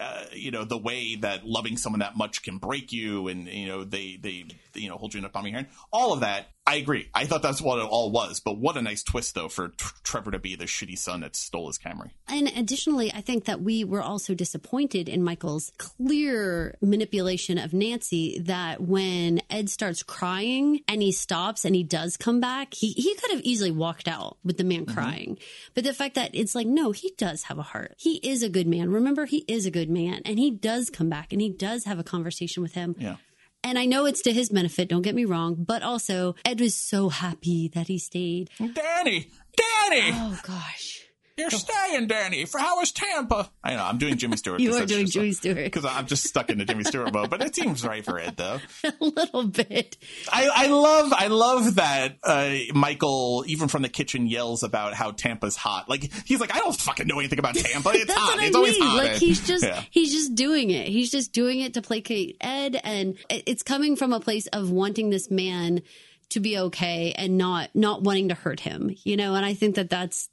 [0.00, 3.66] uh, you know the way that loving someone that much can break you and you
[3.66, 5.68] know they they you know hold you in a palm of your hand.
[5.92, 7.08] All of that I agree.
[7.12, 9.86] I thought that's what it all was, but what a nice twist though for T-
[10.04, 12.10] Trevor to be the shitty son that stole his Camry.
[12.28, 18.38] And additionally, I think that we were also disappointed in Michael's clear manipulation of Nancy
[18.44, 23.16] that when Ed starts crying and he stops and he does come back, he, he
[23.16, 24.94] could have easily walked out with the man mm-hmm.
[24.94, 25.38] crying.
[25.74, 27.96] But the fact that it's like, no, he does have a heart.
[27.98, 28.92] He is a good man.
[28.92, 31.98] Remember, he is a good man and he does come back and he does have
[31.98, 32.94] a conversation with him.
[32.96, 33.16] Yeah.
[33.62, 36.74] And I know it's to his benefit, don't get me wrong, but also Ed was
[36.74, 38.50] so happy that he stayed.
[38.58, 39.28] Danny!
[39.56, 40.10] Danny!
[40.12, 40.99] Oh gosh.
[41.40, 42.44] You're staying, Danny.
[42.44, 43.50] For how is Tampa?
[43.62, 44.60] I know I'm doing Jimmy Stewart.
[44.60, 47.30] you are doing Jimmy Stewart because I'm just stuck in the Jimmy Stewart mode.
[47.30, 48.60] But it seems right for Ed, though.
[48.84, 49.96] A little bit.
[50.32, 55.12] I, I love I love that uh, Michael, even from the kitchen, yells about how
[55.12, 55.88] Tampa's hot.
[55.88, 57.90] Like he's like, I don't fucking know anything about Tampa.
[57.94, 58.34] It's hot.
[58.34, 58.56] it's mean.
[58.56, 58.96] always hot.
[58.96, 59.82] Like he's just yeah.
[59.90, 60.88] he's just doing it.
[60.88, 65.10] He's just doing it to placate Ed, and it's coming from a place of wanting
[65.10, 65.82] this man
[66.30, 69.74] to be okay and not not wanting to hurt him you know and i think
[69.74, 70.28] that that's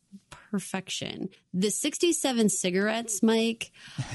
[0.50, 1.30] perfection.
[1.54, 3.72] The 67 cigarettes, Mike.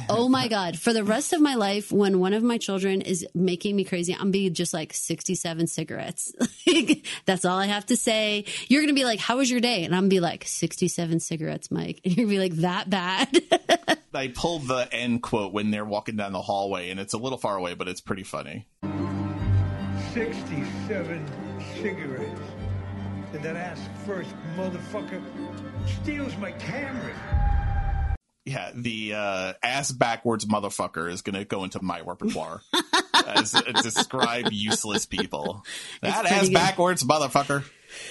[0.09, 0.79] Oh my God.
[0.79, 4.17] For the rest of my life, when one of my children is making me crazy,
[4.19, 6.33] I'm being just like 67 cigarettes.
[7.27, 8.45] That's all I have to say.
[8.69, 9.85] You're going to be like, how was your day?
[9.85, 12.01] And I'm going to be like, 67 cigarettes, Mike.
[12.05, 13.99] And you're going to be like, that bad?
[14.15, 17.39] I pulled the end quote when they're walking down the hallway, and it's a little
[17.39, 18.67] far away, but it's pretty funny.
[20.13, 21.27] 67
[21.81, 22.41] cigarettes.
[23.33, 25.23] And that ass first motherfucker
[25.87, 27.15] steals my Camry.
[28.45, 32.61] Yeah, the uh, ass backwards motherfucker is going to go into my repertoire
[33.27, 33.53] as
[33.83, 35.65] describe useless people.
[36.01, 36.55] That ass good.
[36.55, 37.65] backwards motherfucker.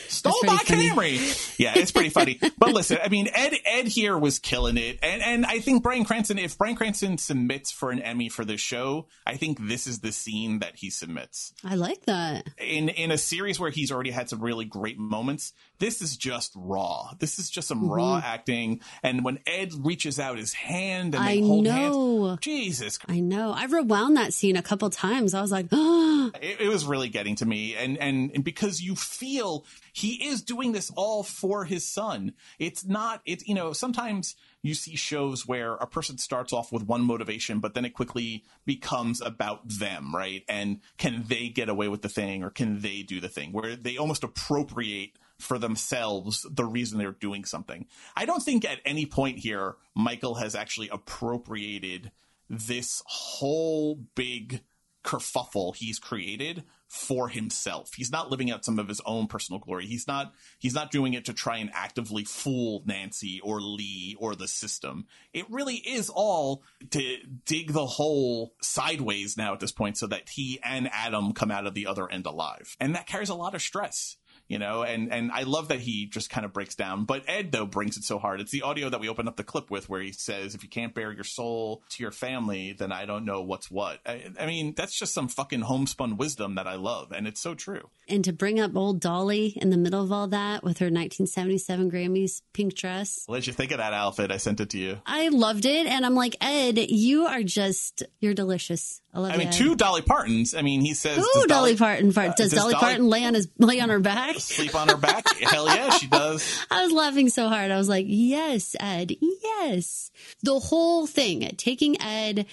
[0.07, 0.89] Stole my funny.
[0.89, 1.59] Camry.
[1.59, 2.39] Yeah, it's pretty funny.
[2.57, 6.05] But listen, I mean, Ed Ed here was killing it, and and I think Bryan
[6.05, 6.37] Cranston.
[6.37, 10.11] If Bryan Cranston submits for an Emmy for this show, I think this is the
[10.11, 11.53] scene that he submits.
[11.63, 12.47] I like that.
[12.59, 16.53] In in a series where he's already had some really great moments, this is just
[16.55, 17.11] raw.
[17.17, 17.89] This is just some mm-hmm.
[17.89, 18.81] raw acting.
[19.01, 22.27] And when Ed reaches out his hand and they I hold know.
[22.27, 23.51] hands, Jesus, I know.
[23.51, 25.33] I rewound that scene a couple times.
[25.33, 26.31] I was like, oh.
[26.39, 30.41] it, it was really getting to me, and and, and because you feel he is
[30.41, 32.33] doing this all for his son.
[32.59, 36.83] It's not, it's, you know, sometimes you see shows where a person starts off with
[36.83, 40.43] one motivation, but then it quickly becomes about them, right?
[40.47, 43.75] And can they get away with the thing or can they do the thing where
[43.75, 47.87] they almost appropriate for themselves the reason they're doing something.
[48.15, 52.11] I don't think at any point here Michael has actually appropriated
[52.49, 54.61] this whole big
[55.03, 57.93] kerfuffle he's created for himself.
[57.95, 59.85] He's not living out some of his own personal glory.
[59.85, 64.35] He's not he's not doing it to try and actively fool Nancy or Lee or
[64.35, 65.07] the system.
[65.33, 70.29] It really is all to dig the hole sideways now at this point so that
[70.29, 72.75] he and Adam come out of the other end alive.
[72.79, 74.17] And that carries a lot of stress
[74.51, 77.05] you know, and and I love that he just kind of breaks down.
[77.05, 78.41] But Ed though brings it so hard.
[78.41, 80.67] It's the audio that we open up the clip with, where he says, "If you
[80.67, 84.45] can't bare your soul to your family, then I don't know what's what." I, I
[84.45, 87.87] mean, that's just some fucking homespun wisdom that I love, and it's so true.
[88.09, 91.89] And to bring up old Dolly in the middle of all that with her 1977
[91.89, 93.23] Grammys pink dress.
[93.27, 94.31] What did you think of that outfit?
[94.31, 94.99] I sent it to you.
[95.05, 99.00] I loved it, and I'm like, Ed, you are just you're delicious.
[99.13, 99.31] I.
[99.31, 100.55] I mean, two Dolly Partons.
[100.55, 102.07] I mean, he says, "Ooh, Dolly, Dolly Parton.
[102.07, 104.35] Does, uh, does Dolly, Dolly Parton lay on his lay on her back?
[104.39, 105.27] Sleep on her back?
[105.39, 107.71] Hell yeah, she does." I was laughing so hard.
[107.71, 109.15] I was like, "Yes, Ed.
[109.21, 110.11] Yes."
[110.43, 112.45] The whole thing, taking Ed,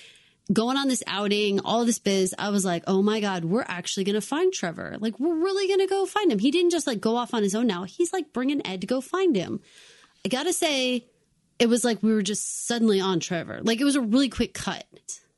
[0.52, 2.34] going on this outing, all this biz.
[2.38, 4.96] I was like, "Oh my god, we're actually gonna find Trevor.
[4.98, 7.54] Like, we're really gonna go find him." He didn't just like go off on his
[7.54, 7.66] own.
[7.66, 9.60] Now he's like bringing Ed to go find him.
[10.24, 11.06] I gotta say,
[11.58, 13.60] it was like we were just suddenly on Trevor.
[13.62, 14.84] Like it was a really quick cut.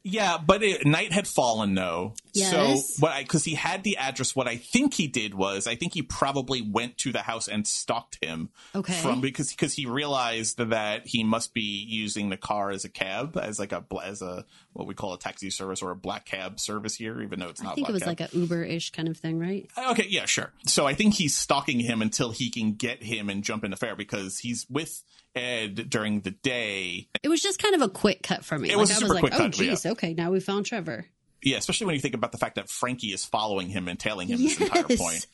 [0.02, 1.74] Yeah, but it, night had fallen.
[1.74, 2.94] No, Yes.
[2.96, 4.34] So what I because he had the address.
[4.34, 7.66] What I think he did was I think he probably went to the house and
[7.66, 8.50] stalked him.
[8.74, 8.94] Okay.
[8.94, 13.36] From because because he realized that he must be using the car as a cab
[13.36, 16.60] as like a as a what we call a taxi service or a black cab
[16.60, 17.72] service here, even though it's not.
[17.72, 18.20] I think it was cab.
[18.20, 19.68] like a Uber ish kind of thing, right?
[19.76, 20.52] Uh, okay, yeah, sure.
[20.66, 23.76] So I think he's stalking him until he can get him and jump in the
[23.76, 25.02] fare because he's with
[25.34, 27.08] Ed during the day.
[27.22, 28.70] It was just kind of a quick cut for me.
[28.70, 30.40] It was like, a I was super like, quick oh, cut, geez, okay, now we
[30.40, 31.06] found Trevor.
[31.42, 34.28] Yeah, especially when you think about the fact that Frankie is following him and tailing
[34.28, 34.98] him this entire Yes.
[35.00, 35.26] point.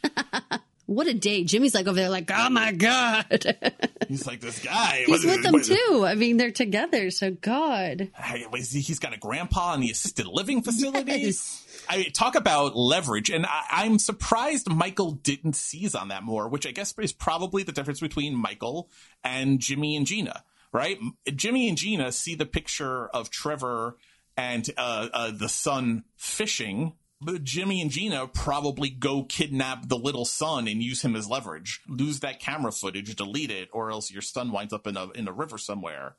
[0.89, 1.43] What a day.
[1.43, 3.27] Jimmy's like over there, like, oh my God.
[4.09, 5.03] He's like this guy.
[5.05, 6.05] He's with them too.
[6.07, 8.09] I mean, they're together, so God.
[8.33, 11.11] He- He's got a grandpa in the assisted living facility.
[11.23, 11.65] Yes.
[11.89, 16.49] I mean, talk about leverage, and I, I'm surprised Michael didn't seize on that more,
[16.49, 18.89] which I guess is probably the difference between Michael
[19.25, 20.99] and Jimmy and Gina, right?
[21.35, 23.97] Jimmy and Gina see the picture of Trevor
[24.37, 26.93] and uh, uh, the son fishing.
[27.21, 31.81] But Jimmy and Gina probably go kidnap the little son and use him as leverage.
[31.89, 35.27] Lose that camera footage, delete it, or else your son winds up in a in
[35.27, 36.15] a river somewhere.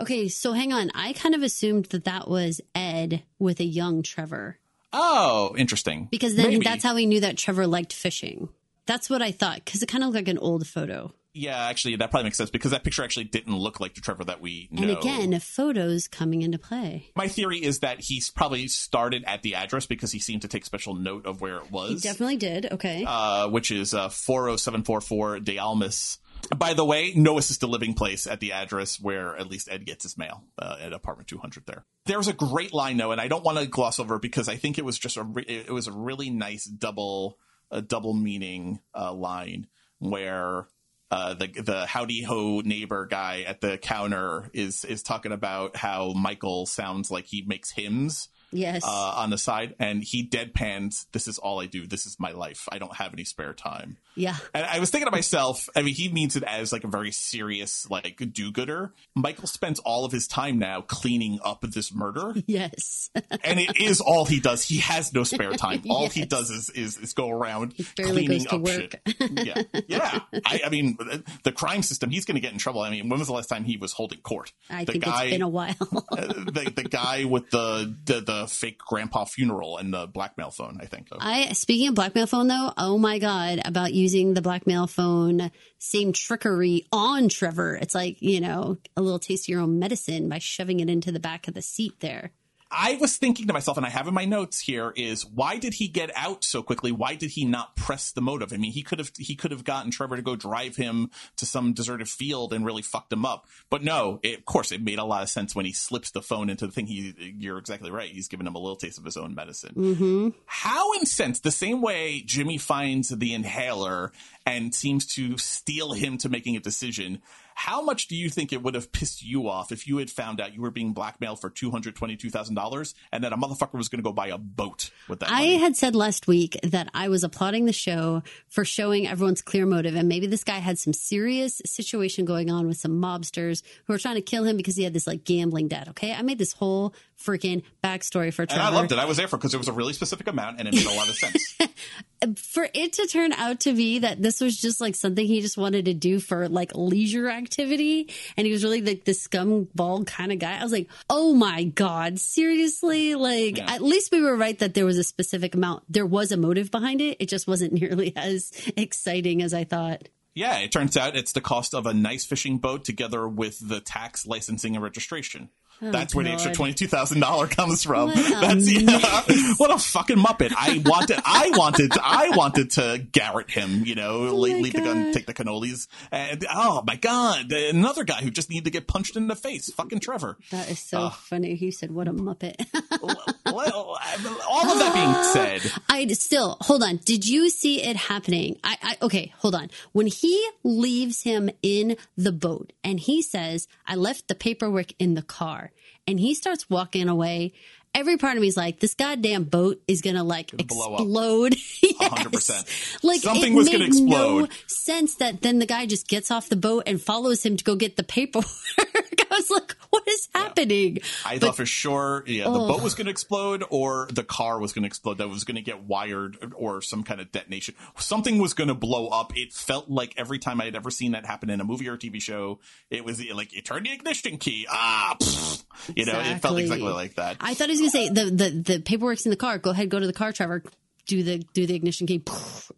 [0.00, 0.90] Okay, so hang on.
[0.94, 4.58] I kind of assumed that that was Ed with a young Trevor
[4.92, 6.08] Oh, interesting.
[6.10, 6.64] because then Maybe.
[6.64, 8.48] that's how we knew that Trevor liked fishing.
[8.86, 11.12] That's what I thought because it kind of looked like an old photo.
[11.38, 14.24] Yeah, actually, that probably makes sense because that picture actually didn't look like the Trevor
[14.24, 14.82] that we know.
[14.82, 17.12] And again, photos coming into play.
[17.16, 20.64] my theory is that he's probably started at the address because he seemed to take
[20.64, 22.02] special note of where it was.
[22.02, 22.72] He definitely did.
[22.72, 23.04] Okay.
[23.06, 26.18] uh, which is uh, 40744 De Almas.
[26.56, 30.04] By the way, no assisted living place at the address where at least Ed gets
[30.04, 31.84] his mail uh, at apartment 200 there.
[32.06, 34.78] There's a great line though, and I don't want to gloss over because I think
[34.78, 37.38] it was just a re- it was a really nice double
[37.70, 39.66] a double meaning uh, line
[39.98, 40.68] where
[41.10, 46.12] uh, the the howdy ho neighbor guy at the counter is is talking about how
[46.12, 48.82] Michael sounds like he makes hymns yes.
[48.84, 51.86] uh, on the side, and he deadpans, "This is all I do.
[51.86, 52.68] This is my life.
[52.70, 54.36] I don't have any spare time." yeah.
[54.52, 57.12] And I was thinking to myself, I mean, he means it as like a very
[57.12, 58.92] serious, like do-gooder.
[59.14, 63.10] Michael spends all of his time now cleaning up this murder, Yes.
[63.44, 64.64] and it is all he does.
[64.64, 65.82] He has no spare time.
[65.88, 68.70] All he does is is, is go around cleaning up work.
[68.70, 69.00] shit.
[69.30, 70.20] Yeah, yeah.
[70.44, 70.98] I, I mean,
[71.44, 72.10] the crime system.
[72.10, 72.80] He's going to get in trouble.
[72.80, 74.52] I mean, when was the last time he was holding court?
[74.68, 75.74] I the think guy, it's been a while.
[76.10, 80.78] the the guy with the, the the fake grandpa funeral and the blackmail phone.
[80.80, 81.08] I think.
[81.18, 86.12] I speaking of blackmail phone though, oh my god, about using the blackmail phone, same
[86.12, 87.76] trickery on Trevor.
[87.76, 91.12] It's like, you know, a little taste of your own medicine by shoving it into
[91.12, 92.32] the back of the seat there.
[92.70, 95.74] I was thinking to myself, and I have in my notes here, is why did
[95.74, 96.92] he get out so quickly?
[96.92, 98.52] Why did he not press the motive?
[98.52, 101.46] I mean, he could have he could have gotten Trevor to go drive him to
[101.46, 103.46] some deserted field and really fucked him up.
[103.70, 106.20] But no, it, of course, it made a lot of sense when he slips the
[106.20, 106.86] phone into the thing.
[106.86, 108.10] He, you're exactly right.
[108.10, 109.74] He's giving him a little taste of his own medicine.
[109.74, 110.28] Mm-hmm.
[110.46, 111.44] How incensed?
[111.44, 114.12] The same way Jimmy finds the inhaler
[114.44, 117.22] and seems to steel him to making a decision.
[117.58, 120.40] How much do you think it would have pissed you off if you had found
[120.40, 123.74] out you were being blackmailed for two hundred twenty-two thousand dollars and that a motherfucker
[123.74, 125.28] was going to go buy a boat with that?
[125.28, 125.56] I money?
[125.56, 129.96] had said last week that I was applauding the show for showing everyone's clear motive.
[129.96, 133.98] And maybe this guy had some serious situation going on with some mobsters who were
[133.98, 135.88] trying to kill him because he had this like gambling debt.
[135.88, 136.14] Okay.
[136.14, 138.62] I made this whole freaking backstory for and Trevor.
[138.62, 139.00] I loved it.
[139.00, 140.94] I was there for because it was a really specific amount and it made a
[140.94, 141.56] lot of sense.
[142.36, 145.56] for it to turn out to be that this was just like something he just
[145.56, 150.32] wanted to do for like leisure activity and he was really like the scumball kind
[150.32, 153.72] of guy i was like oh my god seriously like Yeah.
[153.72, 156.70] at least we were right that there was a specific amount there was a motive
[156.70, 161.16] behind it it just wasn't nearly as exciting as i thought yeah, it turns out
[161.16, 165.48] it's the cost of a nice fishing boat together with the tax, licensing, and registration.
[165.80, 168.08] Oh, That's where the extra Oh, twenty two thousand dollar comes from.
[168.08, 169.22] What a That's yeah,
[169.58, 170.52] what a fucking muppet.
[170.56, 173.84] I wanted, I wanted, I wanted to garrot him.
[173.84, 178.16] You know, Oh leave, the gun, take the cannolis, and oh my god, another guy
[178.16, 179.70] who just needed to get punched in the face.
[179.72, 180.36] Fucking Trevor.
[180.50, 182.56] that is so funny he said what a muppet
[183.02, 186.96] well, uh, all of that being said, I still hold on.
[187.04, 188.58] Did you see it happening?
[188.64, 189.70] I, I okay, hold on.
[189.92, 195.14] When he leaves him in the boat and he says, "I left the paperwork in
[195.14, 195.67] the car,"
[196.08, 197.52] and he starts walking away.
[197.94, 201.00] Every part of me is like, this goddamn boat is gonna like blow up.
[201.00, 201.56] explode.
[202.00, 202.12] Yes.
[202.12, 203.02] 100%.
[203.04, 204.40] Like Something was gonna explode.
[204.42, 207.64] No sense that then the guy just gets off the boat and follows him to
[207.64, 208.46] go get the paperwork.
[208.78, 210.98] I was like, what is happening?
[211.24, 214.72] I thought for sure, yeah, the boat was going to explode or the car was
[214.72, 215.18] going to explode.
[215.18, 217.74] That was going to get wired or some kind of detonation.
[217.98, 219.36] Something was going to blow up.
[219.36, 221.94] It felt like every time I had ever seen that happen in a movie or
[221.94, 222.60] a TV show,
[222.90, 224.66] it was like you turn the ignition key.
[224.70, 225.64] Ah, pfft.
[225.96, 226.62] you know, it felt Exactly.
[226.62, 227.36] exactly like that.
[227.40, 229.58] I thought he was going to say the, the the paperwork's in the car.
[229.58, 230.62] Go ahead, go to the car, Trevor.
[231.08, 232.22] Do the do the ignition key,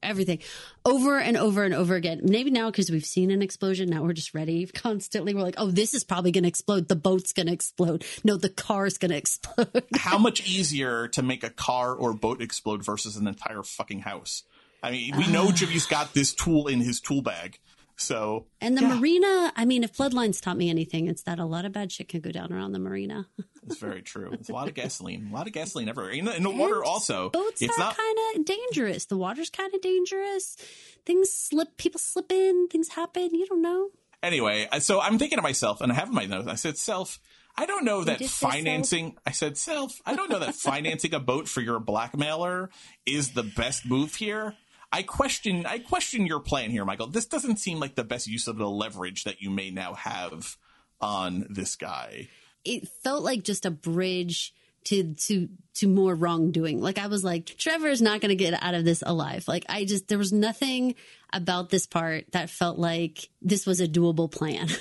[0.02, 0.38] everything,
[0.84, 2.20] over and over and over again.
[2.22, 5.34] Maybe now because we've seen an explosion, now we're just ready constantly.
[5.34, 6.86] We're like, oh, this is probably going to explode.
[6.86, 8.04] The boat's going to explode.
[8.24, 9.84] No, the car's going to explode.
[9.96, 14.44] How much easier to make a car or boat explode versus an entire fucking house?
[14.82, 17.58] I mean, we know Jimmy's got this tool in his tool bag.
[18.00, 18.96] So And the Yeah.
[18.96, 22.08] marina, I mean, if Bloodlines taught me anything, it's that a lot of bad shit
[22.08, 23.28] can go down around the marina.
[23.66, 24.30] it's very true.
[24.32, 26.12] It's a lot of gasoline, a lot of gasoline everywhere.
[26.12, 27.30] In the, water also.
[27.30, 29.04] Boats it's are not kind of dangerous.
[29.04, 30.56] The water's kind of dangerous.
[31.04, 33.34] Things slip, people slip in, things happen.
[33.34, 33.90] You don't know.
[34.22, 37.18] anyway, so I'm thinking to myself, and I have in my notes, I said, self,
[37.56, 38.52] I don't know that did say self?
[38.54, 42.70] financing, I said, self, I don't know that financing a boat for your blackmailer
[43.06, 44.54] is the best move here.
[44.92, 47.06] I question, I question your plan here, Michael.
[47.06, 50.56] This doesn't seem like the best use of the leverage that you may now have
[51.00, 52.28] on this guy.
[52.64, 54.52] It felt like just a bridge
[54.84, 56.80] to to to more wrongdoing.
[56.80, 59.46] Like I was like, Trevor's not going to get out of this alive.
[59.46, 60.94] Like I just there was nothing
[61.32, 64.68] about this part that felt like this was a doable plan.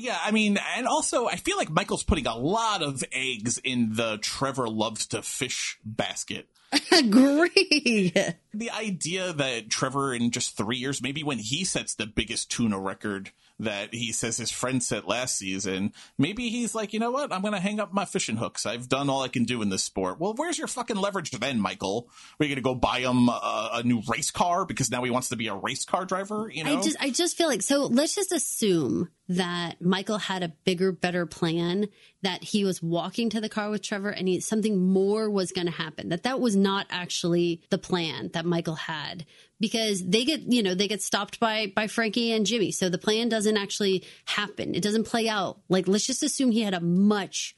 [0.00, 3.94] Yeah, I mean, and also I feel like Michael's putting a lot of eggs in
[3.94, 6.48] the Trevor loves to fish basket.
[6.92, 8.12] Agree.
[8.54, 12.78] the idea that Trevor in just three years, maybe when he sets the biggest tuna
[12.78, 17.32] record that he says his friend set last season, maybe he's like, you know what?
[17.32, 18.66] I'm going to hang up my fishing hooks.
[18.66, 20.18] I've done all I can do in this sport.
[20.18, 22.08] Well, where's your fucking leverage then, Michael?
[22.38, 25.10] Are you going to go buy him a, a new race car because now he
[25.10, 26.50] wants to be a race car driver?
[26.52, 26.78] You know?
[26.78, 30.90] I just I just feel like so let's just assume that Michael had a bigger,
[30.90, 31.86] better plan,
[32.22, 35.68] that he was walking to the car with Trevor and he, something more was going
[35.68, 36.08] to happen.
[36.08, 39.24] That that was not actually the plan that Michael had
[39.60, 42.72] because they get, you know, they get stopped by by Frankie and Jimmy.
[42.72, 44.74] So the plan doesn't actually happen.
[44.74, 45.60] It doesn't play out.
[45.68, 47.54] Like let's just assume he had a much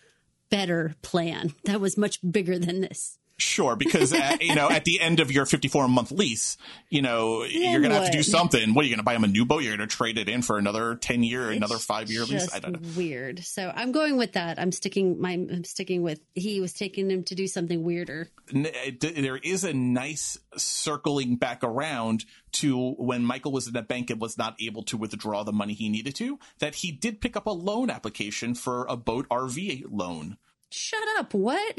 [0.50, 3.18] better plan that was much bigger than this.
[3.38, 6.56] Sure, because uh, at, you know, at the end of your 54 month lease,
[6.90, 8.74] you know, you're going to have to do something.
[8.74, 9.62] What are you going to buy him a new boat?
[9.62, 12.52] You're to trade it in for another 10 year, another five year lease?
[12.54, 12.88] I don't know.
[12.96, 13.44] weird.
[13.44, 14.58] So I'm going with that.
[14.58, 18.28] I'm sticking my I'm sticking with he was taking him to do something weirder.
[18.54, 18.68] Uh,
[19.00, 24.20] there is a nice circling back around to when Michael was in the bank and
[24.20, 27.46] was not able to withdraw the money he needed to, that he did pick up
[27.46, 30.36] a loan application for a boat RV loan.
[30.70, 31.34] Shut up.
[31.34, 31.78] What?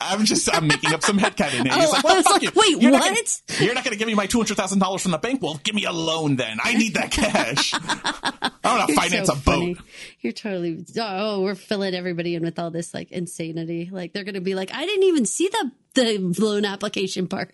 [0.00, 1.66] I'm just, I'm making up some headcanon.
[1.72, 2.50] He's Oh, like, well, was fuck like, you.
[2.54, 3.14] wait, you're Not what?
[3.48, 5.42] gonna, you're not going to give me my $200,000 from the bank?
[5.42, 6.58] Well, give me a loan then.
[6.62, 7.72] I need that cash.
[7.74, 9.42] I want to finance so a boat.
[9.44, 9.76] funny.
[10.20, 13.88] You're totally oh, we're filling everybody in with all this like insanity.
[13.92, 17.50] Like they're gonna be like, I didn't even see the the loan application part.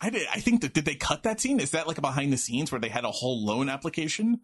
[0.00, 1.60] I, did, I think that did they cut that scene?
[1.60, 4.40] Is that like a behind the scenes where they had a whole loan application?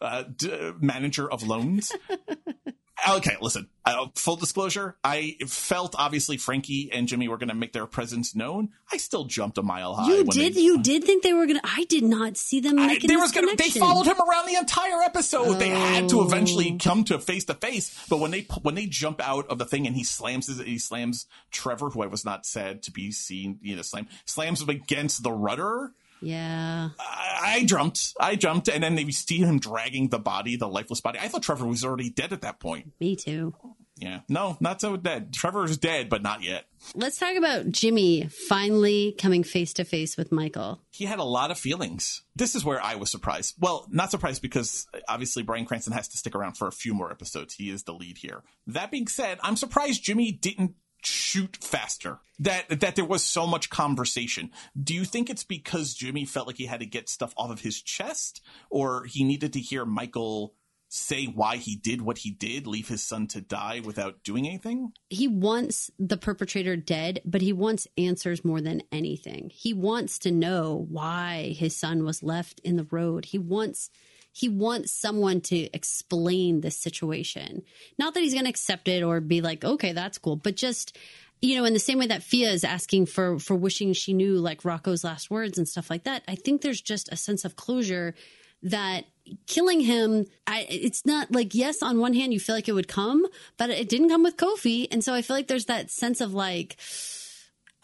[0.00, 1.92] Uh, d- manager of loans.
[3.08, 3.68] okay, listen.
[3.84, 8.32] Uh, full disclosure, I felt obviously Frankie and Jimmy were going to make their presence
[8.34, 8.68] known.
[8.92, 10.08] I still jumped a mile high.
[10.08, 12.86] You did They, you did think they were gonna I did not see them I,
[12.86, 15.54] making there this gonna, they followed him around the entire episode.
[15.54, 16.26] They had to Oh.
[16.26, 18.06] eventually come to face to face.
[18.08, 20.78] But when they when they jump out of the thing and he slams his, he
[20.78, 24.68] slams Trevor, who I was not said to be seen, you know, slam slams him
[24.68, 25.92] against the rudder.
[26.22, 26.90] Yeah.
[26.98, 28.14] I, I jumped.
[28.18, 31.18] I jumped, and then they see him dragging the body, the lifeless body.
[31.18, 32.92] I thought Trevor was already dead at that point.
[33.00, 33.54] Me too.
[34.02, 35.32] Yeah, no, not so dead.
[35.32, 36.64] Trevor's dead, but not yet.
[36.96, 40.80] Let's talk about Jimmy finally coming face to face with Michael.
[40.90, 42.22] He had a lot of feelings.
[42.34, 43.54] This is where I was surprised.
[43.60, 47.12] Well, not surprised because obviously Bryan Cranston has to stick around for a few more
[47.12, 47.54] episodes.
[47.54, 48.42] He is the lead here.
[48.66, 50.74] That being said, I'm surprised Jimmy didn't
[51.06, 52.20] shoot faster.
[52.38, 54.50] That that there was so much conversation.
[54.80, 57.60] Do you think it's because Jimmy felt like he had to get stuff off of
[57.60, 60.54] his chest or he needed to hear Michael
[60.88, 64.92] say why he did what he did, leave his son to die without doing anything?
[65.08, 69.50] he wants the perpetrator dead, but he wants answers more than anything.
[69.54, 73.26] He wants to know why his son was left in the road.
[73.26, 73.90] He wants
[74.32, 77.62] he wants someone to explain this situation.
[77.98, 80.96] Not that he's going to accept it or be like, "Okay, that's cool," but just
[81.42, 84.36] you know, in the same way that Fia is asking for for wishing she knew
[84.36, 86.22] like Rocco's last words and stuff like that.
[86.28, 88.14] I think there's just a sense of closure
[88.62, 89.04] that
[89.46, 92.88] killing him I, it's not like yes on one hand you feel like it would
[92.88, 93.26] come
[93.56, 96.34] but it didn't come with kofi and so i feel like there's that sense of
[96.34, 96.76] like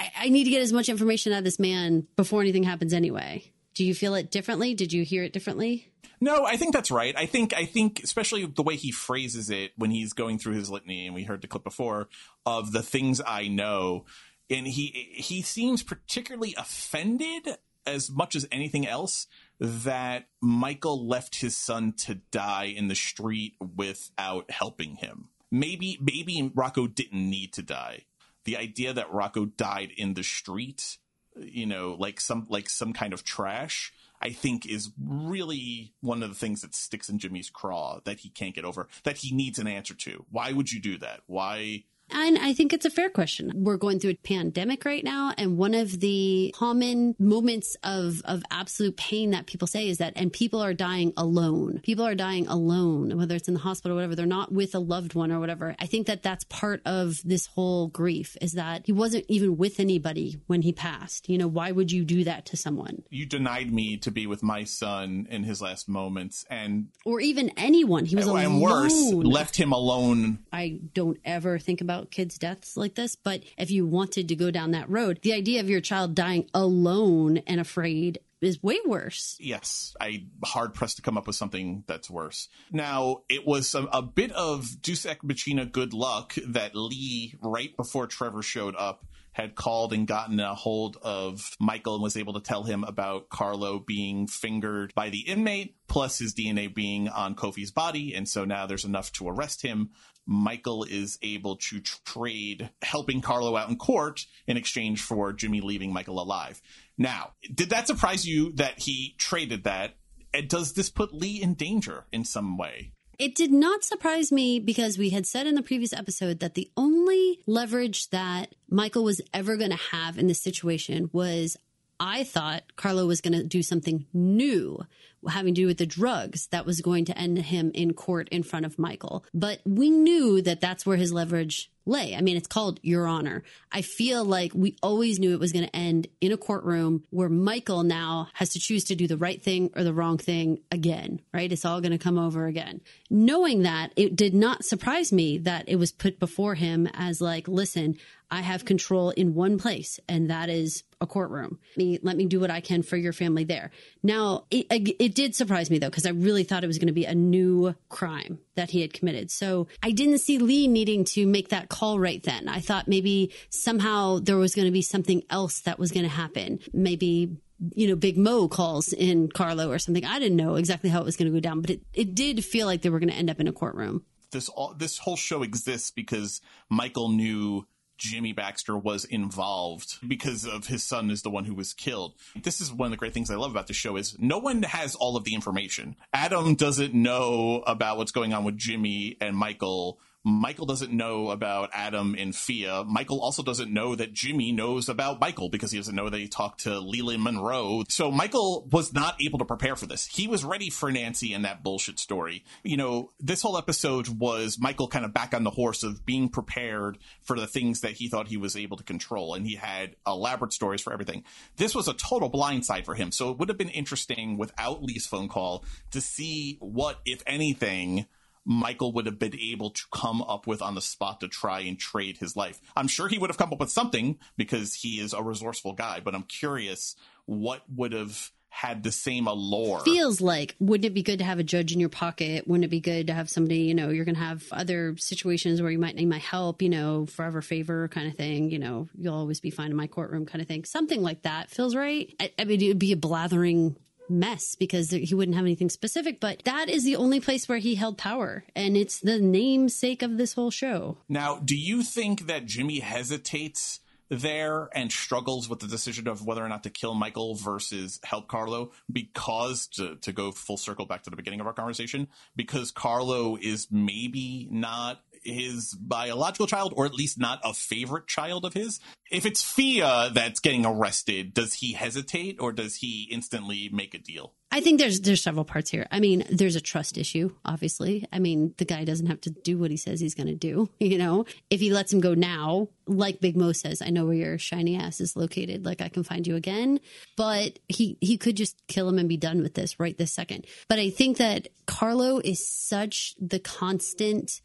[0.01, 2.93] I, I need to get as much information out of this man before anything happens
[2.93, 4.75] anyway Do you feel it differently?
[4.75, 5.93] Did you hear it differently?
[6.21, 7.17] No, I think that's right.
[7.17, 10.69] I think I think especially the way he phrases it when he's going through his
[10.69, 12.09] litany, and we heard the clip before
[12.45, 14.05] of the things I know,
[14.51, 17.57] and he he seems particularly offended
[17.87, 19.29] as much as anything else
[19.61, 25.29] that Michael left his son to die in the street without helping him.
[25.53, 28.07] Maybe maybe Rocco didn't need to die.
[28.45, 30.99] The idea that Rocco died in the street,
[31.40, 36.28] you know, like some like some kind of trash I think is really one of
[36.28, 39.59] the things that sticks in Jimmy's craw that he can't get over, that he needs
[39.59, 40.24] an answer to.
[40.31, 41.20] Why would you do that?
[41.27, 43.52] Why and I think it's a fair question.
[43.55, 45.32] We're going through a pandemic right now.
[45.36, 50.12] And one of the common moments of, of absolute pain that people say is that,
[50.16, 51.80] and people are dying alone.
[51.82, 54.14] People are dying alone, whether it's in the hospital or whatever.
[54.14, 55.74] They're not with a loved one or whatever.
[55.78, 59.80] I think that that's part of this whole grief is that he wasn't even with
[59.80, 61.28] anybody when he passed.
[61.28, 63.02] You know, why would you do that to someone?
[63.10, 67.51] You denied me to be with my son in his last moments and, or even
[67.56, 68.05] anyone.
[68.05, 68.39] He was alone.
[68.39, 70.39] And worse, left him alone.
[70.52, 74.37] I don't ever think about about kids' deaths like this, but if you wanted to
[74.37, 78.79] go down that road, the idea of your child dying alone and afraid is way
[78.87, 79.37] worse.
[79.41, 82.49] Yes, I hard pressed to come up with something that's worse.
[82.70, 87.77] Now, it was a, a bit of Deus Ex Machina good luck that Lee, right
[87.77, 92.33] before Trevor showed up, had called and gotten a hold of Michael and was able
[92.35, 97.37] to tell him about Carlo being fingered by the inmate, plus his DNA being on
[97.37, 98.15] Kofi's body.
[98.15, 99.91] And so now there's enough to arrest him.
[100.31, 105.91] Michael is able to trade helping Carlo out in court in exchange for Jimmy leaving
[105.91, 106.61] Michael alive.
[106.99, 109.97] Now, did that surprise you that he traded that?
[110.35, 112.93] And does this put Lee in danger in some way?
[113.19, 116.71] It did not surprise me because we had said in the previous episode that the
[116.77, 121.57] only leverage that Michael was ever going to have in this situation was
[121.99, 124.79] I thought Carlo was going to do something new
[125.28, 128.43] having to do with the drugs that was going to end him in court in
[128.43, 129.24] front of Michael.
[129.35, 132.15] But we knew that that's where his leverage lay.
[132.15, 133.43] I mean, it's called Your Honor.
[133.73, 137.28] I feel like we always knew it was going to end in a courtroom where
[137.28, 141.20] Michael now has to choose to do the right thing or the wrong thing again,
[141.32, 141.51] right?
[141.51, 142.81] It's all going to come over again.
[143.10, 147.48] Knowing that, it did not surprise me that it was put before him as like,
[147.48, 147.97] listen,
[148.31, 151.59] I have control in one place, and that is a courtroom.
[151.70, 153.70] Let me, let me do what I can for your family there.
[154.02, 156.93] Now, it, it did surprise me though, because I really thought it was going to
[156.93, 159.31] be a new crime that he had committed.
[159.31, 162.49] So I didn't see Lee needing to make that call right then.
[162.49, 166.15] I thought maybe somehow there was going to be something else that was going to
[166.15, 166.61] happen.
[166.73, 167.37] Maybe
[167.75, 170.05] you know, Big Mo calls in Carlo or something.
[170.05, 172.45] I didn't know exactly how it was going to go down, but it, it did
[172.45, 174.05] feel like they were going to end up in a courtroom.
[174.31, 180.67] This all this whole show exists because Michael knew Jimmy Baxter was involved because of
[180.67, 182.15] his son is the one who was killed.
[182.43, 184.63] This is one of the great things I love about the show is no one
[184.63, 185.97] has all of the information.
[186.13, 191.70] Adam doesn't know about what's going on with Jimmy and Michael Michael doesn't know about
[191.73, 192.85] Adam and Fia.
[192.85, 196.28] Michael also doesn't know that Jimmy knows about Michael because he doesn't know that he
[196.28, 197.85] talked to Leland Monroe.
[197.89, 200.07] So Michael was not able to prepare for this.
[200.07, 202.45] He was ready for Nancy and that bullshit story.
[202.62, 206.28] You know, this whole episode was Michael kind of back on the horse of being
[206.28, 209.35] prepared for the things that he thought he was able to control.
[209.35, 211.24] And he had elaborate stories for everything.
[211.57, 213.12] This was a total blindside for him.
[213.12, 218.07] So it would have been interesting without Lee's phone call to see what, if anything,
[218.49, 221.79] Michael would have been able to come up with on the spot to try and
[221.79, 222.59] trade his life.
[222.75, 226.01] I'm sure he would have come up with something because he is a resourceful guy,
[226.01, 226.97] but I'm curious
[227.27, 229.81] what would have had the same allure.
[229.81, 232.49] Feels like, wouldn't it be good to have a judge in your pocket?
[232.49, 235.61] Wouldn't it be good to have somebody, you know, you're going to have other situations
[235.61, 238.89] where you might need my help, you know, forever favor kind of thing, you know,
[238.97, 240.65] you'll always be fine in my courtroom kind of thing.
[240.65, 242.12] Something like that feels right.
[242.19, 243.77] I, I mean, it would be a blathering
[244.10, 247.74] mess because he wouldn't have anything specific, but that is the only place where he
[247.74, 248.44] held power.
[248.55, 250.98] And it's the namesake of this whole show.
[251.09, 253.80] Now, do you think that Jimmy hesitates?
[254.10, 258.28] there and struggles with the decision of whether or not to kill Michael versus help
[258.28, 262.70] Carlo because to, to go full circle back to the beginning of our conversation, because
[262.70, 268.55] Carlo is maybe not his biological child, or at least not a favorite child of
[268.55, 268.81] his.
[269.11, 273.99] If it's Fia that's getting arrested, does he hesitate or does he instantly make a
[273.99, 274.35] deal?
[274.51, 275.86] I think there's there's several parts here.
[275.90, 278.07] I mean, there's a trust issue, obviously.
[278.12, 280.69] I mean, the guy doesn't have to do what he says he's going to do.
[280.89, 284.15] You know, if he lets him go now, like Big Mo says, I know where
[284.15, 285.66] your shiny ass is located.
[285.66, 286.81] Like I can find you again.
[287.15, 290.47] But he he could just kill him and be done with this right this second.
[290.66, 294.40] But I think that Carlo is such the constant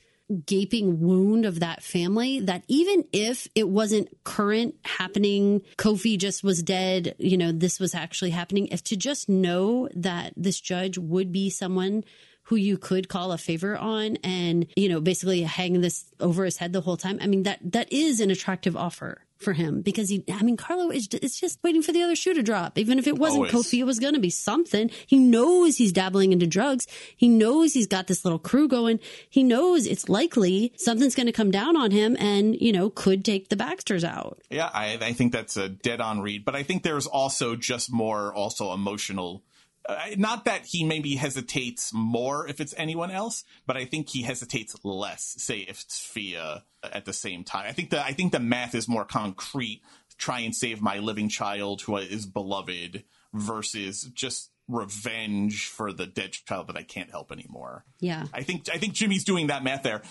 [0.45, 6.63] gaping wound of that family that even if it wasn't current happening, Kofi just was
[6.63, 11.31] dead, you know, this was actually happening, if to just know that this judge would
[11.31, 12.03] be someone
[12.43, 16.57] who you could call a favor on and, you know, basically hang this over his
[16.57, 17.17] head the whole time.
[17.21, 20.89] I mean, that, that is an attractive offer for him because he, I mean, Carlo
[20.89, 22.77] is, is just waiting for the other shoe to drop.
[22.77, 23.67] Even if it wasn't Always.
[23.67, 24.89] Kofi, it was going to be something.
[25.05, 26.87] He knows he's dabbling into drugs.
[27.15, 28.99] He knows he's got this little crew going.
[29.29, 33.25] He knows it's likely something's going to come down on him and, you know, could
[33.25, 34.39] take the Baxters out.
[34.49, 37.91] Yeah, I, I think that's a dead on read, but I think there's also just
[37.91, 39.43] more also emotional.
[39.87, 44.21] Uh, not that he maybe hesitates more if it's anyone else, but I think he
[44.21, 45.35] hesitates less.
[45.37, 47.65] Say if it's Fia at the same time.
[47.67, 49.81] I think the I think the math is more concrete.
[50.17, 53.03] Try and save my living child who is beloved
[53.33, 57.83] versus just revenge for the dead child that I can't help anymore.
[57.99, 58.25] Yeah.
[58.33, 60.01] I think I think Jimmy's doing that math there.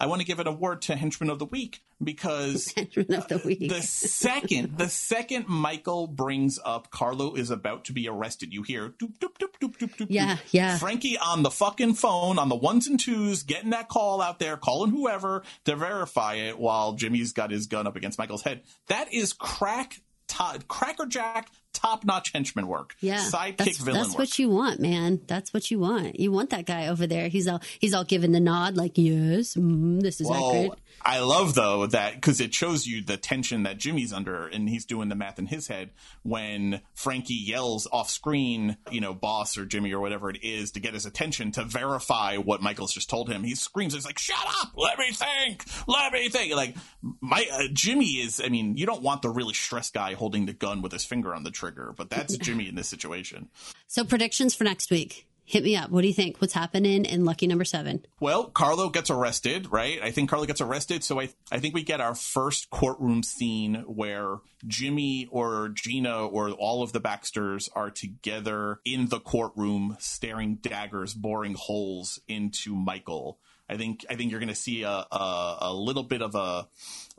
[0.00, 3.38] I want to give an award to Henchman of the Week because Henchman of the
[3.44, 3.68] week.
[3.68, 8.88] the second the second Michael brings up Carlo is about to be arrested, you hear
[8.88, 10.06] doop doop doop doop doop doop.
[10.08, 10.40] Yeah, doop.
[10.50, 10.78] yeah.
[10.78, 14.56] Frankie on the fucking phone on the ones and twos, getting that call out there,
[14.56, 18.62] calling whoever to verify it while Jimmy's got his gun up against Michael's head.
[18.88, 21.50] That is crack top, crackerjack
[21.80, 22.94] top notch henchman work.
[23.00, 24.18] Yeah, sidekick that's, villain that's work.
[24.18, 25.20] what you want, man.
[25.26, 26.18] That's what you want.
[26.18, 27.28] You want that guy over there.
[27.28, 30.78] He's all he's all giving the nod, like yes, mm, this is Well, accurate.
[31.02, 34.84] I love though that because it shows you the tension that Jimmy's under, and he's
[34.84, 35.90] doing the math in his head
[36.22, 40.80] when Frankie yells off screen, you know, boss or Jimmy or whatever it is to
[40.80, 43.42] get his attention to verify what Michael's just told him.
[43.42, 46.76] He screams, "It's like shut up, let me think, let me think." Like
[47.20, 50.52] my uh, Jimmy is, I mean, you don't want the really stressed guy holding the
[50.52, 53.48] gun with his finger on the trigger, but that's Jimmy in this situation.
[53.86, 55.26] So predictions for next week.
[55.50, 55.90] Hit me up.
[55.90, 56.40] What do you think?
[56.40, 58.06] What's happening in Lucky Number Seven?
[58.20, 60.00] Well, Carlo gets arrested, right?
[60.00, 61.02] I think Carlo gets arrested.
[61.02, 66.52] So I, I think we get our first courtroom scene where Jimmy or Gina or
[66.52, 73.40] all of the Baxters are together in the courtroom, staring daggers, boring holes into Michael.
[73.70, 76.66] I think I think you're going to see a, a a little bit of a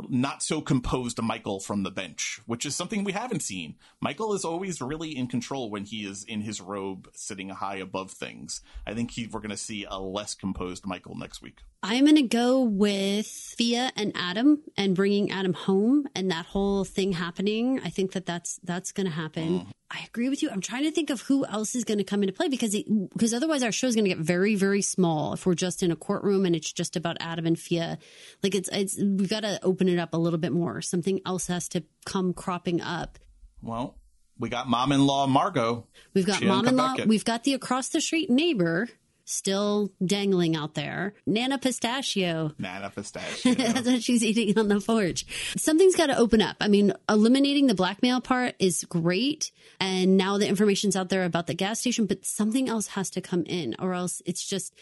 [0.10, 3.76] not so composed Michael from the bench, which is something we haven't seen.
[4.02, 8.11] Michael is always really in control when he is in his robe, sitting high above
[8.11, 8.61] things.
[8.86, 11.60] I think he, we're going to see a less composed Michael next week.
[11.84, 16.84] I'm going to go with Fia and Adam and bringing Adam home and that whole
[16.84, 17.80] thing happening.
[17.80, 19.61] I think that that's that's going to happen.
[19.61, 19.68] Mm.
[19.93, 20.49] I agree with you.
[20.49, 22.85] I'm trying to think of who else is going to come into play because it,
[23.11, 25.91] because otherwise our show is going to get very very small if we're just in
[25.91, 27.97] a courtroom and it's just about Adam and Fia.
[28.41, 30.81] Like it's it's we've got to open it up a little bit more.
[30.81, 33.19] Something else has to come cropping up.
[33.61, 33.97] Well,
[34.39, 35.85] we got mom-in-law Margot.
[36.13, 36.95] We've got mom-in-law.
[37.05, 38.88] We've got the across the street neighbor
[39.26, 41.14] still dangling out there.
[41.26, 42.53] Nana Pistachio.
[42.57, 43.53] Nana Pistachio.
[43.53, 45.26] That's what she's eating on the porch.
[45.57, 46.57] Something's got to open up.
[46.60, 49.52] I mean, eliminating the blackmail part is great.
[49.80, 53.22] And now the information's out there about the gas station, but something else has to
[53.22, 54.73] come in or else it's just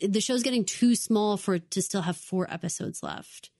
[0.00, 3.50] the show's getting too small for it to still have four episodes left.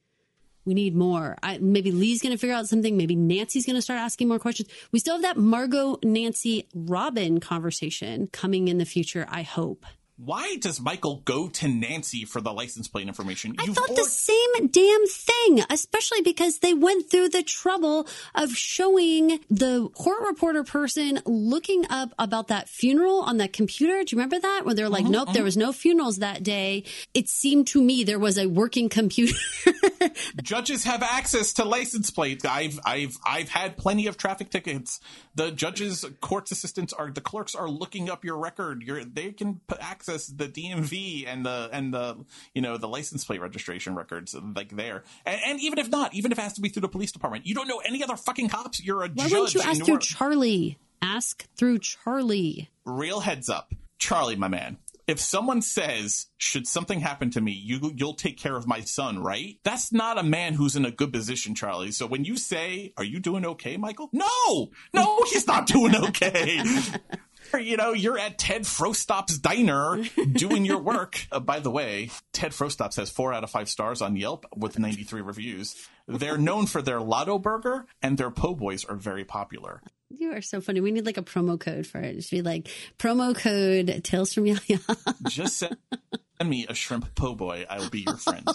[0.64, 1.36] We need more.
[1.44, 2.96] I, maybe Lee's going to figure out something.
[2.96, 4.68] Maybe Nancy's going to start asking more questions.
[4.90, 9.86] We still have that Margot, Nancy, Robin conversation coming in the future, I hope.
[10.18, 13.54] Why does Michael go to Nancy for the license plate information?
[13.58, 18.52] I You've thought the same damn thing, especially because they went through the trouble of
[18.56, 24.02] showing the court reporter person looking up about that funeral on that computer.
[24.04, 24.62] Do you remember that?
[24.64, 26.84] Where they're like, Mm-hmm, nope, there was no funerals that day.
[27.12, 29.36] It seemed to me there was a working computer.
[30.42, 32.44] judges have access to license plates.
[32.44, 35.00] I've I've I've had plenty of traffic tickets.
[35.34, 38.82] The judges, courts assistants are the clerks are looking up your record.
[38.82, 39.76] You're they can p-
[40.08, 42.24] access the DMV and the and the
[42.54, 45.04] you know the license plate registration records like there.
[45.24, 47.46] And, and even if not, even if it has to be through the police department,
[47.46, 48.82] you don't know any other fucking cops.
[48.82, 49.32] You're a Why judge.
[49.32, 49.98] wouldn't you ask through.
[49.98, 50.78] Charlie?
[51.02, 52.70] Ask through Charlie.
[52.84, 54.78] real heads up, Charlie, my man.
[55.06, 59.20] If someone says, "Should something happen to me, you you'll take care of my son,"
[59.20, 59.56] right?
[59.62, 61.92] That's not a man who's in a good position, Charlie.
[61.92, 66.60] So when you say, "Are you doing okay, Michael?" No, no, he's not doing okay.
[67.56, 70.02] Or, You know, you're at Ted Frostop's diner
[70.32, 71.26] doing your work.
[71.32, 74.78] Uh, by the way, Ted Frostops has four out of five stars on Yelp with
[74.78, 75.74] 93 reviews.
[76.06, 79.82] They're known for their Lotta Burger and their po' boys are very popular.
[80.08, 80.80] You are so funny.
[80.80, 82.16] We need like a promo code for it.
[82.16, 82.68] It should be like
[82.98, 84.78] promo code Tales from Yaya.
[85.28, 85.64] Just
[86.38, 87.66] send me a shrimp po' boy.
[87.68, 88.46] I will be your friend.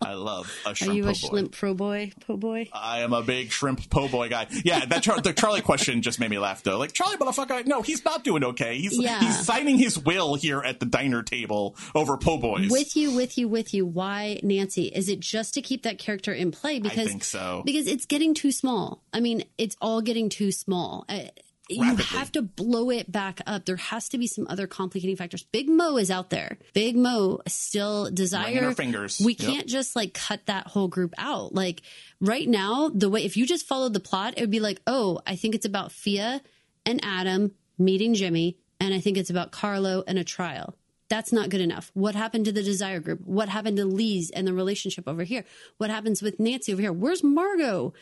[0.00, 0.92] I love a shrimp.
[0.92, 1.18] Are you po' a boy.
[1.28, 2.12] shrimp pro boy?
[2.26, 2.68] Po boy?
[2.72, 4.46] I am a big shrimp po' boy guy.
[4.64, 6.78] Yeah, that Char- the Charlie question just made me laugh though.
[6.78, 8.78] Like Charlie motherfucker, no, he's not doing okay.
[8.78, 9.20] He's Yeah.
[9.20, 12.70] he's signing his will here at the diner table over po' boys.
[12.70, 13.84] With you, with you, with you.
[13.86, 14.84] Why Nancy?
[14.84, 16.78] Is it just to keep that character in play?
[16.78, 17.62] Because think so.
[17.64, 19.02] Because it's getting too small.
[19.12, 21.04] I mean, it's all getting too small.
[21.08, 21.22] Uh,
[21.70, 23.64] Uh, you have to blow it back up.
[23.64, 25.42] There has to be some other complicating factors.
[25.42, 26.58] Big Mo is out there.
[26.74, 28.72] Big Mo still desire.
[28.72, 29.20] fingers.
[29.24, 29.40] We Yep.
[29.52, 31.54] can't just like cut that whole group out.
[31.54, 31.82] Like
[32.20, 35.20] right now, the way if you just followed the plot, it would be like, oh,
[35.26, 36.40] I think it's about Fia
[36.84, 40.76] and Adam meeting Jimmy, and I think it's about Carlo and a trial.
[41.08, 41.90] That's not good enough.
[41.94, 43.20] What happened to the desire group?
[43.24, 45.44] What happened to Lee's and the relationship over here?
[45.78, 46.92] What happens with Nancy over here?
[46.92, 47.94] Where's Margot?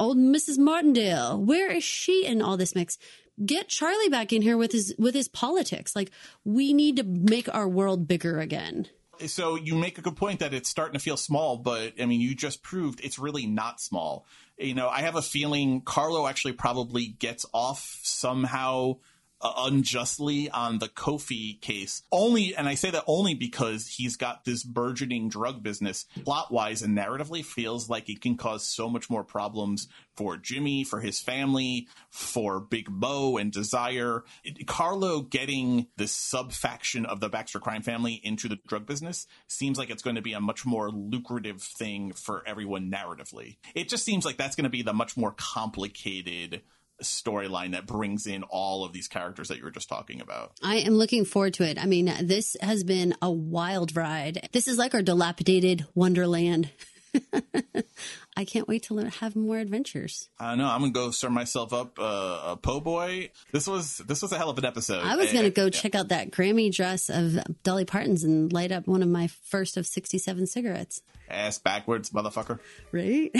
[0.00, 0.58] Old Mrs.
[0.58, 1.38] Martindale.
[1.38, 2.98] Where is she in all this mix?
[3.44, 5.94] Get Charlie back in here with his with his politics.
[5.94, 6.10] Like
[6.44, 8.88] we need to make our world bigger again.
[9.26, 12.22] so you make a good point that it's starting to feel small, but I mean,
[12.22, 14.26] you just proved it's really not small.
[14.56, 18.96] You know, I have a feeling Carlo actually probably gets off somehow
[19.40, 22.02] uh, unjustly on the Kofi case.
[22.10, 26.06] Only, and I say that only because he's got this burgeoning drug business.
[26.24, 30.84] Plot wise and narratively, feels like it can cause so much more problems for Jimmy,
[30.84, 34.24] for his family, for Big Mo and Desire.
[34.42, 39.26] It- Carlo getting this sub faction of the Baxter crime family into the drug business
[39.48, 43.56] seems like it's going to be a much more lucrative thing for everyone narratively.
[43.74, 46.62] It just seems like that's going to be the much more complicated
[47.02, 50.52] storyline that brings in all of these characters that you were just talking about.
[50.62, 51.82] I am looking forward to it.
[51.82, 54.48] I mean, this has been a wild ride.
[54.52, 56.70] This is like our dilapidated Wonderland.
[58.36, 60.28] I can't wait to le- have more adventures.
[60.38, 63.30] I know I'm gonna go serve myself up uh, a po' boy.
[63.52, 65.04] This was this was a hell of an episode.
[65.04, 65.70] I was going to go yeah.
[65.70, 69.76] check out that Grammy dress of Dolly Parton's and light up one of my first
[69.76, 71.02] of 67 cigarettes.
[71.28, 72.58] ass backwards, motherfucker.
[72.92, 73.32] Right?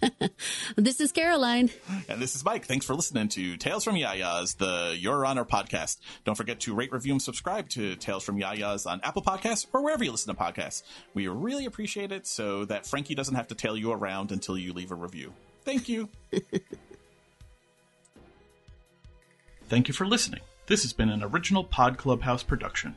[0.76, 1.70] this is Caroline.
[2.08, 2.66] And this is Mike.
[2.66, 5.98] Thanks for listening to Tales from Yaya's, the Your Honor podcast.
[6.24, 9.82] Don't forget to rate, review, and subscribe to Tales from Yaya's on Apple Podcasts or
[9.82, 10.82] wherever you listen to podcasts.
[11.14, 14.72] We really appreciate it so that Frankie doesn't have to tail you around until you
[14.72, 15.34] leave a review.
[15.64, 16.08] Thank you.
[19.68, 20.40] Thank you for listening.
[20.66, 22.94] This has been an original Pod Clubhouse production.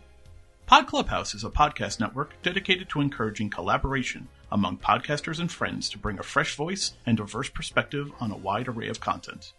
[0.66, 5.98] Pod Clubhouse is a podcast network dedicated to encouraging collaboration among podcasters and friends to
[5.98, 9.54] bring a fresh voice and diverse perspective on a wide array of content.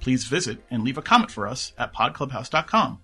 [0.00, 3.00] Please visit and leave a comment for us at podclubhouse.com.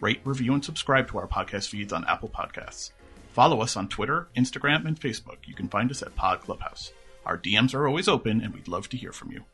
[0.00, 2.92] Rate, review, and subscribe to our podcast feeds on Apple Podcasts.
[3.32, 5.38] Follow us on Twitter, Instagram, and Facebook.
[5.44, 6.92] You can find us at Pod Clubhouse.
[7.26, 9.44] Our DMs are always open, and we'd love to hear from you.